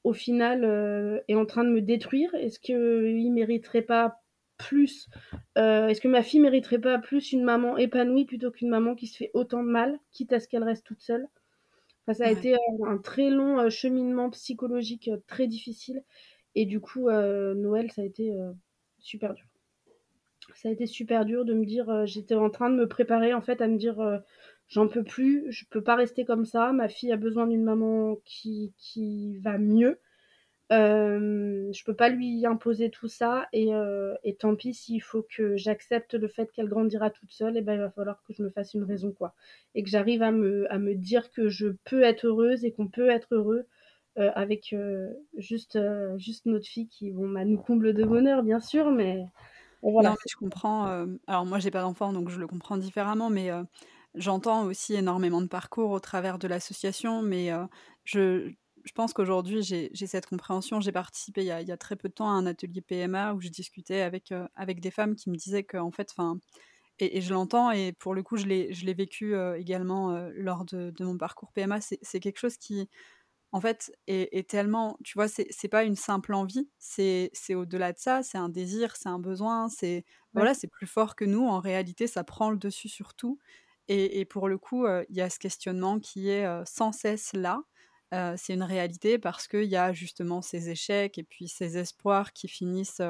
au 0.03 0.13
final, 0.13 0.63
euh, 0.65 1.19
est 1.27 1.35
en 1.35 1.45
train 1.45 1.63
de 1.63 1.69
me 1.69 1.81
détruire? 1.81 2.33
Est-ce 2.35 2.59
qu'il 2.59 3.31
mériterait 3.33 3.81
pas 3.83 4.20
plus 4.61 5.09
euh, 5.57 5.87
Est-ce 5.87 6.01
que 6.01 6.07
ma 6.07 6.23
fille 6.23 6.39
mériterait 6.39 6.79
pas 6.79 6.99
plus 6.99 7.31
une 7.31 7.43
maman 7.43 7.77
épanouie 7.77 8.25
plutôt 8.25 8.51
qu'une 8.51 8.69
maman 8.69 8.95
qui 8.95 9.07
se 9.07 9.17
fait 9.17 9.31
autant 9.33 9.63
de 9.63 9.69
mal, 9.69 9.99
quitte 10.11 10.33
à 10.33 10.39
ce 10.39 10.47
qu'elle 10.47 10.63
reste 10.63 10.85
toute 10.85 11.01
seule? 11.01 11.27
Ça 12.13 12.25
a 12.25 12.31
été 12.31 12.55
un, 12.85 12.97
très 12.97 13.29
long 13.29 13.69
cheminement 13.69 14.29
psychologique 14.31 15.09
très 15.27 15.47
difficile. 15.47 16.03
Et 16.55 16.65
du 16.65 16.81
coup, 16.81 17.09
Noël, 17.09 17.89
ça 17.91 18.01
a 18.01 18.05
été 18.05 18.35
super 18.99 19.33
dur 19.33 19.45
ça 20.55 20.69
a 20.69 20.71
été 20.71 20.85
super 20.85 21.25
dur 21.25 21.45
de 21.45 21.53
me 21.53 21.65
dire, 21.65 21.89
euh, 21.89 22.05
j'étais 22.05 22.35
en 22.35 22.49
train 22.49 22.69
de 22.69 22.75
me 22.75 22.87
préparer 22.87 23.33
en 23.33 23.41
fait 23.41 23.61
à 23.61 23.67
me 23.67 23.77
dire, 23.77 23.99
euh, 23.99 24.17
j'en 24.67 24.87
peux 24.87 25.03
plus, 25.03 25.51
je 25.51 25.65
peux 25.69 25.83
pas 25.83 25.95
rester 25.95 26.25
comme 26.25 26.45
ça, 26.45 26.71
ma 26.71 26.87
fille 26.87 27.11
a 27.11 27.17
besoin 27.17 27.47
d'une 27.47 27.63
maman 27.63 28.17
qui, 28.25 28.73
qui 28.77 29.37
va 29.39 29.57
mieux. 29.57 29.99
Euh, 30.71 31.69
je 31.73 31.83
peux 31.83 31.95
pas 31.95 32.07
lui 32.07 32.45
imposer 32.45 32.89
tout 32.89 33.09
ça 33.09 33.47
et, 33.51 33.73
euh, 33.73 34.15
et 34.23 34.35
tant 34.35 34.55
pis 34.55 34.73
s'il 34.73 35.01
faut 35.01 35.25
que 35.29 35.57
j'accepte 35.57 36.13
le 36.13 36.29
fait 36.29 36.49
qu'elle 36.53 36.69
grandira 36.69 37.09
toute 37.09 37.31
seule, 37.31 37.57
et 37.57 37.59
eh 37.59 37.61
ben 37.61 37.73
il 37.73 37.79
va 37.79 37.91
falloir 37.91 38.23
que 38.23 38.31
je 38.31 38.41
me 38.41 38.49
fasse 38.49 38.73
une 38.73 38.83
raison 38.83 39.11
quoi 39.11 39.33
et 39.75 39.83
que 39.83 39.89
j'arrive 39.89 40.21
à 40.21 40.31
me, 40.31 40.71
à 40.71 40.77
me 40.77 40.95
dire 40.95 41.29
que 41.31 41.49
je 41.49 41.67
peux 41.83 42.03
être 42.03 42.25
heureuse 42.25 42.63
et 42.63 42.71
qu'on 42.71 42.87
peut 42.87 43.09
être 43.09 43.27
heureux 43.31 43.65
avec 44.17 44.75
juste 45.37 45.79
juste 46.17 46.45
notre 46.45 46.67
fille 46.67 46.89
qui 46.89 47.11
bon 47.11 47.29
bah, 47.29 47.45
nous 47.45 47.57
comble 47.57 47.93
de 47.93 48.03
bonheur 48.03 48.43
bien 48.43 48.59
sûr 48.59 48.91
mais 48.91 49.23
voilà, 49.81 50.15
je 50.29 50.35
comprends. 50.35 51.07
alors 51.27 51.45
moi, 51.45 51.59
j'ai 51.59 51.71
pas 51.71 51.81
d'enfant, 51.81 52.13
donc 52.13 52.29
je 52.29 52.39
le 52.39 52.45
comprends 52.45 52.77
différemment, 52.77 53.29
mais 53.29 53.49
j'entends 54.15 54.65
aussi 54.65 54.93
énormément 54.93 55.41
de 55.41 55.47
parcours 55.47 55.91
au 55.91 55.99
travers 55.99 56.37
de 56.37 56.47
l'association, 56.47 57.21
mais 57.21 57.51
je, 58.03 58.51
je, 58.83 58.91
pense 58.93 59.13
qu'aujourd'hui, 59.13 59.63
j'ai 59.63 60.07
cette 60.07 60.25
compréhension. 60.25 60.81
J'ai 60.81 60.91
participé 60.91 61.41
il 61.41 61.47
y, 61.47 61.51
a, 61.51 61.61
il 61.61 61.67
y, 61.67 61.71
a, 61.71 61.77
très 61.77 61.95
peu 61.95 62.09
de 62.09 62.13
temps 62.13 62.29
à 62.29 62.33
un 62.33 62.45
atelier 62.45 62.81
PMA 62.81 63.33
où 63.33 63.41
je 63.41 63.49
discutais 63.49 64.01
avec, 64.01 64.33
avec 64.55 64.79
des 64.79 64.91
femmes 64.91 65.15
qui 65.15 65.29
me 65.29 65.35
disaient 65.35 65.63
qu'en 65.63 65.91
fait, 65.91 66.09
enfin, 66.11 66.39
et, 66.99 67.17
et, 67.17 67.21
je 67.21 67.33
l'entends, 67.33 67.71
et 67.71 67.93
pour 67.93 68.13
le 68.13 68.23
coup, 68.23 68.37
je 68.37 68.45
l'ai 68.45 68.93
vécu 68.93 69.35
également 69.57 70.11
lors 70.35 70.65
de, 70.65 70.91
de, 70.91 71.05
mon 71.05 71.17
parcours 71.17 71.51
PMA, 71.51 71.79
c'est 71.81 72.19
quelque 72.19 72.39
chose 72.39 72.57
qui 72.57 72.87
en 73.53 73.59
fait, 73.59 73.91
est, 74.07 74.49
tellement, 74.49 74.97
tu 75.03 75.13
vois, 75.15 75.27
c'est 75.27 75.67
pas 75.67 75.83
une 75.83 75.97
simple 75.97 76.33
envie, 76.33 76.69
c'est 76.79 77.31
au-delà 77.53 77.91
de 77.91 77.99
ça, 77.99 78.23
c'est 78.23 78.37
un 78.37 78.47
désir, 78.47 78.95
c'est 78.95 79.09
un 79.09 79.19
besoin, 79.19 79.67
c'est 79.67 80.05
voilà, 80.33 80.53
c'est 80.53 80.67
plus 80.67 80.87
fort 80.87 81.17
que 81.17 81.25
nous. 81.25 81.45
En 81.45 81.59
réalité, 81.59 82.07
ça 82.07 82.23
prend 82.23 82.49
le 82.49 82.57
dessus 82.57 82.87
sur 82.87 83.13
tout. 83.13 83.39
Et, 83.89 84.23
pour 84.23 84.47
le 84.47 84.57
coup, 84.57 84.87
il 84.87 85.15
y 85.15 85.21
a 85.21 85.29
ce 85.29 85.37
questionnement 85.37 85.99
qui 85.99 86.29
est 86.29 86.47
sans 86.65 86.93
cesse 86.93 87.33
là. 87.33 87.61
C'est 88.11 88.53
une 88.53 88.63
réalité 88.63 89.17
parce 89.17 89.47
qu'il 89.47 89.63
y 89.65 89.77
a 89.77 89.93
justement 89.93 90.41
ces 90.41 90.69
échecs 90.69 91.17
et 91.17 91.23
puis 91.23 91.47
ces 91.47 91.77
espoirs 91.77 92.33
qui 92.33 92.47
finissent 92.47 93.01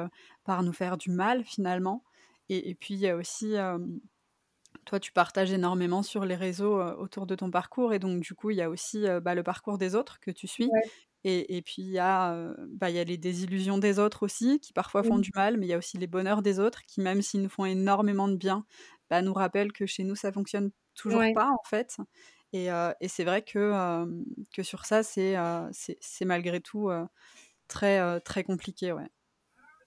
par 0.44 0.62
nous 0.62 0.72
faire 0.72 0.96
du 0.96 1.10
mal 1.10 1.44
finalement. 1.44 2.04
Et, 2.48 2.70
et 2.70 2.74
puis 2.74 2.94
il 2.94 3.00
y 3.00 3.08
a 3.08 3.16
aussi 3.16 3.56
toi, 4.84 4.98
tu 4.98 5.12
partages 5.12 5.52
énormément 5.52 6.02
sur 6.02 6.24
les 6.24 6.34
réseaux 6.34 6.80
autour 6.80 7.26
de 7.26 7.34
ton 7.34 7.50
parcours 7.50 7.92
et 7.92 7.98
donc 7.98 8.20
du 8.20 8.34
coup, 8.34 8.50
il 8.50 8.56
y 8.56 8.62
a 8.62 8.70
aussi 8.70 9.04
bah, 9.22 9.34
le 9.34 9.42
parcours 9.42 9.78
des 9.78 9.94
autres 9.94 10.20
que 10.20 10.30
tu 10.30 10.46
suis. 10.46 10.70
Et, 11.24 11.56
et, 11.56 11.62
puis 11.62 11.82
il 11.82 11.90
y, 11.90 12.00
a, 12.00 12.52
bah, 12.68 12.90
y 12.90 12.98
a 12.98 13.04
les 13.04 13.16
désillusions 13.16 13.78
des 13.78 14.00
autres 14.00 14.24
aussi 14.24 14.58
qui 14.58 14.72
parfois 14.72 15.04
font 15.04 15.18
du 15.18 15.30
mal, 15.36 15.56
mais 15.56 15.66
il 15.66 15.68
y 15.68 15.72
a 15.72 15.78
aussi 15.78 15.96
les 15.96 16.08
bonheurs 16.08 16.42
des 16.42 16.58
autres 16.58 16.82
qui, 16.82 17.00
même 17.00 17.22
s'ils 17.22 17.42
nous 17.42 17.48
font 17.48 17.64
énormément 17.64 18.26
de 18.26 18.36
bien, 18.36 18.64
bah, 19.08 19.22
nous 19.22 19.32
rappellent 19.32 19.72
que 19.72 19.86
chez 19.86 20.02
nous, 20.02 20.16
ça 20.16 20.32
fonctionne 20.32 20.70
toujours 20.94 21.22
pas 21.34 21.50
en 21.50 21.62
fait. 21.68 21.98
Et, 22.52 22.68
c'est 23.08 23.24
vrai 23.24 23.42
que, 23.42 23.72
sur 24.62 24.84
ça, 24.84 25.02
c'est 25.02 25.36
malgré 26.24 26.60
tout 26.60 26.90
très, 27.68 28.44
compliqué. 28.44 28.94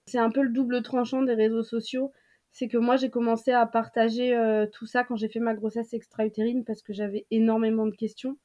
C'est 0.06 0.18
un 0.18 0.30
peu 0.30 0.42
le 0.42 0.50
double 0.50 0.82
tranchant 0.82 1.22
des 1.22 1.34
réseaux 1.34 1.64
sociaux 1.64 2.12
c'est 2.58 2.68
que 2.68 2.78
moi 2.78 2.96
j'ai 2.96 3.10
commencé 3.10 3.52
à 3.52 3.66
partager 3.66 4.34
tout 4.72 4.86
ça 4.86 5.04
quand 5.04 5.14
j'ai 5.14 5.28
fait 5.28 5.40
ma 5.40 5.52
grossesse 5.52 5.92
extra-utérine 5.92 6.64
parce 6.64 6.80
que 6.80 6.94
j'avais 6.94 7.26
énormément 7.30 7.84
de 7.86 7.94
questions. 7.94 8.38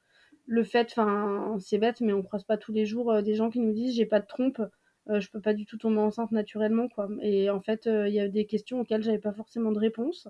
Le 0.46 0.64
fait, 0.64 0.88
enfin, 0.90 1.56
c'est 1.60 1.78
bête, 1.78 2.02
mais 2.02 2.12
on 2.12 2.22
croise 2.22 2.44
pas 2.44 2.58
tous 2.58 2.72
les 2.72 2.84
jours 2.84 3.22
des 3.22 3.34
gens 3.34 3.48
qui 3.48 3.58
nous 3.60 3.72
disent 3.72 3.94
j'ai 3.96 4.04
pas 4.04 4.20
de 4.20 4.26
trompe, 4.26 4.60
euh, 5.08 5.18
je 5.18 5.30
peux 5.30 5.40
pas 5.40 5.54
du 5.54 5.64
tout 5.64 5.78
tomber 5.78 6.00
enceinte 6.00 6.30
naturellement, 6.30 6.88
quoi. 6.88 7.08
Et 7.22 7.48
en 7.48 7.62
fait, 7.62 7.86
il 7.86 8.12
y 8.12 8.20
a 8.20 8.28
des 8.28 8.44
questions 8.44 8.80
auxquelles 8.80 9.02
j'avais 9.02 9.18
pas 9.18 9.32
forcément 9.32 9.72
de 9.72 9.78
réponse. 9.78 10.28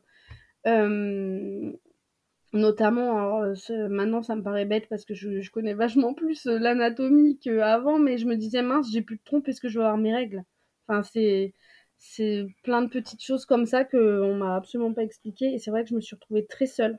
Notamment, 2.53 3.43
maintenant 3.89 4.23
ça 4.23 4.37
me 4.37 4.43
paraît 4.43 4.65
bête 4.67 4.89
parce 4.89 5.05
que 5.05 5.15
je, 5.15 5.51
connais 5.51 5.75
vachement 5.75 6.15
plus 6.15 6.45
l'anatomie 6.47 7.39
qu'avant, 7.39 7.99
mais 7.99 8.19
je 8.19 8.27
me 8.27 8.37
disais 8.37 8.63
mince, 8.63 8.91
j'ai 8.93 9.03
plus 9.03 9.17
de 9.17 9.23
trompe, 9.25 9.49
est-ce 9.49 9.61
que 9.61 9.69
je 9.69 9.79
vais 9.79 9.85
avoir 9.85 9.99
mes 9.99 10.15
règles? 10.15 10.45
Enfin, 10.89 11.03
c'est 11.03 12.47
plein 12.63 12.83
de 12.83 12.89
petites 12.89 13.23
choses 13.23 13.47
comme 13.47 13.67
ça 13.67 13.85
qu'on 13.85 14.35
m'a 14.37 14.57
absolument 14.57 14.93
pas 14.93 15.03
expliqué. 15.03 15.47
Et 15.55 15.59
c'est 15.59 15.71
vrai 15.71 15.85
que 15.85 15.91
je 15.91 15.95
me 15.95 16.01
suis 16.01 16.17
retrouvée 16.17 16.47
très 16.47 16.67
seule. 16.67 16.99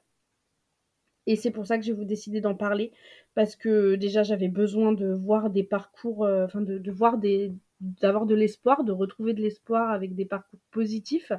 Et 1.26 1.36
c'est 1.36 1.52
pour 1.52 1.66
ça 1.66 1.78
que 1.78 1.84
j'ai 1.84 1.94
voulu 1.94 2.06
décider 2.06 2.42
d'en 2.42 2.56
parler. 2.56 2.92
Parce 3.36 3.56
que 3.56 3.96
déjà, 3.96 4.24
j'avais 4.24 4.50
besoin 4.50 4.92
de 4.94 5.08
voir 5.14 5.50
des 5.50 5.64
parcours, 5.64 6.26
euh, 6.26 6.46
enfin, 6.46 6.62
de, 6.62 6.92
voir 6.92 7.18
des. 7.18 7.54
d'avoir 7.82 8.26
de 8.26 8.36
l'espoir, 8.36 8.84
de 8.84 8.92
retrouver 8.92 9.34
de 9.34 9.42
l'espoir 9.42 9.92
avec 9.92 10.16
des 10.16 10.26
parcours 10.26 10.60
positifs. 10.72 11.32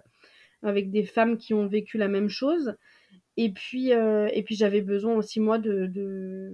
avec 0.62 0.90
des 0.90 1.04
femmes 1.04 1.38
qui 1.38 1.54
ont 1.54 1.66
vécu 1.66 1.98
la 1.98 2.08
même 2.08 2.28
chose. 2.28 2.76
Et 3.36 3.52
puis, 3.52 3.92
euh, 3.92 4.28
puis 4.44 4.54
j'avais 4.54 4.80
besoin 4.80 5.14
aussi, 5.16 5.40
moi, 5.40 5.58
de, 5.58 5.86
de, 5.86 6.52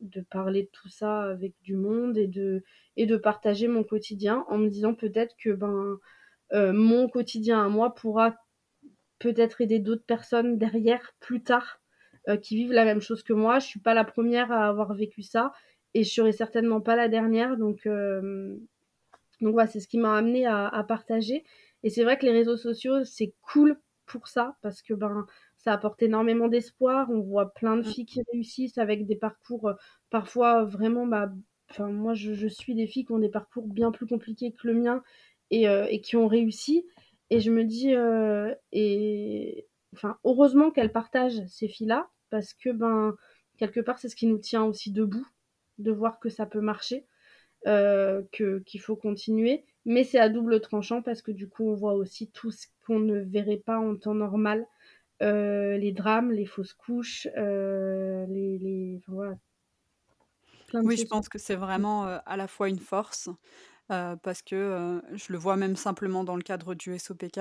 de, 0.00 0.20
parler 0.20 0.64
de 0.64 0.68
tout 0.72 0.88
ça 0.88 1.22
avec 1.22 1.54
du 1.62 1.76
monde 1.76 2.18
et 2.18 2.26
de, 2.26 2.62
et 2.96 3.06
de 3.06 3.16
partager 3.16 3.68
mon 3.68 3.84
quotidien 3.84 4.44
en 4.48 4.58
me 4.58 4.68
disant 4.68 4.94
peut-être 4.94 5.34
que 5.42 5.50
ben, 5.50 5.98
euh, 6.52 6.72
mon 6.72 7.08
quotidien 7.08 7.64
à 7.64 7.68
moi 7.68 7.94
pourra 7.94 8.36
peut-être 9.18 9.60
aider 9.60 9.78
d'autres 9.78 10.04
personnes 10.04 10.58
derrière, 10.58 11.14
plus 11.20 11.42
tard, 11.42 11.80
euh, 12.28 12.36
qui 12.36 12.56
vivent 12.56 12.72
la 12.72 12.84
même 12.84 13.00
chose 13.00 13.22
que 13.22 13.32
moi. 13.32 13.58
Je 13.58 13.66
suis 13.66 13.80
pas 13.80 13.94
la 13.94 14.04
première 14.04 14.52
à 14.52 14.68
avoir 14.68 14.94
vécu 14.94 15.22
ça 15.22 15.52
et 15.94 16.04
je 16.04 16.12
serai 16.12 16.32
certainement 16.32 16.80
pas 16.82 16.96
la 16.96 17.08
dernière. 17.08 17.56
Donc, 17.56 17.88
donc 19.40 19.52
voilà, 19.52 19.66
c'est 19.68 19.80
ce 19.80 19.88
qui 19.88 19.98
m'a 19.98 20.16
amené 20.16 20.46
à, 20.46 20.68
à 20.68 20.84
partager. 20.84 21.44
Et 21.82 21.90
c'est 21.90 22.04
vrai 22.04 22.18
que 22.18 22.26
les 22.26 22.32
réseaux 22.32 22.56
sociaux, 22.56 23.04
c'est 23.04 23.32
cool 23.40 23.78
pour 24.06 24.28
ça 24.28 24.56
parce 24.62 24.82
que 24.82 24.94
ben 24.94 25.26
ça 25.68 25.74
apporte 25.74 26.02
énormément 26.02 26.48
d'espoir. 26.48 27.10
On 27.10 27.20
voit 27.20 27.52
plein 27.52 27.76
de 27.76 27.82
mmh. 27.82 27.92
filles 27.92 28.06
qui 28.06 28.22
réussissent 28.32 28.78
avec 28.78 29.06
des 29.06 29.16
parcours 29.16 29.68
euh, 29.68 29.74
parfois 30.08 30.64
vraiment, 30.64 31.06
bah, 31.06 31.30
enfin 31.70 31.88
moi 31.88 32.14
je, 32.14 32.48
suis 32.48 32.74
des 32.74 32.86
filles 32.86 33.04
qui 33.04 33.12
ont 33.12 33.18
des 33.18 33.28
parcours 33.28 33.66
bien 33.66 33.92
plus 33.92 34.06
compliqués 34.06 34.52
que 34.52 34.66
le 34.66 34.72
mien 34.72 35.02
et, 35.50 35.68
euh, 35.68 35.86
et 35.90 36.00
qui 36.00 36.16
ont 36.16 36.26
réussi. 36.26 36.86
Et 37.28 37.40
je 37.40 37.50
me 37.50 37.64
dis, 37.64 37.94
euh, 37.94 38.54
et 38.72 39.66
enfin 39.92 40.16
heureusement 40.24 40.70
qu'elles 40.70 40.92
partagent 40.92 41.44
ces 41.48 41.68
filles-là 41.68 42.08
parce 42.30 42.54
que 42.54 42.70
ben 42.70 43.14
quelque 43.58 43.80
part 43.80 43.98
c'est 43.98 44.08
ce 44.08 44.16
qui 44.16 44.26
nous 44.26 44.38
tient 44.38 44.64
aussi 44.64 44.90
debout, 44.90 45.26
de 45.76 45.92
voir 45.92 46.18
que 46.18 46.30
ça 46.30 46.46
peut 46.46 46.62
marcher, 46.62 47.04
que 47.66 48.60
qu'il 48.60 48.80
faut 48.80 48.96
continuer. 48.96 49.66
Mais 49.84 50.04
c'est 50.04 50.18
à 50.18 50.30
double 50.30 50.60
tranchant 50.62 51.02
parce 51.02 51.20
que 51.20 51.32
du 51.32 51.46
coup 51.46 51.68
on 51.68 51.74
voit 51.74 51.92
aussi 51.94 52.30
tout 52.30 52.50
ce 52.50 52.66
qu'on 52.86 53.00
ne 53.00 53.18
verrait 53.18 53.62
pas 53.64 53.78
en 53.78 53.96
temps 53.96 54.14
normal 54.14 54.66
les 55.20 55.92
drames, 55.92 56.32
les 56.32 56.46
fausses 56.46 56.74
couches, 56.74 57.26
euh, 57.36 58.26
les, 58.26 58.58
les 58.58 58.96
enfin, 58.98 59.12
voilà. 59.12 59.36
oui, 60.84 60.96
je 60.96 61.06
pense 61.06 61.28
que 61.28 61.38
c'est 61.38 61.56
vraiment 61.56 62.06
euh, 62.06 62.18
à 62.26 62.36
la 62.36 62.46
fois 62.46 62.68
une 62.68 62.78
force, 62.78 63.28
parce 63.88 64.42
que 64.42 65.00
je 65.14 65.32
le 65.32 65.38
vois 65.38 65.56
même 65.56 65.76
simplement 65.76 66.22
dans 66.22 66.36
le 66.36 66.42
cadre 66.42 66.74
du 66.74 66.98
SOPK, 66.98 67.40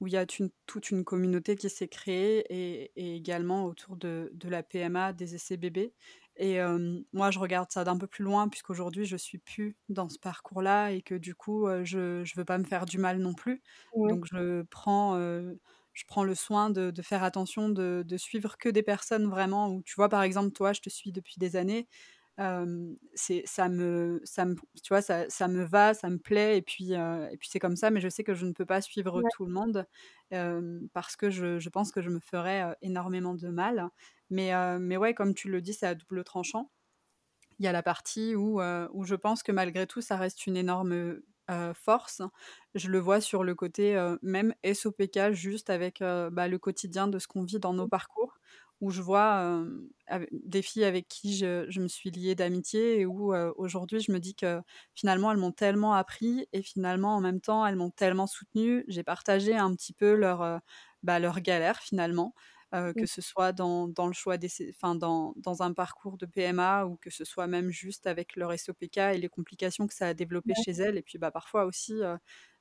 où 0.00 0.06
il 0.06 0.12
y 0.12 0.16
a 0.16 0.24
une, 0.38 0.50
toute 0.66 0.90
une 0.90 1.04
communauté 1.04 1.56
qui 1.56 1.68
s'est 1.68 1.88
créée 1.88 2.44
et, 2.48 2.92
et, 2.94 3.16
également 3.16 3.64
autour 3.64 3.96
de, 3.96 4.30
de, 4.32 4.48
la 4.48 4.62
PMA, 4.62 5.12
des 5.12 5.34
essais 5.34 5.56
bébés. 5.56 5.92
Et 6.36 6.58
moi, 7.12 7.30
je 7.30 7.38
regarde 7.38 7.70
ça 7.70 7.84
d'un 7.84 7.98
peu 7.98 8.06
plus 8.06 8.24
loin, 8.24 8.48
puisqu'aujourd'hui, 8.48 9.04
je 9.04 9.16
suis 9.16 9.38
plus 9.38 9.76
dans 9.88 10.08
ce 10.08 10.18
parcours-là 10.18 10.90
et 10.92 11.02
que 11.02 11.14
du 11.14 11.34
coup, 11.34 11.66
je 11.82 12.20
ne 12.20 12.36
veux 12.36 12.44
pas 12.44 12.56
me 12.56 12.64
faire 12.64 12.86
du 12.86 12.96
mal 12.96 13.18
non 13.18 13.34
plus. 13.34 13.60
Donc, 13.94 14.24
je 14.32 14.62
prends 14.70 15.18
je 16.00 16.06
prends 16.06 16.24
le 16.24 16.34
soin 16.34 16.70
de, 16.70 17.02
faire 17.02 17.22
attention, 17.22 17.68
de, 17.68 18.16
suivre 18.16 18.56
que 18.56 18.70
des 18.70 18.82
personnes 18.82 19.28
vraiment 19.28 19.68
où, 19.68 19.82
tu 19.82 19.94
vois, 19.96 20.08
par 20.08 20.22
exemple, 20.22 20.52
toi, 20.52 20.72
je 20.72 20.80
te 20.80 20.88
suis 20.88 21.12
depuis 21.12 21.34
des 21.38 21.56
années. 21.56 21.86
c'est 23.14 23.42
ça 23.44 23.68
me 23.68 24.22
ça 24.24 24.46
me 24.46 24.54
tu 24.54 24.88
vois 24.88 25.02
ça, 25.02 25.28
ça, 25.28 25.46
me 25.46 25.62
va 25.62 25.92
ça 25.92 26.08
me 26.08 26.16
plaît 26.16 26.56
et 26.56 26.62
puis 26.62 26.92
et 26.92 27.36
puis 27.38 27.50
c'est 27.50 27.58
comme 27.58 27.76
ça 27.76 27.90
mais 27.90 28.00
je 28.00 28.08
sais 28.08 28.24
que 28.24 28.32
je 28.32 28.46
ne 28.46 28.52
peux 28.52 28.64
pas 28.64 28.80
suivre 28.80 29.22
tout 29.34 29.44
le 29.44 29.52
monde 29.52 29.86
parce 30.94 31.16
que 31.16 31.28
je, 31.28 31.58
je, 31.58 31.68
pense 31.68 31.92
que 31.92 32.00
je 32.00 32.08
me 32.08 32.18
ferais 32.18 32.74
énormément 32.80 33.34
de 33.34 33.48
mal 33.48 33.90
mais 34.30 34.52
mais 34.78 34.96
ouais 34.96 35.12
comme 35.12 35.34
tu 35.34 35.50
le 35.50 35.60
dis 35.60 35.74
c'est 35.74 35.86
à 35.86 35.94
double 35.94 36.24
tranchant 36.24 36.70
il 37.58 37.66
y 37.66 37.68
a 37.68 37.72
la 37.72 37.82
partie 37.82 38.34
où, 38.34 38.62
où 38.62 39.04
je 39.04 39.16
pense 39.16 39.42
que 39.42 39.52
malgré 39.52 39.86
tout 39.86 40.00
ça 40.00 40.16
reste 40.16 40.46
une 40.46 40.56
énorme 40.56 41.20
force. 41.74 42.22
Je 42.74 42.88
le 42.88 42.98
vois 42.98 43.20
sur 43.20 43.44
le 43.44 43.54
côté 43.54 43.96
même 44.22 44.54
SOPK, 44.64 45.32
juste 45.32 45.70
avec 45.70 46.00
bah, 46.00 46.48
le 46.48 46.58
quotidien 46.58 47.08
de 47.08 47.18
ce 47.18 47.26
qu'on 47.26 47.42
vit 47.44 47.58
dans 47.58 47.74
nos 47.74 47.86
mmh. 47.86 47.90
parcours, 47.90 48.38
où 48.80 48.90
je 48.90 49.02
vois 49.02 49.62
des 50.32 50.62
filles 50.62 50.84
avec 50.84 51.08
qui 51.08 51.36
je, 51.36 51.80
me 51.80 51.88
suis 51.88 52.10
liée 52.10 52.34
d'amitié 52.34 53.00
et 53.00 53.06
où 53.06 53.34
aujourd'hui 53.56 54.00
je 54.00 54.12
me 54.12 54.18
dis 54.18 54.34
que 54.34 54.60
finalement 54.94 55.32
elles 55.32 55.38
m'ont 55.38 55.52
tellement 55.52 55.94
appris 55.94 56.46
et 56.52 56.62
finalement 56.62 57.16
en 57.16 57.20
même 57.20 57.40
temps 57.40 57.66
elles 57.66 57.76
m'ont 57.76 57.90
tellement 57.90 58.26
soutenue. 58.26 58.84
J'ai 58.88 59.02
partagé 59.02 59.56
un 59.56 59.74
petit 59.74 59.92
peu 59.92 60.14
leur, 60.14 60.60
bah, 61.02 61.18
leur 61.18 61.40
galère 61.40 61.78
finalement. 61.80 62.34
Mmh. 62.72 62.92
que 62.94 63.06
ce 63.06 63.20
soit 63.20 63.52
dans, 63.52 63.88
dans 63.88 64.06
le 64.06 64.12
choix 64.12 64.36
des, 64.36 64.48
enfin 64.70 64.94
dans, 64.94 65.34
dans, 65.36 65.62
un 65.62 65.72
parcours 65.72 66.16
de 66.16 66.24
PMA 66.24 66.86
ou 66.86 66.96
que 66.98 67.10
ce 67.10 67.24
soit 67.24 67.48
même 67.48 67.70
juste 67.70 68.06
avec 68.06 68.36
leur 68.36 68.56
SOPK 68.56 68.96
et 68.98 69.18
les 69.18 69.28
complications 69.28 69.88
que 69.88 69.94
ça 69.94 70.06
a 70.06 70.14
développées 70.14 70.54
chez 70.64 70.70
elles. 70.70 70.96
Et 70.96 71.02
puis 71.02 71.18
bah, 71.18 71.32
parfois 71.32 71.64
aussi 71.64 72.00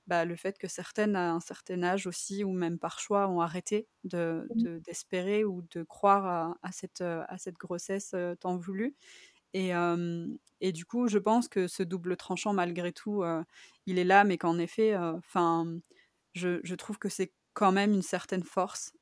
bah, 0.07 0.26
le 0.26 0.36
fait 0.36 0.57
que 0.57 0.68
certaines 0.68 1.16
à 1.16 1.32
un 1.32 1.39
certain 1.39 1.84
âge 1.84 2.07
aussi 2.07 2.43
ou 2.43 2.51
même 2.51 2.80
par 2.80 2.99
choix 2.99 3.28
ont 3.30 3.41
arrêté 3.41 3.88
d'espérer 4.03 4.47
mmh. 4.49 4.64
de, 4.64 4.80
d'espérer 4.80 5.43
ou 5.45 5.62
de 5.70 5.84
croire 5.84 6.26
à, 6.26 6.57
à, 6.64 6.72
cette, 6.72 7.01
à 7.01 7.38
cette 7.38 7.57
grossesse 7.57 8.16
tant 8.39 8.57
voulue. 8.57 8.95
Et, 9.53 9.74
et, 10.60 10.72
du 10.72 10.86
coup, 10.86 11.07
je 11.07 11.20
pense 11.20 11.47
que 11.47 11.68
ce 11.68 11.84
double 11.84 12.18
tranchant, 12.18 12.53
malgré 12.53 12.91
tout, 12.91 13.24
il 13.86 13.99
est 13.99 14.03
là, 14.03 14.24
mais 14.24 14.39
qu'en 14.39 14.57
effet, 14.57 14.97
enfin, 14.97 15.68
je, 16.34 16.60
je, 16.64 16.76
trouve 16.76 16.97
que 16.97 17.10
c'est 17.10 17.32
quand 17.53 17.72
même 17.72 17.93
une 17.93 18.01
certaine 18.01 18.43
force 18.43 18.93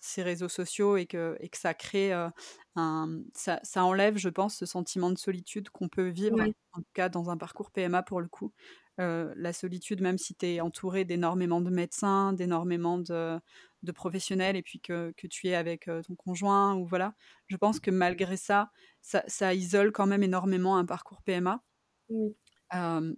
ces 0.00 0.22
réseaux 0.22 0.48
sociaux 0.48 0.96
et 0.96 1.06
que, 1.06 1.36
et 1.40 1.48
que 1.48 1.58
ça 1.58 1.74
crée 1.74 2.12
un. 2.12 3.22
Ça, 3.34 3.60
ça, 3.62 3.84
enlève, 3.84 4.16
je 4.18 4.28
pense, 4.28 4.56
ce 4.56 4.66
sentiment 4.66 5.10
de 5.10 5.18
solitude 5.18 5.70
qu'on 5.70 5.88
peut 5.88 6.08
vivre, 6.08 6.40
en 6.72 6.80
tout 6.80 6.90
cas 6.94 7.08
dans 7.08 7.30
un 7.30 7.36
parcours 7.36 7.70
PMA 7.70 8.02
pour 8.02 8.20
le 8.20 8.28
coup. 8.28 8.52
la 8.98 9.52
solitude, 9.52 10.00
même 10.00 10.18
si 10.18 10.34
tu 10.34 10.46
es 10.46 10.60
entouré 10.60 11.04
d'énormément 11.04 11.60
de 11.60 11.70
médecins, 11.70 12.32
d'énormément 12.32 12.98
de, 12.98 13.38
de, 13.82 13.92
professionnels, 13.92 14.56
et 14.56 14.62
puis 14.62 14.80
que, 14.80 15.12
que, 15.16 15.26
tu 15.26 15.48
es 15.48 15.54
avec 15.54 15.88
ton 16.06 16.14
conjoint, 16.16 16.74
ou 16.74 16.84
voilà, 16.86 17.14
je 17.46 17.56
pense 17.56 17.80
que 17.80 17.90
malgré 17.90 18.36
ça, 18.36 18.70
ça, 19.00 19.22
ça 19.26 19.54
isole 19.54 19.92
quand 19.92 20.06
même 20.06 20.22
énormément 20.22 20.76
un 20.76 20.84
parcours 20.84 21.22
PMA. 21.22 21.62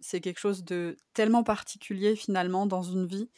c'est 0.01 0.21
quelque 0.21 0.39
chose 0.39 0.65
de 0.65 0.97
tellement 1.15 1.43
particulier 1.43 2.17
finalement 2.17 2.67
dans 2.67 2.83
une 2.83 3.07
vie 3.07 3.31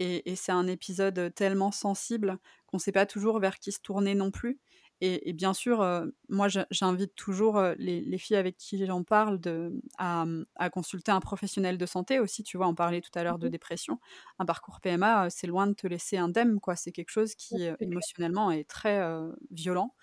et, 0.00 0.34
c'est 0.34 0.52
un 0.52 0.66
épisode 0.66 1.32
tellement 1.34 1.70
sensible 1.70 2.38
qu'on 2.66 2.78
ne 2.78 2.80
sait 2.80 2.90
pas 2.90 3.04
toujours 3.04 3.38
vers 3.38 3.58
qui 3.58 3.70
se 3.70 3.80
tourner 3.80 4.14
non 4.14 4.30
plus. 4.30 4.58
Et, 5.02 5.32
bien 5.34 5.54
sûr, 5.54 5.84
moi, 6.28 6.48
j'invite 6.70 7.14
toujours 7.14 7.60
les, 7.78 8.18
filles 8.18 8.36
avec 8.36 8.56
qui 8.56 8.84
j'en 8.84 9.02
parle 9.02 9.38
de, 9.40 9.72
à, 9.98 10.26
consulter 10.70 11.12
un 11.12 11.20
professionnel 11.20 11.76
de 11.76 11.86
santé 11.86 12.18
aussi. 12.18 12.42
Tu 12.42 12.56
vois, 12.56 12.66
on 12.66 12.74
parlait 12.74 13.02
tout 13.02 13.10
à 13.14 13.22
l'heure 13.22 13.38
de 13.38 13.48
mmh 13.48 13.50
dépression. 13.50 14.00
Un 14.38 14.46
parcours 14.46 14.80
PMA, 14.80 15.28
c'est 15.28 15.46
loin 15.46 15.66
de 15.66 15.74
te 15.74 15.86
laisser 15.86 16.16
indemne. 16.16 16.60
quoi. 16.60 16.76
C'est 16.76 16.92
quelque 16.92 17.10
chose 17.10 17.34
qui, 17.34 17.66
émotionnellement, 17.80 18.50
est 18.50 18.68
très 18.68 19.02
violent. 19.50 19.94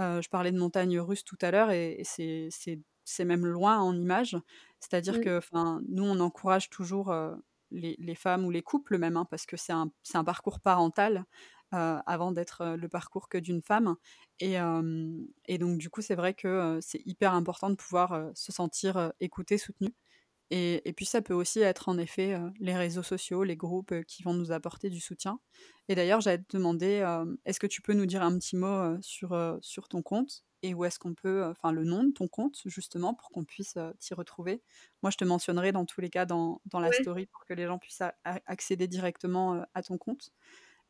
je 0.00 0.28
parlais 0.28 0.50
de 0.52 0.58
montagne 0.58 0.98
russe 0.98 1.24
tout 1.24 1.38
à 1.40 1.52
l'heure 1.52 1.70
et, 1.70 2.02
c'est 2.04 3.24
même 3.24 3.46
loin 3.46 3.78
en 3.78 3.96
image. 3.96 4.36
C'est-à-dire 4.80 5.20
que 5.20 5.40
nous, 5.88 6.04
on 6.04 6.18
encourage 6.18 6.70
toujours 6.70 7.12
les, 7.70 8.14
femmes 8.14 8.44
ou 8.44 8.50
les 8.50 8.62
couples 8.62 8.98
même, 8.98 9.16
hein, 9.16 9.26
parce 9.30 9.46
que 9.46 9.56
c'est 9.56 9.72
un, 9.72 9.90
un, 10.14 10.24
parcours 10.24 10.60
parental 10.60 11.24
euh, 11.74 11.98
avant 12.06 12.30
d'être 12.30 12.60
euh, 12.60 12.76
le 12.76 12.88
parcours 12.88 13.28
que 13.28 13.38
d'une 13.38 13.62
femme. 13.62 13.96
Et, 14.40 14.56
et, 15.46 15.58
donc 15.58 15.78
du 15.78 15.90
coup, 15.90 16.02
c'est 16.02 16.14
vrai 16.14 16.34
que 16.34 16.48
euh, 16.48 16.78
c'est 16.80 17.02
hyper 17.04 17.34
important 17.34 17.70
de 17.70 17.76
pouvoir 17.76 18.30
se 18.34 18.52
sentir 18.52 19.12
écouté, 19.20 19.58
soutenu. 19.58 19.94
Et, 20.50 20.88
et, 20.88 20.92
puis 20.92 21.06
ça 21.06 21.22
peut 21.22 21.34
aussi 21.34 21.60
être 21.60 21.88
en 21.88 21.98
effet 21.98 22.38
les 22.60 22.76
réseaux 22.76 23.02
sociaux, 23.02 23.44
les 23.44 23.56
groupes 23.56 23.94
qui 24.06 24.22
vont 24.22 24.34
nous 24.34 24.52
apporter 24.52 24.90
du 24.90 25.00
soutien. 25.00 25.40
Et 25.88 25.94
d'ailleurs, 25.94 26.20
j'allais 26.20 26.42
te 26.42 26.56
demander, 26.56 27.04
est-ce 27.44 27.58
que 27.58 27.66
tu 27.66 27.82
peux 27.82 27.94
nous 27.94 28.06
dire 28.06 28.22
un 28.22 28.38
petit 28.38 28.56
mot 28.56 29.00
sur, 29.00 29.58
sur 29.62 29.88
ton 29.88 30.02
compte 30.02 30.44
et 30.62 30.72
où 30.72 30.84
est-ce 30.84 30.98
qu'on 30.98 31.14
peut, 31.14 31.44
enfin 31.44 31.72
le 31.72 31.84
nom 31.84 32.04
de 32.04 32.12
ton 32.12 32.28
compte 32.28 32.58
justement 32.66 33.14
pour 33.14 33.30
qu'on 33.30 33.44
puisse 33.44 33.78
t'y 33.98 34.14
retrouver? 34.14 34.62
Moi, 35.02 35.10
je 35.10 35.16
te 35.16 35.24
mentionnerai 35.24 35.72
dans 35.72 35.86
tous 35.86 36.00
les 36.00 36.10
cas 36.10 36.26
dans, 36.26 36.60
dans 36.66 36.80
la 36.80 36.92
story 36.92 37.26
pour 37.26 37.44
que 37.44 37.54
les 37.54 37.66
gens 37.66 37.78
puissent 37.78 38.02
accéder 38.24 38.86
directement 38.86 39.64
à 39.74 39.82
ton 39.82 39.98
compte. 39.98 40.30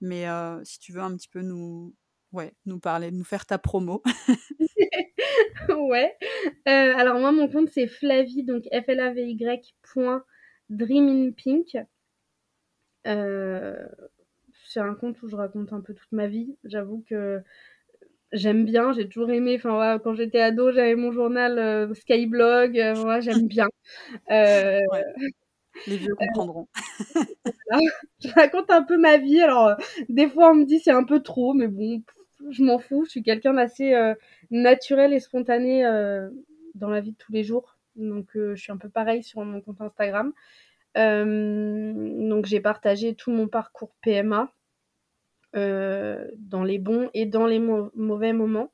Mais 0.01 0.27
si 0.65 0.79
tu 0.79 0.93
veux 0.93 1.01
un 1.01 1.17
petit 1.17 1.29
peu 1.29 1.43
nous, 1.43 1.95
ouais, 2.33 2.55
nous 2.67 2.79
parler, 2.79 3.11
nous 3.11 3.25
faire 3.25 3.47
ta 3.47 3.59
promo. 3.59 4.03
ouais. 5.79 6.17
Euh, 6.69 6.95
alors 6.97 7.19
moi, 7.19 7.33
mon 7.33 7.49
compte 7.49 7.69
c'est 7.71 7.87
Flavie, 7.87 8.45
donc 8.45 8.65
F 8.73 8.89
L 8.89 9.01
A 9.01 9.13
V 9.13 9.23
Y 9.27 9.75
Euh, 13.07 13.75
c'est 14.67 14.81
un 14.81 14.95
compte 14.95 15.23
où 15.23 15.29
je 15.29 15.37
raconte 15.37 15.73
un 15.73 15.81
peu 15.81 15.95
toute 15.95 16.13
ma 16.13 16.27
vie. 16.27 16.57
J'avoue 16.65 17.05
que 17.09 17.43
j'aime 18.33 18.65
bien, 18.67 18.93
j'ai 18.93 19.09
toujours 19.09 19.31
aimé. 19.31 19.57
Enfin, 19.59 20.01
quand 20.05 20.15
j'étais 20.15 20.41
ado, 20.41 20.73
j'avais 20.73 20.97
mon 20.97 21.13
journal 21.13 21.59
euh, 21.59 21.95
Skyblog. 21.95 22.79
Euh, 22.79 23.21
j'aime 23.23 23.49
bien. 23.49 23.69
Les 25.87 25.97
vieux 25.97 26.15
comprendront. 26.15 26.69
Je 28.21 28.29
raconte 28.35 28.71
un 28.71 28.83
peu 28.83 28.97
ma 28.99 29.19
vie. 29.19 29.41
Alors, 29.41 29.77
des 30.09 30.29
fois, 30.29 30.51
on 30.51 30.55
me 30.55 30.65
dit 30.65 30.79
c'est 30.81 30.91
un 30.91 31.05
peu 31.05 31.21
trop, 31.23 31.53
mais 31.55 31.69
bon, 31.69 32.03
je 32.51 32.63
m'en 32.63 32.79
fous. 32.79 33.05
Je 33.05 33.11
suis 33.11 33.23
quelqu'un 33.23 33.55
d'assez 33.55 33.95
naturel 34.51 35.13
et 35.13 35.21
spontané 35.21 35.83
dans 36.75 36.91
la 36.91 37.01
vie 37.01 37.13
de 37.13 37.17
tous 37.17 37.33
les 37.33 37.45
jours. 37.45 37.77
Donc, 37.97 38.31
je 38.35 38.55
suis 38.55 38.73
un 38.73 38.77
peu 38.77 38.89
pareil 38.89 39.23
sur 39.23 39.41
mon 39.45 39.61
compte 39.61 39.81
Instagram. 39.81 40.33
donc 40.95 42.47
j'ai 42.47 42.61
partagé 42.61 43.15
tout 43.15 43.31
mon 43.31 43.49
parcours 43.49 43.95
PMA, 44.03 44.53
dans 45.55 46.65
les 46.65 46.79
bons 46.79 47.11
et 47.15 47.27
dans 47.27 47.47
les 47.47 47.59
mauvais 47.59 48.33
moments. 48.33 48.73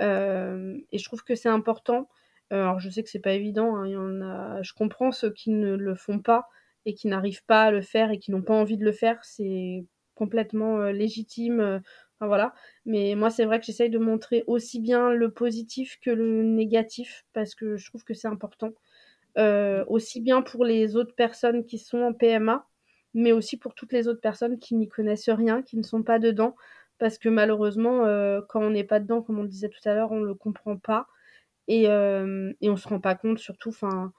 et 0.00 0.98
je 0.98 1.04
trouve 1.04 1.24
que 1.24 1.34
c'est 1.34 1.48
important. 1.48 2.08
Alors 2.50 2.80
je 2.80 2.90
sais 2.90 3.02
que 3.02 3.08
c'est 3.08 3.18
pas 3.18 3.32
évident, 3.32 3.76
hein, 3.76 3.88
y 3.88 3.96
en 3.96 4.20
a 4.20 4.60
je 4.62 4.74
comprends 4.74 5.10
ceux 5.10 5.32
qui 5.32 5.50
ne 5.50 5.74
le 5.74 5.94
font 5.94 6.18
pas 6.18 6.48
et 6.84 6.92
qui 6.92 7.08
n'arrivent 7.08 7.46
pas 7.46 7.62
à 7.62 7.70
le 7.70 7.80
faire 7.80 8.10
et 8.10 8.18
qui 8.18 8.30
n'ont 8.30 8.42
pas 8.42 8.52
envie 8.52 8.76
de 8.76 8.84
le 8.84 8.92
faire, 8.92 9.24
c'est 9.24 9.86
complètement, 10.14 10.84
légitime, 10.84 11.80
voilà. 12.26 12.54
Mais 12.86 13.14
moi, 13.14 13.30
c'est 13.30 13.44
vrai 13.44 13.60
que 13.60 13.66
j'essaye 13.66 13.90
de 13.90 13.98
montrer 13.98 14.44
aussi 14.46 14.80
bien 14.80 15.10
le 15.10 15.30
positif 15.30 15.98
que 16.00 16.10
le 16.10 16.42
négatif 16.42 17.24
parce 17.32 17.54
que 17.54 17.76
je 17.76 17.86
trouve 17.88 18.04
que 18.04 18.14
c'est 18.14 18.28
important. 18.28 18.72
aussi 19.88 20.20
bien 20.20 20.42
pour 20.42 20.64
les 20.64 20.96
autres 20.96 21.14
personnes 21.14 21.64
qui 21.66 21.78
sont 21.78 22.00
en 22.02 22.12
PMA, 22.14 22.66
mais 23.14 23.32
aussi 23.32 23.56
pour 23.58 23.74
toutes 23.74 23.92
les 23.92 24.08
autres 24.08 24.20
personnes 24.20 24.58
qui 24.58 24.74
n'y 24.76 24.88
connaissent 24.88 25.30
rien, 25.30 25.62
qui 25.62 25.76
ne 25.78 25.82
sont 25.82 26.02
pas 26.02 26.18
dedans. 26.18 26.56
Parce 26.98 27.18
que 27.18 27.28
malheureusement, 27.28 28.04
quand 28.48 28.62
on 28.62 28.70
n'est 28.70 28.84
pas 28.84 29.00
dedans, 29.00 29.22
comme 29.22 29.38
on 29.38 29.42
le 29.42 29.48
disait 29.48 29.68
tout 29.70 29.86
à 29.88 29.94
l'heure, 29.94 30.12
on 30.12 30.20
ne 30.20 30.26
le 30.26 30.34
comprend 30.34 30.76
pas. 30.76 31.06
Et, 31.68 31.84
et 31.84 32.70
on 32.70 32.76
se 32.76 32.88
rend 32.88 33.00
pas 33.00 33.14
compte, 33.16 33.38
surtout, 33.38 33.70
enfin, 33.70 34.12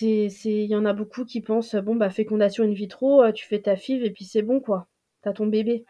il 0.00 0.64
y 0.66 0.74
en 0.74 0.84
a 0.84 0.92
beaucoup 0.92 1.24
qui 1.24 1.40
pensent, 1.40 1.76
bon, 1.76 1.94
bah, 1.94 2.10
fécondation 2.10 2.64
in 2.64 2.72
vitro, 2.72 3.30
tu 3.32 3.46
fais 3.46 3.60
ta 3.62 3.76
FIV 3.76 4.04
et 4.06 4.10
puis 4.10 4.24
c'est 4.24 4.42
bon, 4.42 4.60
quoi. 4.60 4.88
T'as 5.22 5.32
ton 5.32 5.46
bébé. 5.46 5.84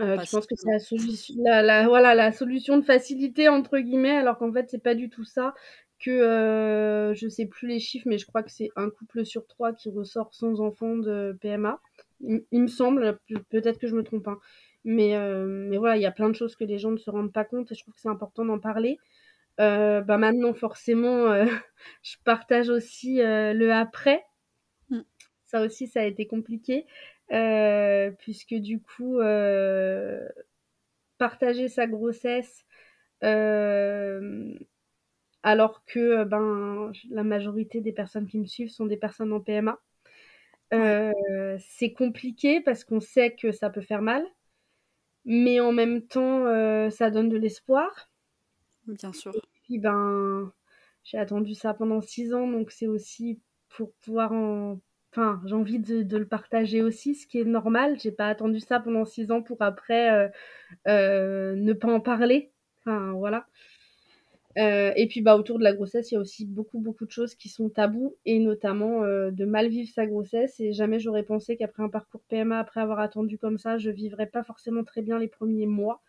Euh, 0.00 0.18
je 0.24 0.30
pense 0.30 0.46
que 0.46 0.54
c'est 0.56 0.70
la 0.70 0.78
solution, 0.78 1.34
la, 1.38 1.86
voilà, 1.86 2.14
la 2.14 2.32
solution 2.32 2.78
de 2.78 2.82
facilité 2.82 3.48
entre 3.48 3.78
guillemets, 3.78 4.16
alors 4.16 4.38
qu'en 4.38 4.52
fait 4.52 4.70
c'est 4.70 4.82
pas 4.82 4.94
du 4.94 5.10
tout 5.10 5.24
ça. 5.24 5.54
Que 5.98 6.10
euh, 6.10 7.14
je 7.14 7.28
sais 7.28 7.46
plus 7.46 7.68
les 7.68 7.78
chiffres, 7.78 8.08
mais 8.08 8.18
je 8.18 8.26
crois 8.26 8.42
que 8.42 8.50
c'est 8.50 8.70
un 8.74 8.90
couple 8.90 9.24
sur 9.24 9.46
trois 9.46 9.72
qui 9.72 9.90
ressort 9.90 10.34
sans 10.34 10.60
enfant 10.60 10.96
de 10.96 11.36
PMA. 11.40 11.80
Il, 12.20 12.44
me 12.52 12.66
semble, 12.66 13.18
peut-être 13.50 13.78
que 13.78 13.86
je 13.86 13.94
me 13.94 14.02
trompe, 14.02 14.26
hein. 14.28 14.38
mais 14.84 15.16
euh, 15.16 15.46
mais 15.46 15.76
voilà, 15.76 15.96
il 15.96 16.02
y 16.02 16.06
a 16.06 16.12
plein 16.12 16.28
de 16.28 16.34
choses 16.34 16.56
que 16.56 16.64
les 16.64 16.78
gens 16.78 16.90
ne 16.90 16.96
se 16.96 17.10
rendent 17.10 17.32
pas 17.32 17.44
compte 17.44 17.70
et 17.70 17.74
je 17.74 17.82
trouve 17.82 17.94
que 17.94 18.00
c'est 18.00 18.08
important 18.08 18.44
d'en 18.44 18.58
parler. 18.58 18.98
Euh, 19.60 20.00
bah 20.00 20.18
maintenant 20.18 20.54
forcément, 20.54 21.26
euh, 21.30 21.44
je 22.02 22.16
partage 22.24 22.68
aussi 22.68 23.16
le 23.18 23.70
après. 23.70 24.24
Mm. 24.90 25.00
Ça 25.46 25.62
aussi, 25.62 25.86
ça 25.86 26.00
a 26.00 26.04
été 26.04 26.26
compliqué. 26.26 26.86
Euh, 27.32 28.10
puisque 28.18 28.54
du 28.54 28.80
coup, 28.80 29.18
euh, 29.20 30.28
partager 31.16 31.68
sa 31.68 31.86
grossesse 31.86 32.66
euh, 33.24 34.54
alors 35.42 35.84
que 35.86 36.24
ben, 36.24 36.92
la 37.08 37.24
majorité 37.24 37.80
des 37.80 37.92
personnes 37.92 38.26
qui 38.26 38.38
me 38.38 38.44
suivent 38.44 38.70
sont 38.70 38.84
des 38.84 38.98
personnes 38.98 39.32
en 39.32 39.40
PMA. 39.40 39.78
c'est 41.58 41.92
compliqué 41.92 42.60
parce 42.60 42.84
qu'on 42.84 43.00
sait 43.00 43.34
que 43.34 43.50
ça 43.50 43.70
peut 43.70 43.80
faire 43.80 44.02
mal, 44.02 44.26
mais 45.24 45.58
en 45.58 45.72
même 45.72 46.02
temps, 46.02 46.44
ça 46.90 47.10
donne 47.10 47.30
de 47.30 47.38
l'espoir. 47.38 48.10
Bien 48.86 49.12
sûr. 49.12 49.34
Et 49.34 49.40
puis, 49.62 49.78
ben, 49.78 50.52
j'ai 51.02 51.18
attendu 51.18 51.54
ça 51.54 51.72
pendant 51.72 52.02
six 52.02 52.34
ans, 52.34 52.46
donc 52.46 52.70
c'est 52.70 52.88
aussi 52.88 53.40
pour 53.68 53.92
pouvoir 53.94 54.32
en 54.32 54.80
enfin, 55.12 55.40
j'ai 55.44 55.54
envie 55.54 55.78
de, 55.78 56.16
le 56.16 56.26
partager 56.26 56.82
aussi, 56.82 57.14
ce 57.14 57.26
qui 57.26 57.38
est 57.38 57.44
normal. 57.44 57.98
J'ai 58.00 58.12
pas 58.12 58.28
attendu 58.28 58.60
ça 58.60 58.80
pendant 58.80 59.04
six 59.04 59.30
ans 59.30 59.42
pour 59.42 59.60
après 59.60 60.10
euh, 60.10 60.28
euh, 60.88 61.54
ne 61.54 61.72
pas 61.72 61.92
en 61.92 62.00
parler. 62.00 62.50
Enfin, 62.80 63.12
voilà. 63.12 63.46
Euh, 64.58 64.92
et 64.96 65.06
puis, 65.08 65.22
bah, 65.22 65.36
autour 65.36 65.58
de 65.58 65.64
la 65.64 65.72
grossesse, 65.74 66.10
il 66.10 66.14
y 66.14 66.16
a 66.18 66.20
aussi 66.20 66.46
beaucoup, 66.46 66.78
beaucoup 66.80 67.06
de 67.06 67.10
choses 67.10 67.34
qui 67.34 67.48
sont 67.48 67.70
tabous, 67.70 68.16
et 68.26 68.38
notamment 68.38 69.02
de 69.02 69.44
mal 69.44 69.68
vivre 69.68 69.90
sa 69.94 70.06
grossesse. 70.06 70.60
Et 70.60 70.72
jamais 70.72 70.98
j'aurais 70.98 71.22
pensé 71.22 71.56
qu'après 71.56 71.82
un 71.82 71.88
parcours 71.88 72.22
PMA, 72.28 72.58
après 72.58 72.80
avoir 72.80 73.00
attendu 73.00 73.38
comme 73.38 73.58
ça, 73.58 73.78
je 73.78 73.90
vivrais 73.90 74.26
pas 74.26 74.42
forcément 74.42 74.84
très 74.84 75.02
bien 75.02 75.18
les 75.18 75.28
premiers 75.28 75.66
mois. 75.66 76.02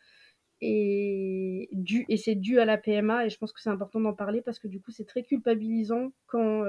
Et, 0.62 1.70
c'est 2.18 2.36
dû 2.36 2.60
à 2.60 2.66
la 2.66 2.78
PMA, 2.78 3.26
et 3.26 3.30
je 3.30 3.38
pense 3.38 3.51
que 3.54 3.62
c'est 3.62 3.70
important 3.70 3.99
d'en 3.99 4.14
parler 4.14 4.41
parce 4.41 4.60
que 4.60 4.68
du 4.68 4.80
coup, 4.82 4.91
c'est 4.91 5.06
très 5.06 5.24
culpabilisant 5.24 6.12
quand 6.28 6.64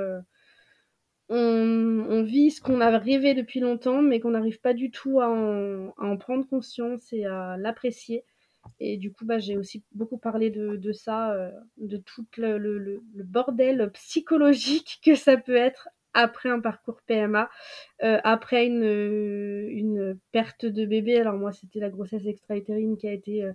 on, 1.29 2.23
vit 2.23 2.51
ce 2.51 2.61
qu'on 2.61 2.81
a 2.81 2.97
rêvé 2.99 3.35
depuis 3.35 3.61
longtemps, 3.61 4.03
mais 4.03 4.21
qu'on 4.21 4.31
n'arrive 4.31 4.61
pas 4.61 4.75
du 4.75 4.91
tout 4.91 5.21
à 5.21 5.29
en, 5.29 6.17
prendre 6.17 6.47
conscience 6.47 7.13
et 7.13 7.25
à 7.25 7.57
l'apprécier. 7.57 8.25
Et 8.81 8.97
du 8.97 9.13
coup, 9.13 9.25
bah, 9.25 9.39
j'ai 9.39 9.57
aussi 9.57 9.83
beaucoup 9.93 10.19
parlé 10.19 10.51
de, 10.51 10.93
ça, 10.93 11.33
euh, 11.33 11.51
de 11.77 11.99
tout 11.99 12.25
le, 12.37 13.03
bordel 13.15 13.91
psychologique 13.93 15.01
que 15.05 15.15
ça 15.15 15.37
peut 15.37 15.57
être 15.57 15.89
après 16.15 16.49
un 16.49 16.61
parcours 16.61 17.01
PMA, 17.07 17.51
euh, 18.03 18.21
après 18.25 18.67
une, 18.67 20.19
perte 20.33 20.65
de 20.65 20.87
bébé. 20.87 21.19
Alors 21.19 21.35
moi, 21.35 21.53
c'était 21.53 21.81
la 21.81 21.91
grossesse 21.91 22.27
extra-utérine 22.27 22.97
qui 22.97 23.09
a 23.09 23.13
été 23.13 23.45
euh, 23.45 23.53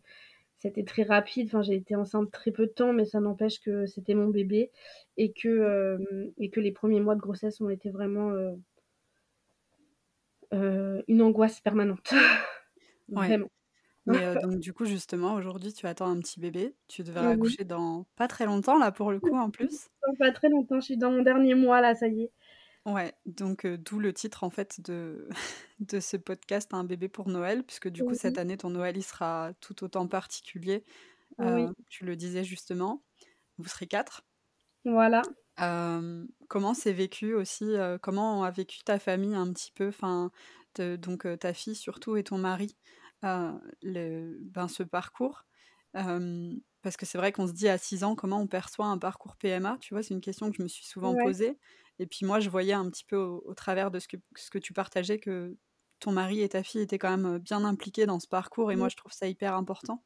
c'était 0.60 0.84
très 0.84 1.04
rapide. 1.04 1.48
Enfin, 1.48 1.62
j'ai 1.62 1.76
été 1.76 1.96
enceinte 1.96 2.32
très 2.32 2.52
peu 2.52 2.68
de 2.68 2.72
temps, 2.72 2.94
mais 2.94 3.06
ça 3.06 3.20
n'empêche 3.20 3.60
que 3.62 3.86
c'était 3.86 4.14
mon 4.14 4.28
bébé 4.28 4.72
et 5.18 5.32
que, 5.32 5.48
euh, 5.48 6.32
et 6.38 6.50
que 6.50 6.60
les 6.60 6.72
premiers 6.72 7.00
mois 7.00 7.16
de 7.16 7.22
grossesse 7.22 7.60
ont 7.62 7.70
été 7.70 7.90
vraiment 7.90 8.32
euh, 8.32 8.56
euh, 10.54 11.02
une 11.08 11.22
angoisse 11.22 11.62
permanente. 11.62 12.14
vraiment. 13.08 13.50
Mais 14.06 14.36
donc 14.44 14.60
du 14.60 14.74
coup, 14.74 14.86
justement, 14.86 15.34
aujourd'hui, 15.34 15.72
tu 15.72 15.88
attends 15.88 16.10
un 16.10 16.20
petit 16.20 16.42
bébé. 16.42 16.76
Tu 16.88 17.04
devrais 17.04 17.28
accoucher 17.28 17.64
dans 17.64 18.06
pas 18.18 18.28
très 18.28 18.46
longtemps, 18.46 18.78
là, 18.78 18.92
pour 18.92 19.12
le 19.12 19.20
coup, 19.20 19.38
en 19.38 19.50
plus. 19.50 19.90
pas 20.20 20.32
très 20.32 20.50
longtemps. 20.50 20.82
Je 20.82 20.86
suis 20.86 20.98
dans 20.98 21.12
mon 21.12 21.22
dernier 21.22 21.56
mois, 21.56 21.80
là, 21.80 21.96
ça 21.96 22.08
y 22.08 22.24
est. 22.24 22.32
Ouais, 22.94 23.14
donc 23.26 23.68
d'où 23.68 24.00
le 24.00 24.14
titre 24.14 24.44
en 24.44 24.50
fait 24.50 24.82
de, 24.82 25.28
de 25.80 26.00
ce 26.00 26.18
podcast 26.18 26.74
Un 26.74 26.84
bébé 26.84 27.08
pour 27.08 27.30
Noël, 27.30 27.64
puisque 27.64 27.90
du 27.90 28.04
coup 28.04 28.16
cette 28.16 28.38
année 28.38 28.58
ton 28.58 28.70
Noël 28.70 28.98
il 28.98 29.04
sera 29.04 29.52
tout 29.62 29.84
autant 29.84 30.08
particulier. 30.08 30.84
tu 31.90 32.06
le 32.06 32.16
disais 32.16 32.44
justement, 32.44 33.04
vous 33.58 33.68
serez 33.68 33.88
quatre. 33.88 34.24
Voilà. 34.86 35.22
comment 36.48 36.74
c'est 36.74 36.94
vécu 36.94 37.34
aussi 37.34 37.76
Comment 38.02 38.44
a 38.44 38.52
vécu 38.52 38.80
ta 38.84 38.98
famille 38.98 39.36
un 39.36 39.52
petit 39.52 39.72
peu 39.72 39.90
Enfin, 39.90 40.32
donc 40.78 41.28
ta 41.40 41.54
fille 41.54 41.76
surtout 41.76 42.16
et 42.16 42.24
ton 42.24 42.38
mari, 42.38 42.76
le, 43.22 44.38
ben, 44.42 44.68
ce 44.68 44.84
parcours? 44.84 45.46
Parce 46.82 46.96
que 46.96 47.06
c'est 47.06 47.18
vrai 47.18 47.32
qu'on 47.32 47.48
se 47.48 47.54
dit 47.54 47.68
à 47.68 47.78
6 47.78 48.04
ans 48.04 48.16
comment 48.16 48.40
on 48.40 48.48
perçoit 48.48 48.86
un 48.86 48.98
parcours 48.98 49.36
PMA, 49.36 49.78
tu 49.82 49.94
vois, 49.94 50.04
c'est 50.04 50.14
une 50.14 50.22
question 50.22 50.50
que 50.50 50.58
je 50.58 50.64
me 50.64 50.68
suis 50.68 50.86
souvent 50.86 51.14
posée. 51.16 51.58
Et 52.00 52.08
puis 52.08 52.26
moi, 52.26 52.40
je 52.40 52.50
voyais 52.50 52.74
un 52.74 52.90
petit 52.90 53.04
peu 53.04 53.18
au, 53.18 53.54
travers 53.54 53.92
de 53.92 54.00
ce 54.00 54.08
que, 54.08 54.18
ce 54.36 54.50
que 54.50 54.58
tu 54.58 54.74
partageais 54.74 55.20
que 55.20 55.56
ton 56.00 56.12
mari 56.12 56.42
et 56.42 56.50
ta 56.50 56.64
fille 56.64 56.82
étaient 56.82 56.98
quand 56.98 57.16
même 57.16 57.38
bien 57.40 57.64
impliqués 57.66 58.06
dans 58.06 58.20
ce 58.20 58.28
parcours. 58.28 58.72
Et 58.72 58.76
moi, 58.76 58.90
je 58.90 58.96
trouve 58.96 59.12
ça 59.12 59.28
hyper 59.28 59.54
important. 59.54 60.04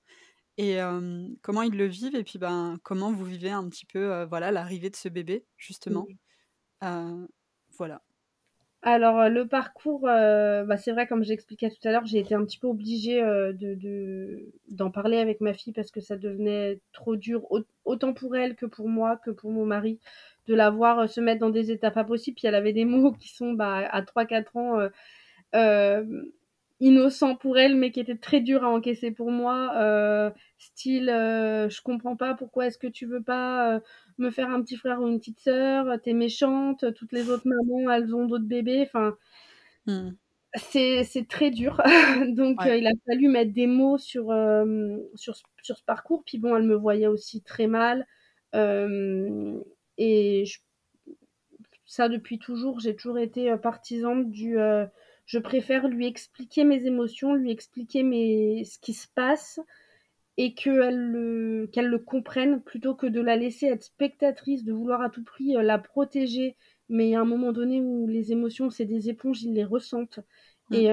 Et 0.58 0.80
comment 1.42 1.62
ils 1.62 1.76
le 1.76 1.88
vivent 1.88 2.16
et 2.16 2.24
puis 2.24 2.38
ben 2.38 2.78
comment 2.84 3.12
vous 3.12 3.26
vivez 3.26 3.50
un 3.50 3.68
petit 3.70 3.86
peu 3.86 4.24
voilà 4.26 4.52
l'arrivée 4.52 4.92
de 4.92 4.96
ce 4.96 5.10
bébé 5.10 5.46
justement. 5.58 6.08
voilà. 7.78 8.04
Alors 8.86 9.30
le 9.30 9.48
parcours, 9.48 10.02
bah, 10.02 10.78
c'est 10.78 10.92
vrai 10.92 11.08
comme 11.08 11.24
j'expliquais 11.24 11.70
tout 11.70 11.88
à 11.88 11.92
l'heure, 11.92 12.06
j'ai 12.06 12.20
été 12.20 12.36
un 12.36 12.44
petit 12.44 12.60
peu 12.60 12.68
obligée 12.68 13.22
de 13.22 14.52
d'en 14.70 14.92
parler 14.92 15.18
avec 15.18 15.40
ma 15.40 15.54
fille 15.54 15.72
parce 15.74 15.90
que 15.90 16.02
ça 16.02 16.18
devenait 16.18 16.80
trop 16.92 17.16
dur 17.16 17.48
autant 17.86 18.14
pour 18.14 18.36
elle 18.36 18.56
que 18.56 18.66
pour 18.66 18.90
moi 18.90 19.18
que 19.18 19.32
pour 19.32 19.52
mon 19.52 19.66
mari 19.66 20.00
de 20.48 20.56
la 20.56 20.70
voir 20.70 21.00
euh, 21.00 21.08
se 21.08 21.22
mettre 21.22 21.40
dans 21.40 21.50
des 21.50 21.72
états 21.72 21.92
pas 21.92 22.04
possibles. 22.04 22.36
Puis 22.36 22.48
elle 22.48 22.56
avait 22.56 22.74
des 22.74 22.86
mots 22.86 23.12
qui 23.14 23.30
sont 23.30 23.54
bah, 23.54 23.88
à 23.90 24.02
3-4 24.02 24.58
ans 24.58 24.80
euh, 24.80 24.90
euh, 25.56 26.24
innocents 26.80 27.36
pour 27.36 27.58
elle, 27.58 27.76
mais 27.76 27.92
qui 27.92 28.00
étaient 28.00 28.18
très 28.18 28.42
durs 28.42 28.64
à 28.64 28.70
encaisser 28.70 29.12
pour 29.12 29.32
moi. 29.32 29.74
Euh, 29.78 30.32
style, 30.58 31.10
euh, 31.10 31.70
je 31.70 31.82
comprends 31.82 32.16
pas 32.18 32.34
pourquoi 32.34 32.68
est-ce 32.68 32.78
que 32.78 32.88
tu 32.88 33.06
veux 33.06 33.24
pas 33.24 33.80
me 34.20 34.30
faire 34.30 34.50
un 34.50 34.62
petit 34.62 34.78
frère 34.78 35.02
ou 35.02 35.08
une 35.08 35.20
petite 35.20 35.40
sœur, 35.40 35.88
t'es 36.02 36.14
méchante, 36.14 36.86
toutes 36.96 37.12
les 37.12 37.30
autres 37.30 37.48
mamans, 37.48 37.92
elles 37.92 38.14
ont 38.16 38.26
d'autres 38.26 38.46
bébés. 38.46 38.84
Enfin, 38.84 39.16
hmm. 39.88 40.12
c'est 40.56 41.28
très 41.30 41.52
dur. 41.52 41.82
Donc, 42.36 42.58
il 42.66 42.88
a 42.88 42.92
fallu 43.08 43.28
mettre 43.28 43.54
des 43.54 43.68
mots 43.68 43.98
sur, 43.98 44.34
sur, 45.16 45.36
sur, 45.62 45.78
ce 45.78 45.84
parcours. 45.84 46.24
Puis 46.26 46.38
bon, 46.38 46.56
elle 46.56 46.64
me 46.64 46.76
voyait 46.76 47.08
aussi 47.08 47.42
très 47.42 47.68
mal. 47.68 48.06
Euh, 48.56 49.60
et 49.98 50.46
ça, 51.86 52.10
depuis 52.10 52.40
toujours, 52.40 52.80
j'ai 52.80 52.96
toujours 52.96 53.20
été 53.20 53.52
euh, 53.52 53.58
partisane 53.58 54.30
du. 54.30 54.60
Euh, 54.60 54.86
je 55.26 55.40
préfère 55.40 55.88
lui 55.88 56.08
expliquer 56.08 56.64
mes 56.64 56.86
émotions, 56.86 57.34
lui 57.34 57.52
expliquer 57.52 58.04
mes, 58.04 58.64
ce 58.66 58.78
qui 58.80 58.94
se 58.94 59.08
passe 59.08 59.60
et 60.38 60.54
qu'elle 60.54 61.12
le, 61.12 61.70
qu'elle 61.72 61.88
le 61.88 62.00
comprenne 62.00 62.62
plutôt 62.62 62.96
que 62.96 63.06
de 63.06 63.22
la 63.22 63.36
laisser 63.36 63.68
être 63.68 63.84
spectatrice, 63.84 64.64
de 64.64 64.74
vouloir 64.74 65.02
à 65.02 65.10
tout 65.10 65.24
prix 65.24 65.56
euh, 65.56 65.62
la 65.62 65.78
protéger. 65.78 66.56
Mais 66.90 67.08
il 67.08 67.12
y 67.12 67.16
a 67.16 67.22
un 67.22 67.26
moment 67.26 67.52
donné 67.52 67.82
où 67.82 68.08
les 68.08 68.32
émotions, 68.32 68.70
c'est 68.70 68.86
des 68.86 69.10
éponges, 69.10 69.44
ils 69.44 69.54
les 69.54 69.64
ressentent. 69.64 70.20
Mmh. 70.70 70.76
Et, 70.76 70.90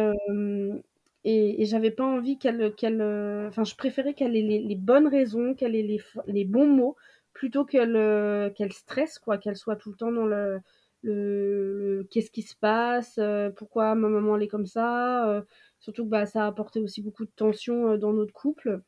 et, 1.24 1.62
et 1.62 1.64
j'avais 1.66 1.91
pas 1.91 2.05
envie 2.05 2.38
qu'elle. 2.38 2.74
qu'elle 2.74 3.03
enfin, 3.49 3.64
je 3.64 3.74
préférais 3.74 4.14
qu'elle 4.14 4.36
ait 4.36 4.43
les, 4.43 4.61
les, 4.61 4.76
bonnes 4.76 5.09
raisons, 5.09 5.55
qu'elle 5.55 5.74
ait 5.74 5.82
les, 5.82 6.01
les 6.26 6.45
bons 6.45 6.68
mots 6.68 6.97
plutôt 7.32 7.64
qu'elle 7.64 7.97
euh, 7.97 8.51
qu'elle 8.51 8.72
stresse, 8.72 9.18
quoi, 9.18 9.38
qu'elle 9.38 9.57
soit 9.57 9.76
tout 9.76 9.91
le 9.91 9.97
temps 9.97 10.12
dans 10.12 10.26
le 10.26 10.61
le 11.03 12.07
qu'est-ce 12.11 12.30
qui 12.30 12.43
se 12.43 12.57
passe, 12.57 13.18
pourquoi 13.57 13.95
ma 13.95 14.09
maman 14.09 14.36
elle 14.36 14.43
est 14.43 14.49
comme 14.49 14.66
ça, 14.66 15.45
surtout 15.78 16.05
que, 16.05 16.11
bah, 16.11 16.26
ça 16.26 16.45
a 16.45 16.47
apporté 16.47 16.80
aussi 16.80 17.03
beaucoup 17.03 17.24
de 17.24 17.30
tension, 17.34 17.97
dans 17.97 18.12
notre 18.12 18.34
couple, 18.34 18.82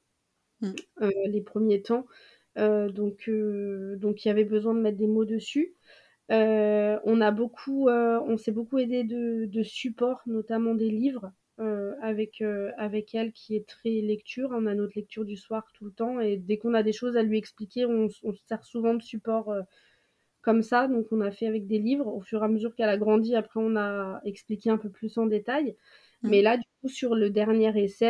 Mmh. 0.62 0.76
heu, 1.02 1.10
les 1.28 1.42
premiers 1.42 1.82
temps, 1.82 2.06
heu, 2.58 2.90
donc 2.92 3.28
heu, 3.28 3.96
donc 3.98 4.24
il 4.24 4.28
y 4.28 4.30
avait 4.30 4.44
besoin 4.44 4.74
de 4.74 4.80
mettre 4.80 4.98
des 4.98 5.06
mots 5.08 5.24
dessus. 5.26 5.74
On 6.30 7.20
a 7.20 7.30
beaucoup, 7.30 7.88
on 7.90 8.36
s'est 8.38 8.52
beaucoup 8.52 8.78
aidé 8.78 9.04
de 9.04 9.46
de 9.46 9.62
supports, 9.62 10.22
notamment 10.26 10.74
des 10.74 10.90
livres, 10.90 11.32
avec, 12.02 12.42
avec 12.78 13.14
elle 13.14 13.32
qui 13.32 13.56
est 13.56 13.68
très 13.68 13.90
lecture. 14.02 14.50
On 14.52 14.66
a 14.66 14.74
notre 14.74 14.94
lecture 14.96 15.24
du 15.24 15.36
soir 15.36 15.70
tout 15.74 15.84
le 15.86 15.92
temps 15.92 16.20
et 16.20 16.36
dès 16.38 16.58
qu'on 16.58 16.74
a 16.74 16.82
des 16.82 16.92
choses 16.92 17.16
à 17.16 17.22
lui 17.22 17.38
expliquer, 17.38 17.86
on 17.86 18.08
on 18.24 18.32
se 18.34 18.42
sert 18.46 18.64
souvent 18.64 18.94
de 18.94 19.02
supports, 19.02 19.52
heu, 19.52 19.62
comme 20.42 20.62
ça. 20.62 20.88
Donc 20.88 21.06
on 21.12 21.20
a 21.22 21.30
fait 21.32 21.46
avec 21.48 21.66
des 21.68 21.78
livres. 21.80 22.08
Au 22.08 22.20
fur 22.22 22.42
et 22.42 22.46
à 22.46 22.48
mesure 22.48 22.74
qu'elle 22.76 22.88
a 22.90 22.98
grandi, 22.98 23.34
après 23.36 23.60
on 23.62 23.76
a 23.76 24.20
expliqué 24.24 24.70
un 24.70 24.78
peu 24.78 24.90
plus 24.90 25.18
en 25.18 25.26
détail. 25.26 25.76
Mmh. 26.22 26.28
Mais 26.28 26.42
là, 26.42 26.56
du 26.58 26.64
coup, 26.82 26.88
sur 26.88 27.14
le 27.16 27.30
dernier 27.30 27.76
essai, 27.82 28.06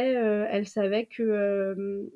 elle 0.50 0.66
savait 0.68 1.06
que, 1.06 2.10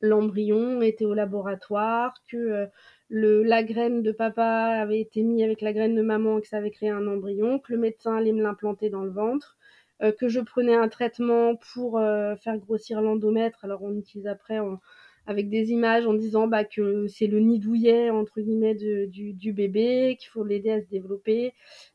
l'embryon 0.00 0.82
était 0.82 1.04
au 1.06 1.14
laboratoire, 1.14 2.14
que, 2.30 2.36
heu, 2.36 2.68
le 3.08 3.42
la 3.42 3.62
graine 3.64 4.02
de 4.02 4.12
papa 4.12 4.44
avait 4.46 5.00
été 5.00 5.22
mis 5.22 5.42
avec 5.44 5.60
la 5.62 5.72
graine 5.72 5.94
de 5.94 6.02
maman 6.02 6.38
et 6.38 6.42
que 6.42 6.48
ça 6.48 6.58
avait 6.58 6.70
créé 6.70 6.90
un 6.90 7.06
embryon, 7.06 7.58
que 7.58 7.72
le 7.72 7.78
médecin 7.78 8.16
allait 8.16 8.32
me 8.32 8.42
l'implanter 8.42 8.90
dans 8.90 9.02
le 9.04 9.10
ventre, 9.10 9.56
heu, 10.02 10.12
que 10.12 10.28
je 10.28 10.40
prenais 10.40 10.74
un 10.76 10.88
traitement 10.88 11.56
pour, 11.74 11.98
heu, 11.98 12.36
faire 12.36 12.58
grossir 12.58 13.00
l'endomètre. 13.02 13.64
Alors 13.64 13.82
on 13.82 13.94
utilise 13.96 14.26
après 14.28 14.58
en 14.60 14.80
avec 15.26 15.50
des 15.50 15.70
images 15.72 16.06
en 16.06 16.14
disant, 16.14 16.48
bah, 16.48 16.64
que 16.64 17.06
c'est 17.06 17.26
«le 17.26 17.38
nid 17.40 17.58
douillet» 17.58 18.08
entre 18.10 18.40
guillemets 18.40 18.74
du 18.74 19.34
du 19.34 19.52
bébé, 19.52 20.16
qu'il 20.18 20.30
faut 20.30 20.42
l'aider 20.44 20.70
à 20.72 20.80
se 20.80 20.86
développer, 20.88 21.52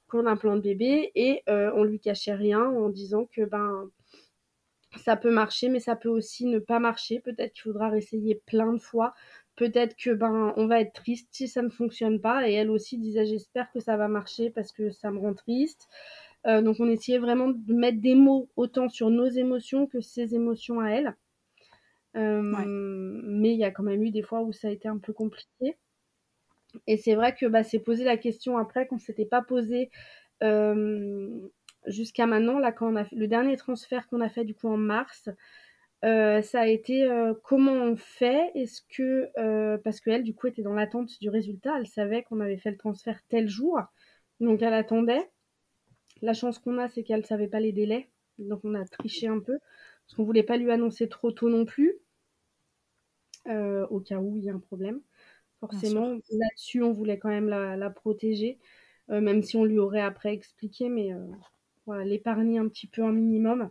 qu'on 0.07 0.25
implante 0.27 0.61
bébé 0.61 1.11
et 1.15 1.41
heu, 1.49 1.71
on 1.75 1.83
lui 1.83 1.99
cachait 1.99 2.33
rien 2.35 2.61
en 2.63 2.89
disant 2.89 3.25
que, 3.25 3.43
ben, 3.45 3.89
ça 4.97 5.15
peut 5.17 5.31
marcher, 5.31 5.69
mais 5.69 5.79
ça 5.79 5.95
peut 5.95 6.09
aussi 6.09 6.45
ne 6.45 6.59
pas 6.59 6.79
marcher. 6.79 7.19
Peut-être 7.19 7.53
qu'il 7.53 7.63
faudra 7.63 7.89
réessayer 7.89 8.35
plein 8.45 8.73
de 8.73 8.79
fois. 8.79 9.13
Peut-être 9.55 9.95
que, 9.95 10.11
ben, 10.11 10.53
on 10.57 10.67
va 10.67 10.81
être 10.81 10.93
triste 10.93 11.29
si 11.31 11.47
ça 11.47 11.61
ne 11.61 11.69
fonctionne 11.69 12.19
pas 12.21 12.47
et 12.49 12.53
elle 12.53 12.69
aussi 12.71 12.97
disait: 12.97 13.25
«J'espère 13.25 13.71
que 13.71 13.79
ça 13.79 13.97
va 13.97 14.07
marcher 14.07 14.49
parce 14.49 14.71
que 14.71 14.89
ça 14.91 15.11
me 15.11 15.19
rend 15.19 15.33
triste». 15.35 15.87
Heu, 16.47 16.61
donc 16.63 16.77
on 16.79 16.89
essayait 16.89 17.19
vraiment 17.19 17.49
de 17.49 17.73
mettre 17.73 18.01
des 18.01 18.15
mots 18.15 18.49
autant 18.57 18.89
sur 18.89 19.09
nos 19.11 19.27
émotions 19.27 19.87
que 19.87 20.01
ses 20.01 20.35
émotions 20.35 20.79
à 20.81 20.89
elle. 20.89 21.15
Ouais. 22.51 22.71
Hem, 22.71 23.21
mais 23.23 23.53
il 23.53 23.59
y 23.59 23.63
a 23.65 23.71
quand 23.71 23.83
même 23.83 24.03
eu 24.03 24.09
des 24.11 24.23
fois 24.23 24.41
où 24.41 24.51
ça 24.51 24.67
a 24.69 24.71
été 24.71 24.87
un 24.87 24.97
peu 24.99 25.13
compliqué. 25.13 25.77
Et 26.87 26.97
c'est 26.97 27.15
vrai 27.15 27.35
que, 27.35 27.45
bah, 27.45 27.63
s'est 27.63 27.79
posé 27.79 28.03
la 28.03 28.17
question 28.17 28.57
après 28.57 28.87
qu'on 28.87 28.97
s'était 28.99 29.25
pas 29.25 29.41
posé, 29.41 29.89
hem, 30.41 31.49
jusqu'à 31.87 32.27
maintenant, 32.27 32.59
là, 32.59 32.71
quand 32.71 32.87
on 32.91 32.95
a 32.95 33.05
fait 33.05 33.15
le 33.15 33.27
dernier 33.27 33.57
transfert 33.57 34.07
qu'on 34.07 34.21
a 34.21 34.29
fait 34.29 34.45
du 34.45 34.55
coup 34.55 34.67
en 34.69 34.77
mars, 34.77 35.29
heu, 36.05 36.41
ça 36.43 36.61
a 36.61 36.67
été, 36.67 37.05
heu, 37.05 37.35
comment 37.43 37.73
on 37.73 37.95
fait? 37.97 38.51
Est-ce 38.55 38.81
que, 38.89 39.29
heu 39.39 39.81
parce 39.83 40.01
qu'elle, 40.01 40.23
du 40.23 40.35
coup, 40.35 40.47
était 40.47 40.63
dans 40.63 40.73
l'attente 40.73 41.19
du 41.21 41.29
résultat. 41.29 41.77
Elle 41.79 41.87
savait 41.87 42.23
qu'on 42.23 42.39
avait 42.41 42.57
fait 42.57 42.71
le 42.71 42.77
transfert 42.77 43.21
tel 43.29 43.47
jour, 43.49 43.79
donc 44.41 44.61
elle 44.61 44.73
attendait. 44.73 45.29
La 46.23 46.33
chance 46.33 46.59
qu'on 46.59 46.79
a, 46.79 46.87
c'est 46.89 47.03
qu'elle 47.03 47.25
savait 47.25 47.47
pas 47.47 47.59
les 47.59 47.71
délais, 47.73 48.09
donc 48.39 48.61
on 48.63 48.75
a 48.75 48.85
triché 48.85 49.27
un 49.27 49.39
peu, 49.39 49.59
parce 49.59 50.15
qu'on 50.15 50.23
voulait 50.23 50.43
pas 50.43 50.57
lui 50.57 50.71
annoncer 50.71 51.07
trop 51.09 51.31
tôt 51.31 51.49
non 51.49 51.65
plus. 51.65 51.99
Au 53.45 53.99
cas 53.99 54.19
où 54.19 54.37
il 54.37 54.43
y 54.45 54.49
a 54.49 54.53
un 54.53 54.59
problème. 54.59 55.01
Forcément, 55.59 56.09
là-dessus, 56.29 56.83
on 56.83 56.91
voulait 56.93 57.19
quand 57.19 57.29
même 57.29 57.49
la 57.49 57.77
la 57.77 57.89
protéger, 57.89 58.59
même 59.09 59.43
si 59.43 59.57
on 59.57 59.65
lui 59.65 59.79
aurait 59.79 60.01
après 60.01 60.33
expliqué, 60.33 60.89
mais 60.89 61.11
voilà, 61.85 62.03
l'épargner 62.05 62.59
un 62.59 62.67
petit 62.67 62.87
peu 62.87 63.03
un 63.03 63.11
minimum. 63.11 63.69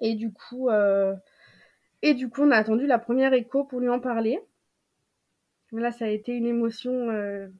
Et 0.00 0.14
du 0.14 0.32
coup, 0.32 0.70
heu 0.70 1.16
et 2.02 2.14
du 2.14 2.30
coup, 2.30 2.42
on 2.42 2.50
a 2.52 2.56
attendu 2.56 2.86
la 2.86 2.98
première 2.98 3.32
écho 3.34 3.64
pour 3.64 3.80
lui 3.80 3.88
en 3.88 4.00
parler. 4.00 4.40
Là, 5.72 5.92
ça 5.92 6.06
a 6.06 6.08
été 6.08 6.32
une 6.32 6.46
émotion, 6.46 7.10
heu, 7.10 7.52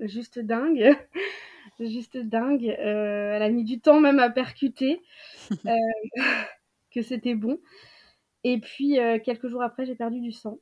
juste 0.00 0.38
dingue, 0.38 0.96
juste 1.80 2.18
dingue. 2.18 2.66
Heu, 2.66 3.32
elle 3.34 3.42
a 3.42 3.50
mis 3.50 3.64
du 3.64 3.80
temps 3.80 4.00
même 4.00 4.20
à 4.20 4.30
percuter, 4.30 5.02
que 6.92 7.02
c'était 7.02 7.34
bon. 7.34 7.60
Et 8.44 8.60
puis, 8.60 8.98
quelques 9.24 9.48
jours 9.48 9.62
après, 9.62 9.86
j'ai 9.86 9.96
perdu 9.96 10.20
du 10.20 10.32
sang. 10.32 10.58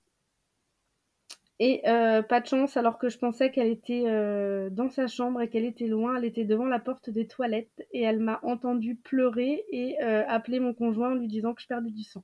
Et 1.66 1.80
heu, 1.88 2.22
pas 2.28 2.40
de 2.40 2.46
chance, 2.46 2.76
alors 2.76 2.98
que 2.98 3.08
je 3.08 3.16
pensais 3.18 3.50
qu'elle 3.50 3.68
était, 3.68 4.04
heu, 4.06 4.68
dans 4.70 4.90
sa 4.90 5.06
chambre 5.06 5.40
et 5.40 5.48
qu'elle 5.48 5.64
était 5.64 5.86
loin, 5.86 6.16
elle 6.16 6.24
était 6.26 6.44
devant 6.44 6.66
la 6.66 6.78
porte 6.78 7.08
des 7.08 7.26
toilettes 7.26 7.82
et 7.92 8.02
elle 8.02 8.20
m'a 8.20 8.38
entendue 8.42 8.96
pleurer 8.96 9.64
et 9.70 9.96
heu, 10.02 10.24
appeler 10.28 10.60
mon 10.60 10.74
conjoint 10.74 11.12
en 11.12 11.14
lui 11.14 11.28
disant 11.28 11.54
que 11.54 11.62
je 11.62 11.66
perdais 11.68 11.90
du 11.90 12.02
sang. 12.04 12.22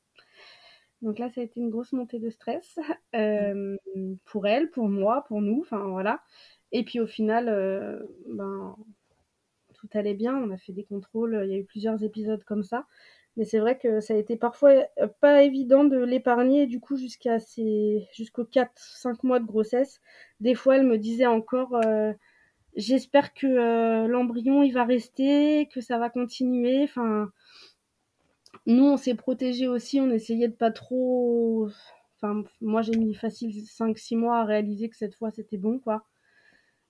Donc 1.02 1.18
là, 1.18 1.30
ça 1.30 1.40
a 1.40 1.44
été 1.44 1.60
une 1.60 1.70
grosse 1.70 1.92
montée 1.92 2.18
de 2.18 2.28
stress, 2.30 2.78
pour 4.26 4.46
elle, 4.46 4.70
pour 4.70 4.88
moi, 4.88 5.24
pour 5.28 5.40
nous, 5.40 5.60
enfin 5.62 5.78
voilà. 5.88 6.20
Et 6.72 6.84
puis 6.84 7.00
au 7.00 7.06
final, 7.06 7.46
ben, 8.28 8.76
tout 9.74 9.88
allait 9.94 10.14
bien. 10.14 10.36
On 10.36 10.50
a 10.50 10.58
fait 10.58 10.72
des 10.72 10.84
contrôles, 10.84 11.40
il 11.44 11.50
y 11.50 11.54
a 11.54 11.58
eu 11.58 11.64
plusieurs 11.64 12.02
épisodes 12.04 12.44
comme 12.44 12.62
ça. 12.62 12.86
Mais 13.40 13.46
c'est 13.46 13.60
vrai 13.60 13.78
que 13.78 14.00
ça 14.02 14.14
a 14.14 14.18
été 14.18 14.36
parfois, 14.36 14.74
heu, 14.74 15.08
pas 15.22 15.42
évident 15.44 15.84
de 15.84 15.98
l'épargner, 15.98 16.68
du 16.68 16.80
coup, 16.80 16.98
jusqu'à 16.98 17.40
ses 17.40 18.08
jusqu'aux 18.14 18.44
4-5 18.46 19.24
mois 19.24 19.40
de 19.40 19.46
grossesse. 19.46 20.00
Des 20.40 20.54
fois, 20.54 20.76
elle 20.78 20.86
me 20.86 20.98
disait 20.98 21.26
encore, 21.26 21.74
heu: 21.76 22.14
«J'espère 22.76 23.34
que, 23.34 23.46
heu, 23.48 24.08
l'embryon, 24.08 24.62
il 24.64 24.72
va 24.72 24.84
rester, 24.84 25.68
que 25.74 25.80
ça 25.82 25.98
va 25.98 26.10
continuer», 26.10 26.84
enfin 26.84 27.30
nous, 28.66 28.84
on 28.84 28.96
s'est 28.96 29.14
protégés 29.14 29.68
aussi, 29.68 30.00
on 30.00 30.10
essayait 30.10 30.48
de 30.48 30.54
pas 30.54 30.70
trop 30.70 31.68
enfin, 32.16 32.42
moi, 32.60 32.82
j'ai 32.82 32.96
mis 32.96 33.14
facile 33.14 33.52
5-6 33.66 34.16
mois 34.16 34.38
à 34.40 34.44
réaliser 34.44 34.88
que 34.90 34.96
cette 34.96 35.14
fois, 35.14 35.30
c'était 35.30 35.56
bon, 35.58 35.78
quoi. 35.78 36.04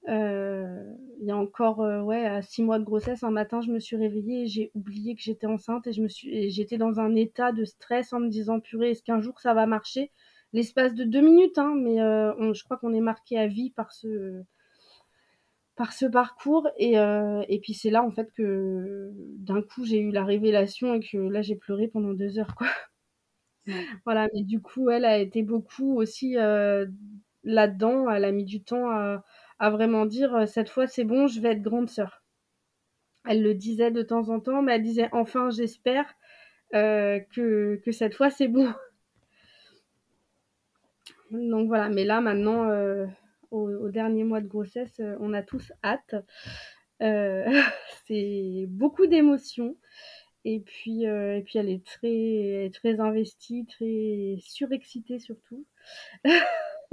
Heu, 0.08 0.96
il 1.20 1.26
y 1.26 1.30
a 1.30 1.36
encore, 1.36 1.82
heu, 1.84 2.00
ouais, 2.02 2.24
à 2.26 2.40
6 2.42 2.62
mois 2.62 2.78
de 2.78 2.84
grossesse, 2.84 3.22
un 3.22 3.30
matin, 3.30 3.60
je 3.60 3.70
me 3.70 3.78
suis 3.78 3.96
réveillée 3.96 4.42
et 4.44 4.46
j'ai 4.46 4.70
oublié 4.74 5.14
que 5.14 5.22
j'étais 5.22 5.46
enceinte 5.46 5.86
et 5.86 5.92
je 5.92 6.00
me 6.02 6.08
suis 6.08 6.34
et 6.34 6.50
j'étais 6.50 6.78
dans 6.78 7.00
un 7.00 7.14
état 7.14 7.52
de 7.52 7.64
stress 7.64 8.12
en 8.14 8.20
me 8.20 8.28
disant: 8.28 8.60
«Purée, 8.60 8.90
est-ce 8.92 9.02
qu'un 9.02 9.20
jour 9.20 9.38
ça 9.40 9.52
va 9.54 9.66
marcher?» 9.66 10.10
l'espace 10.52 10.94
de 10.94 11.04
2 11.04 11.20
minutes, 11.20 11.58
hein, 11.58 11.74
mais 11.76 12.00
heu, 12.00 12.34
on 12.38 12.54
je 12.54 12.64
crois 12.64 12.76
qu'on 12.78 12.94
est 12.94 13.00
marqués 13.00 13.38
à 13.38 13.46
vie 13.46 13.70
par 13.70 13.92
ce 13.92 14.42
par 15.76 15.92
ce 15.92 16.04
parcours 16.06 16.68
et 16.76 16.98
heu 16.98 17.42
et 17.48 17.58
puis 17.60 17.74
c'est 17.74 17.90
là, 17.90 18.02
en 18.02 18.10
fait, 18.10 18.30
que 18.36 19.10
d'un 19.38 19.62
coup, 19.62 19.84
j'ai 19.84 19.98
eu 20.00 20.10
la 20.10 20.24
révélation 20.24 20.94
et 20.94 21.00
que 21.00 21.16
là, 21.18 21.42
j'ai 21.42 21.56
pleuré 21.56 21.88
pendant 21.88 22.12
2 22.12 22.38
heures, 22.38 22.54
quoi. 22.54 22.66
Ouais. 22.66 22.72
Voilà, 24.06 24.28
mais 24.34 24.42
du 24.44 24.60
coup, 24.60 24.90
elle 24.90 25.04
a 25.04 25.18
été 25.18 25.42
beaucoup 25.42 25.96
aussi, 26.00 26.36
heu, 26.38 26.90
là-dedans. 27.44 28.10
Elle 28.10 28.24
a 28.24 28.32
mis 28.32 28.44
du 28.44 28.62
temps 28.62 28.90
à 28.90 29.24
à 29.60 29.70
vraiment 29.70 30.06
dire, 30.06 30.34
heu: 30.36 30.46
«Cette 30.46 30.70
fois, 30.70 30.88
c'est 30.88 31.04
bon, 31.04 31.28
je 31.28 31.40
vais 31.40 31.52
être 31.52 31.62
grande 31.62 31.88
sœur». 31.90 32.24
Elle 33.26 33.42
le 33.42 33.54
disait 33.54 33.90
de 33.90 34.02
temps 34.02 34.28
en 34.28 34.40
temps, 34.40 34.60
mais 34.60 34.74
elle 34.74 34.82
disait: 34.82 35.08
«Enfin, 35.12 35.48
j'espère, 35.48 36.04
heu, 36.74 37.20
que 37.34 37.76
que 37.84 37.92
cette 37.92 38.14
fois, 38.14 38.30
c'est 38.30 38.48
bon». 38.48 38.72
Donc 41.30 41.68
voilà, 41.68 41.88
mais 41.88 42.04
là, 42.04 42.20
maintenant, 42.20 42.68
heu, 42.70 43.08
au 43.50 43.68
au 43.70 43.90
dernier 43.90 44.24
mois 44.24 44.40
de 44.40 44.46
grossesse, 44.48 45.00
on 45.20 45.32
a 45.34 45.42
tous 45.42 45.72
hâte. 45.84 46.14
C'est 48.06 48.66
beaucoup 48.68 49.06
d'émotions 49.06 49.76
et 50.44 50.60
puis, 50.60 51.04
et 51.04 51.42
puis 51.46 51.58
elle 51.58 51.70
est 51.70 51.84
très 51.86 52.08
elle 52.10 52.66
est 52.66 52.74
très 52.74 53.00
investie, 53.00 53.66
très 53.66 54.36
surexcitée 54.40 55.18
surtout. 55.20 55.66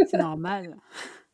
C'est 0.05 0.17
normal. 0.17 0.75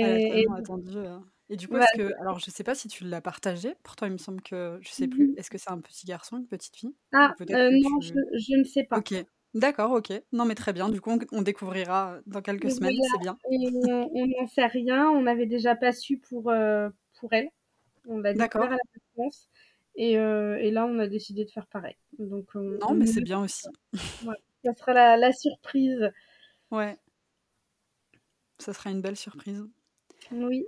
A 0.00 0.18
Et 0.18 0.42
et 0.42 0.46
tellement 0.46 0.54
attendu, 0.54 0.96
heu 0.98 1.20
et 1.48 1.56
du 1.56 1.68
coup, 1.68 1.76
bah, 1.76 1.78
est-ce 1.78 1.92
que 1.92 2.00
c'est 2.06 2.14
alors 2.20 2.38
je 2.38 2.50
sais 2.50 2.64
pas 2.64 2.74
si 2.74 2.88
tu 2.88 3.04
l'as 3.04 3.20
partagé, 3.20 3.74
pourtant 3.82 4.06
il 4.06 4.12
me 4.12 4.16
semble 4.18 4.40
que 4.42 4.78
je 4.80 4.88
sais 4.90 5.06
Mmh 5.06 5.08
plus, 5.08 5.30
mh. 5.32 5.36
est-ce 5.36 5.50
que 5.50 5.58
c'est 5.58 5.70
un 5.70 5.80
petit 5.80 6.06
garçon, 6.06 6.38
une 6.38 6.46
petite 6.46 6.76
fille? 6.76 6.94
Ah, 7.14 7.36
que 7.46 7.70
non, 7.70 8.00
je 8.00 8.12
tu 8.12 8.18
je 8.38 8.54
ne 8.56 8.64
sais 8.64 8.84
pas. 8.84 9.00
OK, 9.00 9.14
d'accord, 9.54 9.92
OK. 9.92 10.12
Non, 10.32 10.44
mais 10.46 10.54
très 10.56 10.72
bien, 10.74 10.90
du 10.90 11.00
coup, 11.00 11.10
on 11.12 11.18
on 11.32 11.42
découvrira, 11.42 12.20
dans 12.26 12.42
quelques 12.42 12.70
semaines, 12.72 12.98
c'est 13.02 13.18
bien. 13.18 13.38
on 13.44 14.10
on 14.14 14.26
n'en 14.28 14.46
sait 14.48 14.66
rien, 14.66 15.08
on 15.10 15.22
n'avait 15.22 15.46
déjà 15.46 15.76
pas 15.76 15.92
su 15.92 16.18
pour, 16.18 16.50
heu, 16.50 16.92
pour 17.20 17.32
elle. 17.32 17.48
On 18.08 18.18
l'a 18.20 18.34
découvert 18.34 18.72
à 18.72 18.76
la 18.76 18.80
et 19.96 20.16
heu 20.18 20.58
et 20.60 20.70
là, 20.70 20.86
on 20.86 20.98
a 20.98 21.06
décidé 21.08 21.44
de 21.44 21.50
faire 21.50 21.66
pareil. 21.68 21.96
Donc 22.18 22.50
on 22.54 22.80
Non, 22.80 22.88
on 22.88 22.96
mais 22.96 23.06
ne 23.06 23.06
c'est 23.06 23.22
bien 23.22 23.40
aussi. 23.40 23.70
Voilà, 24.22 24.38
ça 24.64 24.74
sera 24.74 24.94
la 24.94 25.16
la 25.18 25.32
surprise. 25.32 26.10
Ouais. 26.70 26.98
Ça 28.62 28.72
sera 28.72 28.90
une 28.90 29.02
belle 29.02 29.16
surprise. 29.16 29.66
Oui. 30.30 30.66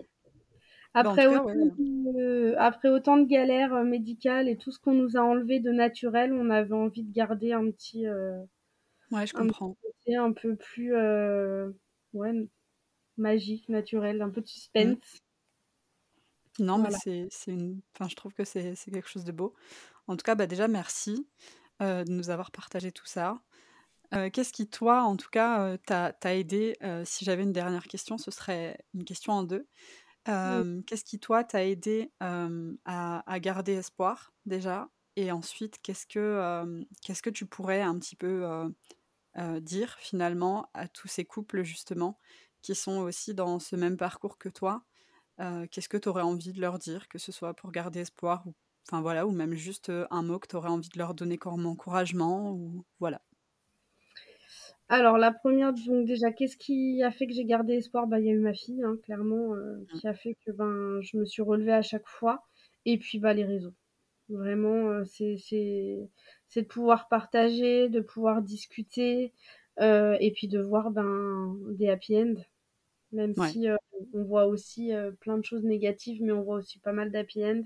Bah, 0.98 1.12
Après 1.12 1.26
cas, 1.28 1.28
autant 1.28 1.44
ouais, 1.44 1.54
de 1.78 2.54
après 2.58 2.88
autant 2.88 3.18
de 3.18 3.26
galères, 3.26 3.74
heu, 3.74 3.84
médicales 3.84 4.48
et 4.48 4.56
tout 4.58 4.72
ce 4.72 4.78
qu'on 4.80 4.94
nous 4.94 5.16
a 5.16 5.20
enlevé 5.20 5.60
de 5.60 5.70
naturel, 5.72 6.32
on 6.32 6.50
avait 6.50 6.74
envie 6.74 7.04
de 7.04 7.12
garder 7.12 7.52
un 7.52 7.70
petit, 7.70 8.06
heu, 8.06 8.46
ouais, 9.10 9.26
je 9.26 9.32
un 9.34 9.48
comprends. 9.52 9.76
côté 9.82 10.16
un 10.16 10.32
peu 10.32 10.56
plus, 10.56 10.94
ouais, 12.14 12.48
magique, 13.18 13.68
naturel, 13.70 14.22
un 14.22 14.30
peu 14.30 14.40
de 14.42 14.48
Mmh. 14.76 14.94
suspense. 14.96 15.22
Non, 16.60 16.78
mais 16.78 16.90
Voilà. 16.90 16.98
c'est 17.02 17.26
c'est 17.30 17.50
une 17.52 17.80
enfin, 17.94 18.08
je 18.08 18.14
trouve 18.14 18.32
que 18.32 18.44
c'est 18.44 18.74
quelque 18.76 19.08
chose 19.08 19.24
de 19.24 19.32
beau. 19.32 19.54
En 20.08 20.16
tout 20.16 20.24
cas, 20.24 20.34
bah, 20.36 20.46
déjà 20.48 20.68
merci, 20.68 21.28
heu, 21.82 22.04
de 22.04 22.12
nous 22.12 22.30
avoir 22.30 22.52
partagé 22.52 22.92
tout 22.92 23.06
ça. 23.06 23.42
Heu, 24.14 24.28
qu'est-ce 24.30 24.52
qui 24.52 24.68
toi, 24.68 25.02
en 25.02 25.16
tout 25.16 25.28
cas, 25.30 25.72
heu, 25.74 25.78
t'a 25.78 26.12
aidé, 26.36 26.76
heu, 26.82 27.02
si 27.04 27.24
j'avais 27.24 27.42
une 27.42 27.52
dernière 27.52 27.84
question, 27.88 28.18
ce 28.18 28.30
serait 28.30 28.78
une 28.94 29.04
question 29.04 29.32
en 29.32 29.42
2. 29.42 29.68
Hem, 30.26 30.84
qu'est-ce 30.84 31.04
qui 31.04 31.20
toi 31.20 31.44
t'a 31.44 31.64
aidé, 31.66 32.12
à 32.20 33.22
à 33.32 33.40
garder 33.40 33.74
espoir 33.74 34.34
déjà? 34.46 34.90
Et 35.16 35.32
ensuite, 35.32 35.80
qu'est-ce 35.82 36.06
que, 36.06 36.40
hem, 36.64 36.86
qu'est-ce 37.02 37.22
que 37.22 37.30
tu 37.30 37.46
pourrais 37.46 37.82
un 37.82 37.98
petit 37.98 38.16
peu, 38.16 38.44
dire 39.62 39.96
finalement 40.00 40.68
à 40.74 40.88
tous 40.88 41.08
ces 41.08 41.24
couples 41.24 41.62
justement 41.64 42.18
qui 42.62 42.74
sont 42.74 42.98
aussi 42.98 43.34
dans 43.34 43.58
ce 43.60 43.76
même 43.76 43.96
parcours 43.96 44.38
que 44.38 44.48
toi? 44.48 44.84
Qu'est-ce 45.72 45.88
que 45.90 45.98
tu 45.98 46.08
aurais 46.10 46.22
envie 46.22 46.52
de 46.52 46.60
leur 46.60 46.78
dire? 46.80 47.08
Que 47.08 47.18
ce 47.18 47.32
soit 47.32 47.54
pour 47.54 47.72
garder 47.72 48.00
espoir 48.00 48.46
ou 48.48 48.54
enfin 48.88 49.02
voilà, 49.02 49.26
ou 49.26 49.32
même 49.32 49.54
juste, 49.54 49.90
un 50.10 50.22
mot 50.22 50.38
que 50.40 50.48
tu 50.48 50.56
aurais 50.56 50.70
envie 50.70 50.88
de 50.90 50.98
leur 50.98 51.14
donner 51.14 51.38
comme 51.38 51.66
encouragement 51.66 52.52
ou 52.52 52.84
voilà. 53.00 53.22
Alors 54.88 55.18
la 55.18 55.30
première 55.32 55.72
donc 55.74 56.06
déjà, 56.06 56.32
qu'est-ce 56.32 56.56
qui 56.56 57.02
a 57.02 57.10
fait 57.10 57.26
que 57.26 57.32
j'ai 57.34 57.44
gardé 57.44 57.74
espoir? 57.74 58.06
Bah, 58.06 58.18
il 58.20 58.26
y 58.26 58.30
a 58.30 58.32
eu 58.32 58.38
ma 58.38 58.54
fille, 58.54 58.82
hein, 58.82 58.96
clairement, 59.02 59.54
heu, 59.54 59.86
Mmh. 59.92 60.00
qui 60.00 60.06
a 60.08 60.14
fait 60.14 60.36
que, 60.44 60.50
ben, 60.52 61.00
je 61.02 61.16
me 61.18 61.24
suis 61.26 61.42
relevée 61.42 61.72
à 61.72 61.82
chaque 61.82 62.06
fois 62.06 62.44
et 62.86 62.98
puis, 62.98 63.18
bah, 63.18 63.32
les 63.34 63.44
réseaux. 63.44 63.74
Vraiment, 64.30 64.90
heu, 64.92 65.04
c'est 65.06 65.36
c'est 65.38 66.10
c'est 66.48 66.62
de 66.62 66.68
pouvoir 66.68 67.08
partager, 67.08 67.88
de 67.90 68.00
pouvoir 68.00 68.42
discuter, 68.42 69.32
heu 69.80 70.16
et 70.20 70.32
puis 70.32 70.48
de 70.48 70.60
voir, 70.60 70.90
ben, 70.92 71.56
des 71.72 71.88
happy 71.90 72.16
end. 72.18 72.34
Même 73.12 73.34
Ouais, 73.36 73.54
si, 73.54 73.68
heu, 73.68 73.76
on 74.12 74.24
voit 74.24 74.46
aussi, 74.46 74.92
heu, 74.92 75.14
plein 75.20 75.38
de 75.38 75.44
choses 75.44 75.64
négatives, 75.64 76.22
mais 76.22 76.32
on 76.32 76.42
voit 76.42 76.56
aussi 76.56 76.78
pas 76.80 76.92
mal 76.92 77.10
d'happy 77.10 77.44
end 77.44 77.62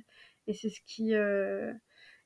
et 0.46 0.54
c'est 0.54 0.70
ce 0.70 0.80
qui, 0.86 1.14
heu 1.14 1.74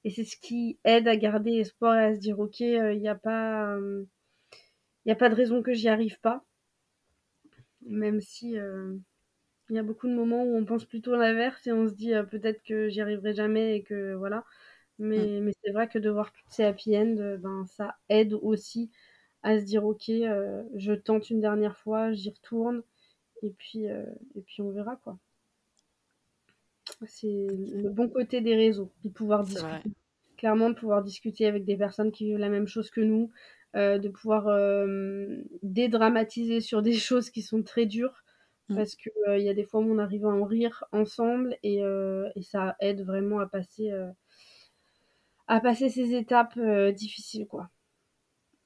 et 0.05 0.11
c'est 0.11 0.24
ce 0.24 0.36
qui 0.36 0.78
aide 0.84 1.07
à 1.09 1.16
garder 1.16 1.53
espoir 1.59 1.97
et 1.99 2.05
à 2.07 2.14
se 2.14 2.20
dire: 2.20 2.38
«OK, 2.40 2.61
heu, 2.62 2.95
il 2.95 3.01
y 3.03 3.09
a 3.09 3.14
pas, 3.14 3.74
hem, 3.76 4.07
il 5.07 5.11
y 5.11 5.13
a 5.13 5.17
pas 5.17 5.29
de 5.31 5.35
raison 5.37 5.63
que 5.63 5.73
j'y 5.75 5.89
arrive 5.89 6.21
pas». 6.21 6.45
Même 7.83 8.21
si, 8.21 8.57
heu, 8.59 9.01
il 9.71 9.77
y 9.77 9.81
a 9.81 9.85
beaucoup 9.85 10.09
de 10.09 10.15
moments 10.15 10.45
où 10.45 10.57
on 10.57 10.65
pense 10.67 10.85
plutôt 10.87 11.17
l'inverse 11.17 11.67
et 11.67 11.73
on 11.73 11.89
se 11.89 11.95
dit, 11.95 12.15
heu: 12.15 12.27
«Peut-être 12.27 12.63
que 12.65 12.89
j'y 12.91 13.01
arriverai 13.03 13.35
jamais» 13.35 13.77
et 13.77 13.83
que 13.85 14.15
voilà. 14.15 14.45
Mais 14.99 15.41
mais 15.43 15.53
c'est 15.65 15.73
vrai 15.73 15.89
que 15.89 15.99
de 16.01 16.11
voir 16.11 16.33
toutes 16.33 16.51
ces 16.51 16.65
happy 16.65 16.97
end, 16.99 17.17
heu, 17.19 17.39
ben, 17.39 17.67
ça 17.67 17.97
aide 18.11 18.35
aussi 18.35 18.91
à 19.45 19.61
se 19.61 19.65
dire: 19.67 19.85
«OK, 19.87 20.05
je 20.09 20.95
tente 20.95 21.31
une 21.31 21.41
dernière 21.43 21.79
fois, 21.79 22.13
j'y 22.13 22.31
retourne 22.31 22.83
et 23.43 23.51
puis, 23.53 23.89
heu 23.89 24.07
et 24.37 24.43
puis 24.43 24.63
on 24.63 24.73
verra, 24.73 24.97
quoi». 24.99 25.19
C'est 27.07 27.29
le 27.29 27.91
bon 27.91 28.09
côté 28.09 28.41
des 28.41 28.55
réseaux, 28.57 28.93
de 29.05 29.09
pouvoir 29.11 29.45
discuter. 29.45 29.91
Clairement, 30.37 30.71
de 30.71 30.75
pouvoir 30.75 31.03
discuter 31.03 31.47
avec 31.47 31.65
des 31.65 31.77
personnes 31.77 32.13
qui 32.13 32.25
vivent 32.27 32.39
la 32.39 32.49
même 32.49 32.67
chose 32.67 32.91
que 32.91 33.01
nous, 33.01 33.31
heu, 33.77 33.99
de 33.99 34.09
pouvoir, 34.09 34.49
hem, 34.51 35.45
dédramatiser 35.62 36.61
sur 36.61 36.83
des 36.83 36.93
choses 36.95 37.31
qui 37.31 37.43
sont 37.43 37.62
très 37.62 37.87
dures 37.87 38.25
Mmh. 38.68 38.83
parce 38.83 38.97
que, 38.97 39.11
heu, 39.29 39.39
il 39.39 39.45
y 39.45 39.51
a 39.51 39.55
des 39.55 39.64
fois 39.64 39.81
où 39.81 39.93
on 39.93 39.99
arrive 39.99 40.27
à 40.27 40.31
en 40.31 40.45
rire 40.45 40.85
ensemble 40.93 41.57
et 41.62 41.79
et 42.37 42.43
ça 42.43 42.77
aide 42.81 43.03
vraiment 43.05 43.41
à 43.41 43.47
passer, 43.49 43.91
à 45.47 45.61
passer 45.61 45.89
ces 45.89 46.16
étapes, 46.16 46.59
difficiles, 46.97 47.47
quoi. 47.47 47.70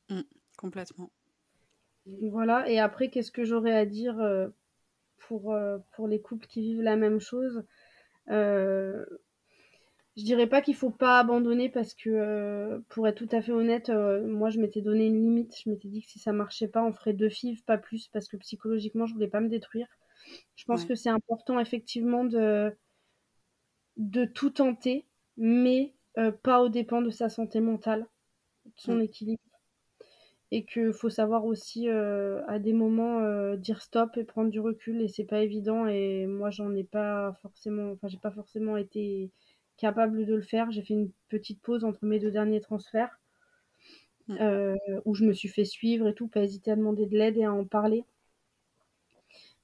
Mmh. 0.09 0.22
Complètement. 0.57 1.12
Voilà 2.20 2.68
et 2.68 2.80
après 2.80 3.11
qu'est-ce 3.11 3.30
que 3.30 3.44
j'aurais 3.44 3.72
à 3.76 3.86
dire, 3.86 4.16
pour, 5.18 5.54
pour 5.94 6.09
les 6.09 6.20
couples 6.20 6.46
qui 6.46 6.61
vivent 6.62 6.82
la 6.82 6.96
même 6.96 7.20
chose? 7.20 7.64
Je 10.16 10.24
dirais 10.24 10.46
pas 10.46 10.62
qu'il 10.62 10.74
faut 10.74 10.90
pas 10.90 11.18
abandonner 11.18 11.68
parce 11.68 11.92
que, 11.94 12.08
heu, 12.08 12.84
pour 12.88 13.06
être 13.06 13.18
tout 13.18 13.28
à 13.36 13.42
fait 13.42 13.52
honnête, 13.52 13.90
heu, 13.90 14.22
moi 14.26 14.48
je 14.48 14.58
m'étais 14.58 14.80
donné 14.80 15.06
une 15.06 15.20
limite. 15.20 15.54
Je 15.62 15.68
m'étais 15.68 15.88
dit 15.88 16.00
que 16.02 16.08
si 16.08 16.18
ça 16.18 16.32
marchait 16.32 16.68
pas, 16.68 16.82
on 16.82 16.92
ferait 16.92 17.12
2 17.12 17.28
FIV, 17.28 17.62
pas 17.66 17.76
plus, 17.76 18.08
parce 18.08 18.26
que 18.28 18.38
psychologiquement, 18.38 19.04
je 19.06 19.12
voulais 19.12 19.28
pas 19.28 19.40
me 19.40 19.48
détruire. 19.50 19.88
Je 20.56 20.64
pense 20.66 20.84
Ouais. 20.84 20.86
que 20.86 20.94
c'est 20.94 21.10
important 21.10 21.60
effectivement 21.60 22.24
de 22.24 22.76
de 23.98 24.26
tout 24.26 24.50
tenter, 24.50 25.06
mais 25.38 25.94
heu, 26.18 26.30
pas 26.32 26.60
aux 26.62 26.68
dépens 26.68 27.00
de 27.02 27.10
sa 27.10 27.28
santé 27.30 27.60
mentale, 27.60 28.06
de 28.66 28.72
son 28.76 29.00
équilibre 29.00 29.40
et 30.52 30.64
qu'il 30.64 30.92
faut 30.92 31.10
savoir 31.10 31.44
aussi, 31.44 31.88
à 31.88 32.58
des 32.60 32.72
moments, 32.72 33.54
dire 33.56 33.82
stop 33.82 34.16
et 34.16 34.24
prendre 34.24 34.50
du 34.50 34.60
recul 34.60 35.00
et 35.02 35.08
c'est 35.08 35.24
pas 35.24 35.40
évident 35.42 35.86
et 35.86 36.26
moi 36.26 36.50
j'en 36.50 36.72
ai 36.74 36.84
pas 36.84 37.32
forcément 37.42 37.90
enfin 37.92 38.06
j'ai 38.08 38.18
pas 38.18 38.30
forcément 38.30 38.76
été 38.76 39.32
capable 39.76 40.26
de 40.26 40.34
le 40.34 40.42
faire. 40.42 40.70
J'ai 40.70 40.82
fait 40.82 40.94
une 40.94 41.10
petite 41.28 41.60
pause 41.62 41.84
entre 41.84 42.04
mes 42.04 42.18
2 42.18 42.30
derniers 42.30 42.60
transferts, 42.60 43.18
Mmh. 44.28 44.38
heu, 44.40 44.78
où 45.04 45.14
je 45.14 45.24
me 45.26 45.34
suis 45.34 45.48
fait 45.50 45.66
suivre 45.66 46.08
et 46.08 46.14
tout, 46.14 46.26
pas 46.26 46.40
hésiter 46.42 46.70
à 46.70 46.76
demander 46.76 47.04
de 47.04 47.18
l'aide 47.18 47.36
et 47.36 47.44
à 47.44 47.52
en 47.52 47.66
parler. 47.66 48.04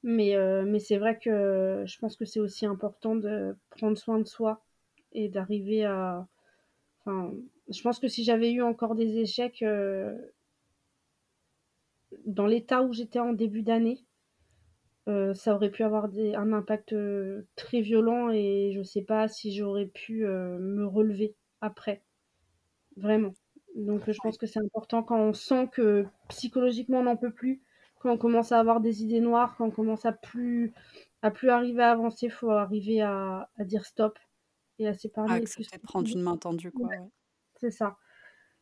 Mais 0.03 0.35
heu, 0.37 0.65
mais 0.65 0.79
c'est 0.81 0.99
vrai 0.99 1.19
que 1.19 1.85
je 1.87 1.99
pense 1.99 2.17
que 2.17 2.25
c'est 2.25 2.41
aussi 2.41 2.67
important 2.67 3.15
de 3.17 3.55
prendre 3.71 3.97
soin 3.97 4.19
de 4.19 4.25
soi 4.27 4.63
et 5.13 5.29
d'arriver 5.29 5.85
à 5.85 6.27
enfin, 7.07 7.33
je 7.71 7.83
pense 7.83 8.01
que 8.01 8.09
si 8.09 8.25
j'avais 8.25 8.53
eu 8.53 8.63
encore 8.63 8.95
des 8.97 9.19
échecs, 9.19 9.63
heu, 9.63 10.17
dans 12.27 12.47
l'état 12.47 12.83
où 12.83 12.93
j'étais 12.93 13.19
en 13.19 13.33
début 13.33 13.63
d'année, 13.63 14.03
Heu, 15.09 15.35
ça 15.35 15.55
aurait 15.57 15.71
pu 15.71 15.83
avoir 15.83 16.09
des 16.09 16.35
un 16.35 16.53
impact, 16.53 16.93
heu, 16.93 17.49
très 17.57 17.81
violent 17.81 18.31
et 18.31 18.73
je 18.75 18.83
sais 18.83 19.03
pas 19.03 19.27
si 19.29 19.55
j'aurais 19.57 19.87
pu, 19.87 20.25
heu, 20.27 20.59
me 20.61 20.87
relever 20.87 21.37
après, 21.61 22.05
vraiment. 22.97 23.37
Donc 23.77 24.11
je 24.11 24.21
pense 24.21 24.39
que 24.39 24.47
c'est 24.47 24.61
important 24.61 25.03
quand 25.05 25.19
on 25.21 25.35
sent 25.35 25.69
que 25.73 26.07
psychologiquement 26.29 27.01
on 27.01 27.05
n'en 27.05 27.17
peut 27.19 27.33
plus, 27.33 27.63
quand 28.01 28.13
on 28.13 28.19
commence 28.19 28.53
à 28.53 28.61
avoir 28.61 28.81
des 28.81 29.03
idées 29.05 29.21
noires, 29.21 29.57
quand 29.57 29.67
on 29.69 29.71
commence 29.73 30.07
à 30.07 30.13
plus 30.13 30.75
à 31.23 31.31
plus 31.33 31.51
arriver 31.51 31.83
à 31.83 31.93
avancer, 31.93 32.29
faut 32.31 32.51
arriver 32.51 33.01
à 33.03 33.51
à 33.59 33.65
dire 33.65 33.87
stop 33.87 34.19
et 34.79 34.89
à 34.89 34.95
s'épargner 34.95 35.47
accepter 35.47 35.79
de 35.79 35.83
prendre 35.83 36.09
une 36.15 36.23
main 36.23 36.37
tendue 36.37 36.71
Ouais, 36.75 36.83
quoi, 36.83 36.91
ouais. 37.01 37.09
c'est 37.57 37.71
ça, 37.73 37.99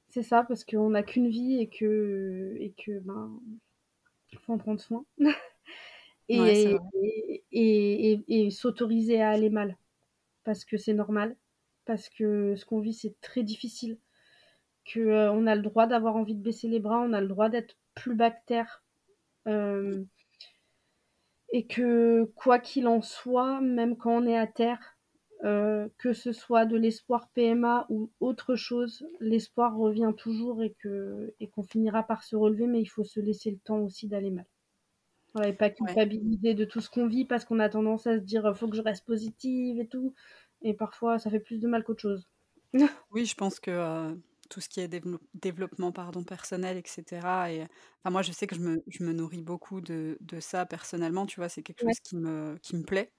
c'est 0.08 0.22
ça 0.24 0.44
parce 0.44 0.64
qu'on 0.64 0.90
n'a 0.90 1.02
qu'une 1.04 1.28
vie 1.30 1.60
et 1.60 1.68
que 1.70 2.56
et 2.60 2.72
que, 2.74 3.00
ben, 3.00 3.40
faut 4.40 4.54
en 4.54 4.58
prendre 4.58 4.80
soin 4.80 5.04
et 6.38 6.52
vrai. 6.54 6.80
et 6.94 7.44
et 7.52 8.12
et 8.12 8.46
et 8.46 8.50
s'autoriser 8.50 9.20
à 9.22 9.30
aller 9.30 9.50
mal. 9.50 9.76
parce 10.44 10.64
que 10.66 10.76
c'est 10.78 10.94
normal, 10.94 11.36
parce 11.86 12.08
que 12.10 12.56
ce 12.56 12.64
qu'on 12.66 12.80
vit, 12.80 12.94
c'est 12.94 13.20
très 13.22 13.42
difficile, 13.44 13.98
que, 14.86 15.00
heu, 15.00 15.30
on 15.32 15.46
a 15.48 15.56
le 15.56 15.62
droit 15.62 15.86
d'avoir 15.88 16.16
envie 16.16 16.36
de 16.36 16.42
baisser 16.42 16.68
les 16.68 16.80
bras, 16.80 17.00
on 17.00 17.12
a 17.14 17.20
le 17.22 17.28
droit 17.28 17.48
d'être 17.50 17.76
plus 17.96 18.16
Mmh. 19.84 20.00
hem 20.00 20.08
et 21.52 21.66
que 21.66 22.24
quoi 22.34 22.58
qu'il 22.58 22.86
en 22.88 23.02
soit, 23.02 23.60
même 23.60 23.96
quand 23.96 24.22
on 24.22 24.26
est 24.26 24.36
à 24.38 24.46
terre, 24.46 24.98
heu, 25.44 25.92
que 25.98 26.12
ce 26.12 26.32
soit 26.32 26.66
de 26.66 26.76
l'espoir 26.76 27.28
PMA 27.30 27.86
ou 27.88 28.10
autre 28.20 28.56
chose, 28.56 29.06
l'espoir 29.20 29.76
revient 29.76 30.12
toujours 30.16 30.62
et 30.62 30.74
que 30.78 31.34
et 31.40 31.48
qu'on 31.48 31.62
finira 31.62 32.02
par 32.04 32.22
se 32.24 32.36
relever, 32.36 32.66
mais 32.66 32.80
il 32.82 32.86
faut 32.86 33.04
se 33.04 33.20
laisser 33.20 33.50
le 33.50 33.58
temps 33.58 33.78
aussi 33.80 34.08
d'aller 34.08 34.30
mal. 34.30 34.46
Voilà 35.34 35.48
et 35.48 35.52
pas 35.54 35.70
Ouais. 35.80 35.96
culpabiliser 35.96 36.54
de 36.54 36.64
tout 36.64 36.80
ce 36.80 36.90
qu'on 36.90 37.06
vit 37.08 37.24
parce 37.24 37.44
qu'on 37.44 37.58
a 37.60 37.68
tendance 37.68 38.06
à 38.06 38.18
se 38.18 38.24
dire: 38.24 38.56
«Faut 38.56 38.68
que 38.68 38.76
je 38.76 38.82
reste 38.82 39.06
positive 39.06 39.80
et 39.80 39.88
tout» 39.88 40.14
et 40.62 40.74
parfois 40.74 41.18
ça 41.18 41.30
fait 41.30 41.40
plus 41.40 41.58
de 41.60 41.68
mal 41.68 41.84
qu'autre 41.84 42.02
chose. 42.02 42.28
Oui, 43.10 43.26
je 43.26 43.34
pense 43.34 43.58
que, 43.60 43.70
heu, 43.72 44.22
tout 44.50 44.60
ce 44.60 44.68
qui 44.68 44.80
est 44.80 44.88
dévelop 44.88 45.18
développement, 45.34 45.90
pardon, 45.92 46.22
personnel 46.24 46.76
et 46.76 46.82
cetera 46.86 47.52
et 47.52 47.62
enfin 48.02 48.10
moi 48.10 48.22
je 48.22 48.32
sais 48.32 48.46
que 48.48 48.54
je 48.56 48.60
me 48.60 48.82
je 48.88 49.04
me 49.04 49.12
nourris 49.12 49.42
beaucoup 49.42 49.80
de 49.80 50.16
de 50.20 50.40
ça 50.40 50.64
personnellement, 50.66 51.26
tu 51.26 51.38
vois? 51.40 51.48
C'est 51.48 51.62
quelque 51.62 51.80
Ouais, 51.82 51.94
chose 51.94 51.98
qui 52.02 52.16
me 52.16 52.56
qui 52.62 52.76
me 52.76 52.82
plaît, 52.84 53.12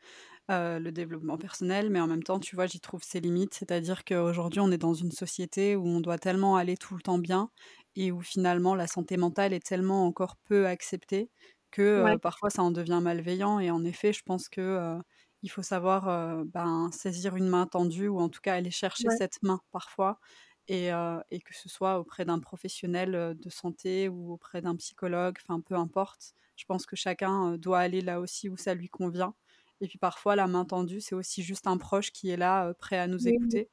heu, 0.52 0.80
le 0.80 0.92
développement 0.94 1.38
personnel, 1.38 1.90
mais 1.92 2.02
en 2.02 2.08
même 2.08 2.24
temps, 2.24 2.40
tu 2.40 2.56
vois, 2.56 2.68
j'y 2.68 2.82
trouve 2.82 3.04
ses 3.04 3.22
limites. 3.22 3.54
C'est-à-dire 3.56 4.06
qu'aujourd'hui, 4.06 4.62
on 4.62 4.72
est 4.72 4.78
dans 4.80 4.94
une 4.96 5.12
société 5.12 5.76
où 5.78 5.86
on 5.88 6.02
doit 6.02 6.20
tellement 6.20 6.58
aller 6.58 6.78
tout 6.78 6.96
le 6.96 7.02
temps 7.02 7.20
bien 7.20 7.50
et 7.96 8.12
où 8.14 8.22
finalement 8.22 8.76
la 8.76 8.88
santé 8.88 9.18
mentale 9.18 9.54
est 9.54 9.66
tellement 9.66 10.06
encore 10.08 10.38
peu 10.46 10.68
acceptée 10.68 11.32
que, 11.72 12.04
ouais, 12.04 12.18
parfois 12.22 12.50
ça 12.50 12.64
en 12.64 12.72
devient 12.72 13.00
malveillant 13.02 13.60
et 13.60 13.72
en 13.72 13.84
effet, 13.86 14.14
je 14.14 14.24
pense 14.24 14.50
que, 14.50 14.98
il 15.44 15.50
faut 15.50 15.64
savoir, 15.64 16.46
ben, 16.46 16.90
saisir 16.92 17.36
une 17.36 17.48
main 17.48 17.66
tendue 17.68 18.08
ou 18.08 18.20
en 18.20 18.30
tout 18.30 18.42
cas 18.42 18.56
aller 18.56 18.72
chercher 18.72 19.10
ouais, 19.10 19.16
cette 19.18 19.42
main 19.44 19.62
parfois 19.72 20.20
et 20.68 20.90
et 21.32 21.42
que 21.42 21.56
ce 21.56 21.70
soit 21.70 22.00
auprès 22.00 22.26
d'un 22.26 22.40
professionnel, 22.40 23.36
de 23.40 23.50
santé 23.50 24.10
ou 24.10 24.32
auprès 24.34 24.62
d'un 24.62 24.76
psychologue, 24.76 25.38
enfin 25.42 25.62
peu 25.62 25.76
importe. 25.76 26.34
Je 26.58 26.66
pense 26.66 26.86
que 26.86 26.96
chacun, 26.96 27.58
doit 27.58 27.80
aller 27.80 28.02
là 28.02 28.20
aussi 28.22 28.50
où 28.50 28.58
ça 28.58 28.74
lui 28.76 28.90
convient 28.90 29.34
et 29.82 29.88
puis 29.88 29.98
parfois 29.98 30.36
la 30.36 30.48
main 30.48 30.64
tendue, 30.66 31.02
c'est 31.02 31.16
aussi 31.16 31.42
juste 31.44 31.66
un 31.68 31.78
proche 31.78 32.12
qui 32.12 32.30
est 32.30 32.38
là, 32.38 32.74
prêt 32.76 33.00
à 33.00 33.08
nous 33.08 33.28
écouter, 33.28 33.70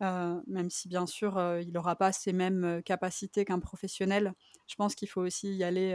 même 0.00 0.70
si 0.70 0.88
bien 0.88 1.06
sûr, 1.06 1.40
il 1.60 1.76
aura 1.78 1.96
pas 1.96 2.12
ces 2.12 2.32
mêmes, 2.32 2.82
capacités 2.84 3.44
qu'un 3.44 3.58
professionnel. 3.60 4.34
Je 4.68 4.76
pense 4.76 4.94
qu'il 4.94 5.08
faut 5.08 5.22
aussi 5.22 5.54
y 5.56 5.64
aller, 5.64 5.94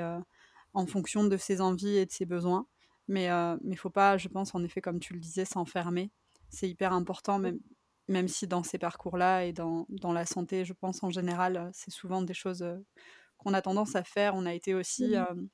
en 0.73 0.85
fonction 0.85 1.23
de 1.23 1.37
ses 1.37 1.61
envies 1.61 1.97
et 1.97 2.05
de 2.05 2.11
ses 2.11 2.25
besoins, 2.25 2.67
mais 3.07 3.29
heu, 3.29 3.59
mais 3.63 3.75
faut 3.75 3.89
pas, 3.89 4.17
je 4.17 4.27
pense, 4.27 4.55
en 4.55 4.63
effet, 4.63 4.81
comme 4.81 4.99
tu 4.99 5.13
le 5.13 5.19
disais, 5.19 5.45
s'enfermer. 5.45 6.11
c'est 6.49 6.69
hyper 6.69 6.93
important, 6.93 7.39
même, 7.39 7.59
même 8.07 8.27
si 8.27 8.47
dans 8.47 8.63
ces 8.63 8.77
parcours-là 8.77 9.45
et 9.45 9.53
dans, 9.53 9.85
dans, 9.89 10.13
la 10.13 10.25
santé, 10.25 10.65
je 10.65 10.73
pense 10.73 11.03
en 11.03 11.09
général, 11.09 11.69
c'est 11.73 11.91
souvent 11.91 12.21
des 12.21 12.33
choses 12.33 12.65
qu'on 13.37 13.53
a 13.53 13.61
tendance 13.61 13.95
à 13.95 14.03
faire. 14.03 14.35
On 14.35 14.45
a 14.45 14.53
été 14.53 14.73
aussi, 14.73 15.15
mmh 15.15 15.49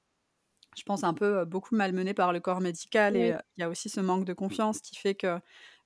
je 0.77 0.83
pense, 0.83 1.03
un 1.03 1.13
peu 1.13 1.45
beaucoup 1.45 1.75
malmené 1.75 2.13
par 2.13 2.33
le 2.33 2.39
corps 2.39 2.61
médical 2.61 3.15
et 3.15 3.33
il 3.57 3.61
y 3.61 3.63
a 3.63 3.69
aussi 3.69 3.89
ce 3.89 3.99
manque 3.99 4.25
de 4.25 4.33
confiance 4.33 4.79
qui 4.79 4.95
fait 4.95 5.15
que 5.15 5.39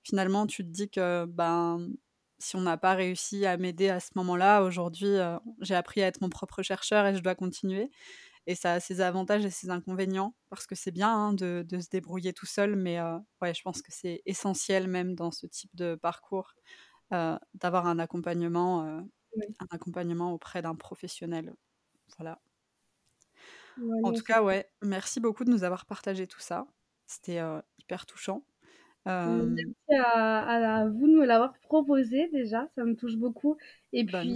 finalement, 0.03 0.45
tu 0.45 0.63
te 0.63 0.69
dis 0.69 0.89
que 0.89 1.25
ben, 1.25 1.87
si 2.37 2.55
on 2.55 2.61
n'a 2.61 2.77
pas 2.77 2.93
réussi 2.93 3.45
à 3.45 3.57
m'aider 3.57 3.89
à 3.89 3.99
ce 3.99 4.09
moment-là, 4.15 4.61
aujourd'hui, 4.61 5.15
j'ai 5.61 5.75
appris 5.75 6.03
à 6.03 6.07
être 6.07 6.21
mon 6.21 6.29
propre 6.29 6.61
chercheur 6.61 7.05
et 7.05 7.15
je 7.15 7.21
dois 7.21 7.35
continuer. 7.35 7.89
Et 8.45 8.55
ça 8.55 8.73
a 8.73 8.79
ses 8.79 8.99
avantages 9.01 9.45
et 9.45 9.49
ses 9.49 9.69
inconvénients, 9.69 10.35
parce 10.49 10.67
que 10.67 10.75
c'est 10.75 10.91
bien 10.91 11.09
hein, 11.09 11.33
de, 11.33 11.65
de, 11.67 11.79
se 11.79 11.89
débrouiller 11.89 12.33
tout 12.33 12.45
seul, 12.45 12.75
mais 12.75 12.99
euh, 12.99 13.17
ouais, 13.41 13.53
je 13.53 13.61
pense 13.61 13.81
que 13.81 13.91
c'est 13.91 14.21
essentiel 14.25 14.87
même 14.87 15.15
dans 15.15 15.31
ce 15.31 15.47
type 15.47 15.73
de 15.75 15.95
parcours 15.95 16.53
euh, 17.13 17.37
d'avoir 17.53 17.87
un 17.87 17.99
accompagnement, 17.99 18.81
un 18.81 19.67
accompagnement 19.71 20.33
auprès 20.33 20.61
d'un 20.61 20.75
professionnel. 20.75 21.53
Voilà. 22.17 22.41
en 24.03 24.11
tout 24.11 24.23
cas, 24.23 24.43
ouais, 24.43 24.69
merci 24.81 25.19
beaucoup 25.19 25.45
de 25.45 25.49
nous 25.51 25.63
avoir 25.63 25.85
partagé 25.85 26.27
tout 26.27 26.41
ça. 26.41 26.67
C'était 27.07 27.39
hyper 27.79 28.05
touchant. 28.05 28.43
Merci 29.05 29.93
à, 29.97 30.79
à, 30.79 30.87
vous 30.89 31.07
de 31.07 31.13
me 31.13 31.25
l'avoir 31.25 31.53
proposé 31.61 32.29
déjà, 32.29 32.67
ça 32.75 32.83
me 32.83 32.95
touche 32.95 33.15
beaucoup. 33.15 33.57
Et 33.91 34.03
bah, 34.03 34.21
puis, 34.21 34.35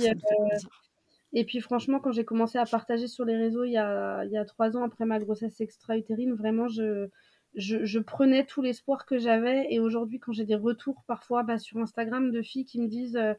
et 1.34 1.46
puis 1.46 1.60
franchement, 1.60 2.00
quand 2.00 2.12
j'ai 2.12 2.26
commencé 2.26 2.58
à 2.58 2.66
partager 2.66 3.08
sur 3.08 3.26
les 3.26 3.36
réseaux 3.36 3.64
il 3.66 3.72
y 3.72 3.78
a, 3.78 4.24
il 4.26 4.32
y 4.32 4.38
a 4.38 4.46
trois 4.46 4.78
ans 4.78 4.84
après 4.84 5.06
ma 5.06 5.20
grossesse 5.20 5.60
extra-utérine, 5.60 6.34
vraiment, 6.34 6.68
je, 6.68 7.10
je, 7.56 7.84
je, 7.86 8.00
prenais 8.00 8.46
tout 8.46 8.62
l'espoir 8.62 9.06
que 9.06 9.18
j'avais. 9.18 9.68
Et 9.72 9.80
aujourd'hui, 9.80 10.20
quand 10.20 10.32
j'ai 10.32 10.46
des 10.46 10.56
retours 10.56 11.04
parfois 11.08 11.44
bah, 11.44 11.58
sur 11.58 11.80
Instagram 11.80 12.32
de 12.32 12.42
filles 12.42 12.66
qui 12.66 12.80
me 12.80 12.88
disent 12.88 13.18
euh, 13.18 13.34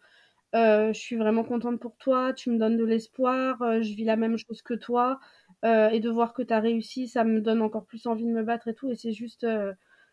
euh, 0.54 0.92
Je 0.92 0.98
suis 0.98 1.16
vraiment 1.16 1.44
contente 1.44 1.80
pour 1.80 1.96
toi, 1.98 2.32
tu 2.34 2.50
me 2.50 2.58
donnes 2.58 2.76
de 2.76 2.84
l'espoir, 2.84 3.62
euh, 3.62 3.82
je 3.82 3.94
vis 3.94 4.04
la 4.04 4.16
même 4.16 4.36
chose 4.38 4.62
que 4.62 4.74
toi. 4.74 5.20
et 5.64 6.00
de 6.00 6.10
voir 6.10 6.34
que 6.34 6.42
tu 6.42 6.54
as 6.54 6.60
réussi, 6.60 7.08
ça 7.08 7.24
me 7.24 7.40
donne 7.40 7.62
encore 7.62 7.86
plus 7.86 8.06
envie 8.06 8.26
de 8.26 8.32
me 8.32 8.42
battre 8.44 8.68
et 8.68 8.74
tout. 8.74 8.90
Et 8.90 8.96
c'est 8.96 9.12
juste, 9.12 9.46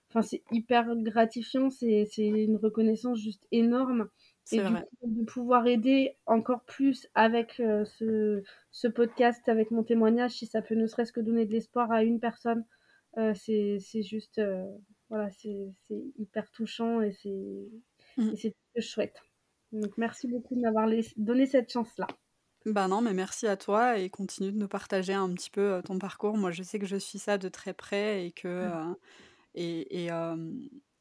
enfin, 0.10 0.22
c'est 0.22 0.44
hyper 0.52 0.96
gratifiant, 0.98 1.70
c'est 1.70 2.08
une 2.18 2.58
reconnaissance 2.58 3.20
juste 3.20 3.48
énorme. 3.52 4.10
Et 4.52 4.58
du 4.58 4.74
coup, 4.74 5.08
de 5.08 5.26
pouvoir 5.26 5.66
aider 5.66 6.16
encore 6.26 6.62
plus 6.62 7.08
avec 7.16 7.60
euh, 7.60 7.84
ce, 7.86 8.44
ce, 8.72 8.88
podcast, 8.88 9.48
avec 9.50 9.72
mon 9.72 9.84
témoignage, 9.84 10.32
si 10.32 10.46
ça 10.46 10.62
peut 10.62 10.76
ne 10.76 10.86
serait-ce 10.86 11.12
que 11.12 11.20
donner 11.20 11.46
de 11.46 11.52
l'espoir 11.52 11.92
à 11.92 12.04
une 12.04 12.20
personne, 12.20 12.64
euh, 13.18 13.34
c'est 13.34 14.04
juste, 14.04 14.38
euh, 14.38 14.64
voilà, 15.10 15.30
c'est 15.32 15.74
hyper 16.20 16.52
touchant 16.52 17.02
et 17.02 17.12
c'est 17.12 17.70
mmh. 18.18 18.36
ce 18.36 18.48
que 18.50 18.54
je 18.76 18.88
souhaite. 18.88 19.20
Donc 19.72 19.98
merci 19.98 20.28
beaucoup 20.28 20.56
de 20.56 20.62
m'avoir 20.62 20.88
donné 21.18 21.48
cette 21.48 21.72
chance-là. 21.72 22.08
Bah 22.68 22.88
non, 22.88 23.02
mais 23.02 23.14
merci 23.14 23.48
à 23.48 23.58
toi 23.58 23.98
et 23.98 24.10
continue 24.10 24.52
de 24.52 24.58
nous 24.58 24.68
partager 24.68 25.14
un 25.14 25.32
petit 25.34 25.50
peu 25.50 25.82
ton 25.86 25.98
parcours. 25.98 26.38
Moi, 26.38 26.52
je 26.52 26.64
sais 26.64 26.80
que 26.80 26.86
je 26.86 26.98
suis 26.98 27.20
ça 27.20 27.38
de 27.38 27.50
très 27.50 27.74
près 27.74 28.26
et 28.28 28.32
que... 28.32 28.68
Mmh. 28.68 28.96
et, 29.56 30.06
et 30.06 30.12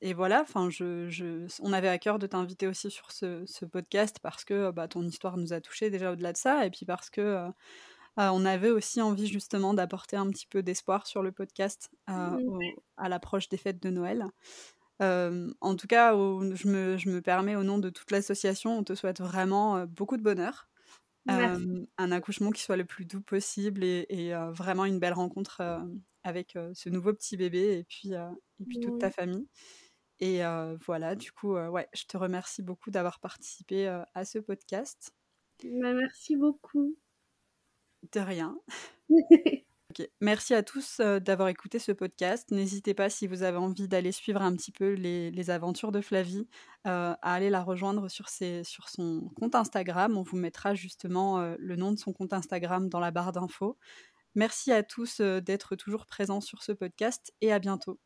et 0.01 0.13
voilà, 0.13 0.43
enfin, 0.43 0.69
je, 0.71 1.09
je, 1.09 1.47
on 1.61 1.73
avait 1.73 1.89
à 1.89 1.99
cœur 1.99 2.19
de 2.19 2.27
t'inviter 2.27 2.67
aussi 2.67 2.91
sur 2.91 3.11
ce, 3.11 3.65
podcast 3.65 4.19
parce 4.23 4.45
que 4.45 4.71
bah, 4.71 4.89
ton 4.89 5.03
histoire 5.03 5.37
nous 5.37 5.53
a 5.53 5.61
touchés 5.61 5.91
déjà 5.91 6.13
au-delà 6.13 6.33
de 6.33 6.37
ça, 6.37 6.67
et 6.67 6.71
puis 6.71 6.85
parce 6.85 7.11
que 7.11 7.21
euh, 7.21 7.49
euh, 8.19 8.29
on 8.33 8.45
avait 8.45 8.71
aussi 8.71 9.01
envie 9.01 9.27
justement 9.27 9.73
d'apporter 9.73 10.17
un 10.17 10.29
petit 10.29 10.47
peu 10.47 10.63
d'espoir 10.63 11.07
sur 11.07 11.23
le 11.23 11.33
podcast 11.33 11.91
euh, 12.11 12.39
à 12.97 13.09
l'approche 13.09 13.49
des 13.49 13.57
fêtes 13.57 13.83
de 13.83 13.91
Noël. 13.91 14.27
en 15.01 15.75
tout 15.77 15.87
cas, 15.87 16.13
je, 16.13 16.69
me, 16.69 16.99
je, 16.99 17.09
me, 17.09 17.23
permets 17.23 17.57
au 17.57 17.63
nom 17.63 17.79
de 17.79 17.91
toute 17.91 18.11
l'association, 18.11 18.77
on 18.77 18.85
te 18.85 18.95
souhaite 18.95 19.21
vraiment 19.21 19.87
beaucoup 19.87 20.17
de 20.17 20.23
bonheur. 20.23 20.69
un 21.29 22.13
accouchement 22.13 22.51
qui 22.51 22.61
soit 22.61 22.77
le 22.77 22.85
plus 22.85 23.07
doux 23.07 23.23
possible 23.23 23.85
et, 23.85 24.07
et 24.11 24.35
vraiment 24.53 24.85
une 24.85 24.99
belle 24.99 25.15
rencontre 25.15 25.63
avec 26.25 26.59
ce 26.75 26.89
nouveau 26.91 27.15
petit 27.15 27.39
bébé 27.39 27.79
et 27.79 27.85
puis, 27.85 28.13
et 28.13 28.65
puis 28.67 28.81
toute 28.81 28.99
ta 28.99 29.11
famille. 29.11 29.49
Et 30.21 30.41
voilà, 30.87 31.15
du 31.15 31.33
coup, 31.33 31.55
ouais, 31.55 31.89
je 31.95 32.05
te 32.05 32.17
remercie 32.17 32.63
beaucoup 32.63 32.91
d'avoir 32.91 33.21
participé 33.21 33.87
à 34.15 34.25
ce 34.25 34.39
podcast. 34.39 35.15
Bah, 35.63 35.93
merci 35.93 36.37
beaucoup. 36.37 36.97
De 38.13 38.21
rien. 38.21 38.59
Merci 40.21 40.55
à 40.55 40.63
tous 40.63 41.01
d'avoir 41.01 41.49
écouté 41.49 41.79
ce 41.79 41.93
podcast. 41.93 42.51
N'hésitez 42.51 42.95
pas, 42.95 43.09
si 43.11 43.27
vous 43.27 43.43
avez 43.43 43.59
envie 43.59 43.89
d'aller 43.89 44.13
suivre 44.13 44.43
un 44.43 44.55
petit 44.57 44.73
peu 44.73 44.93
les, 44.93 45.51
aventures 45.51 45.93
de 45.93 46.01
Flavie, 46.01 46.49
à 46.85 47.13
aller 47.23 47.51
la 47.51 47.63
rejoindre 47.63 48.09
sur, 48.09 48.29
ses, 48.29 48.65
sur 48.65 48.89
son 48.89 49.31
compte 49.37 49.55
Instagram. 49.55 50.17
On 50.17 50.23
vous 50.23 50.37
mettra 50.37 50.75
justement 50.75 51.55
le 51.59 51.77
nom 51.77 51.93
de 51.93 51.99
son 51.99 52.13
compte 52.13 52.33
Instagram 52.33 52.89
dans 52.89 53.01
la 53.01 53.11
barre 53.11 53.33
d'infos. 53.33 53.79
Merci 54.35 54.73
à 54.73 54.83
tous 54.83 55.21
d'être 55.21 55.77
toujours 55.77 56.07
présents 56.07 56.41
sur 56.41 56.63
ce 56.63 56.73
podcast 56.73 57.33
et 57.41 57.53
à 57.53 57.59
bientôt. 57.59 58.01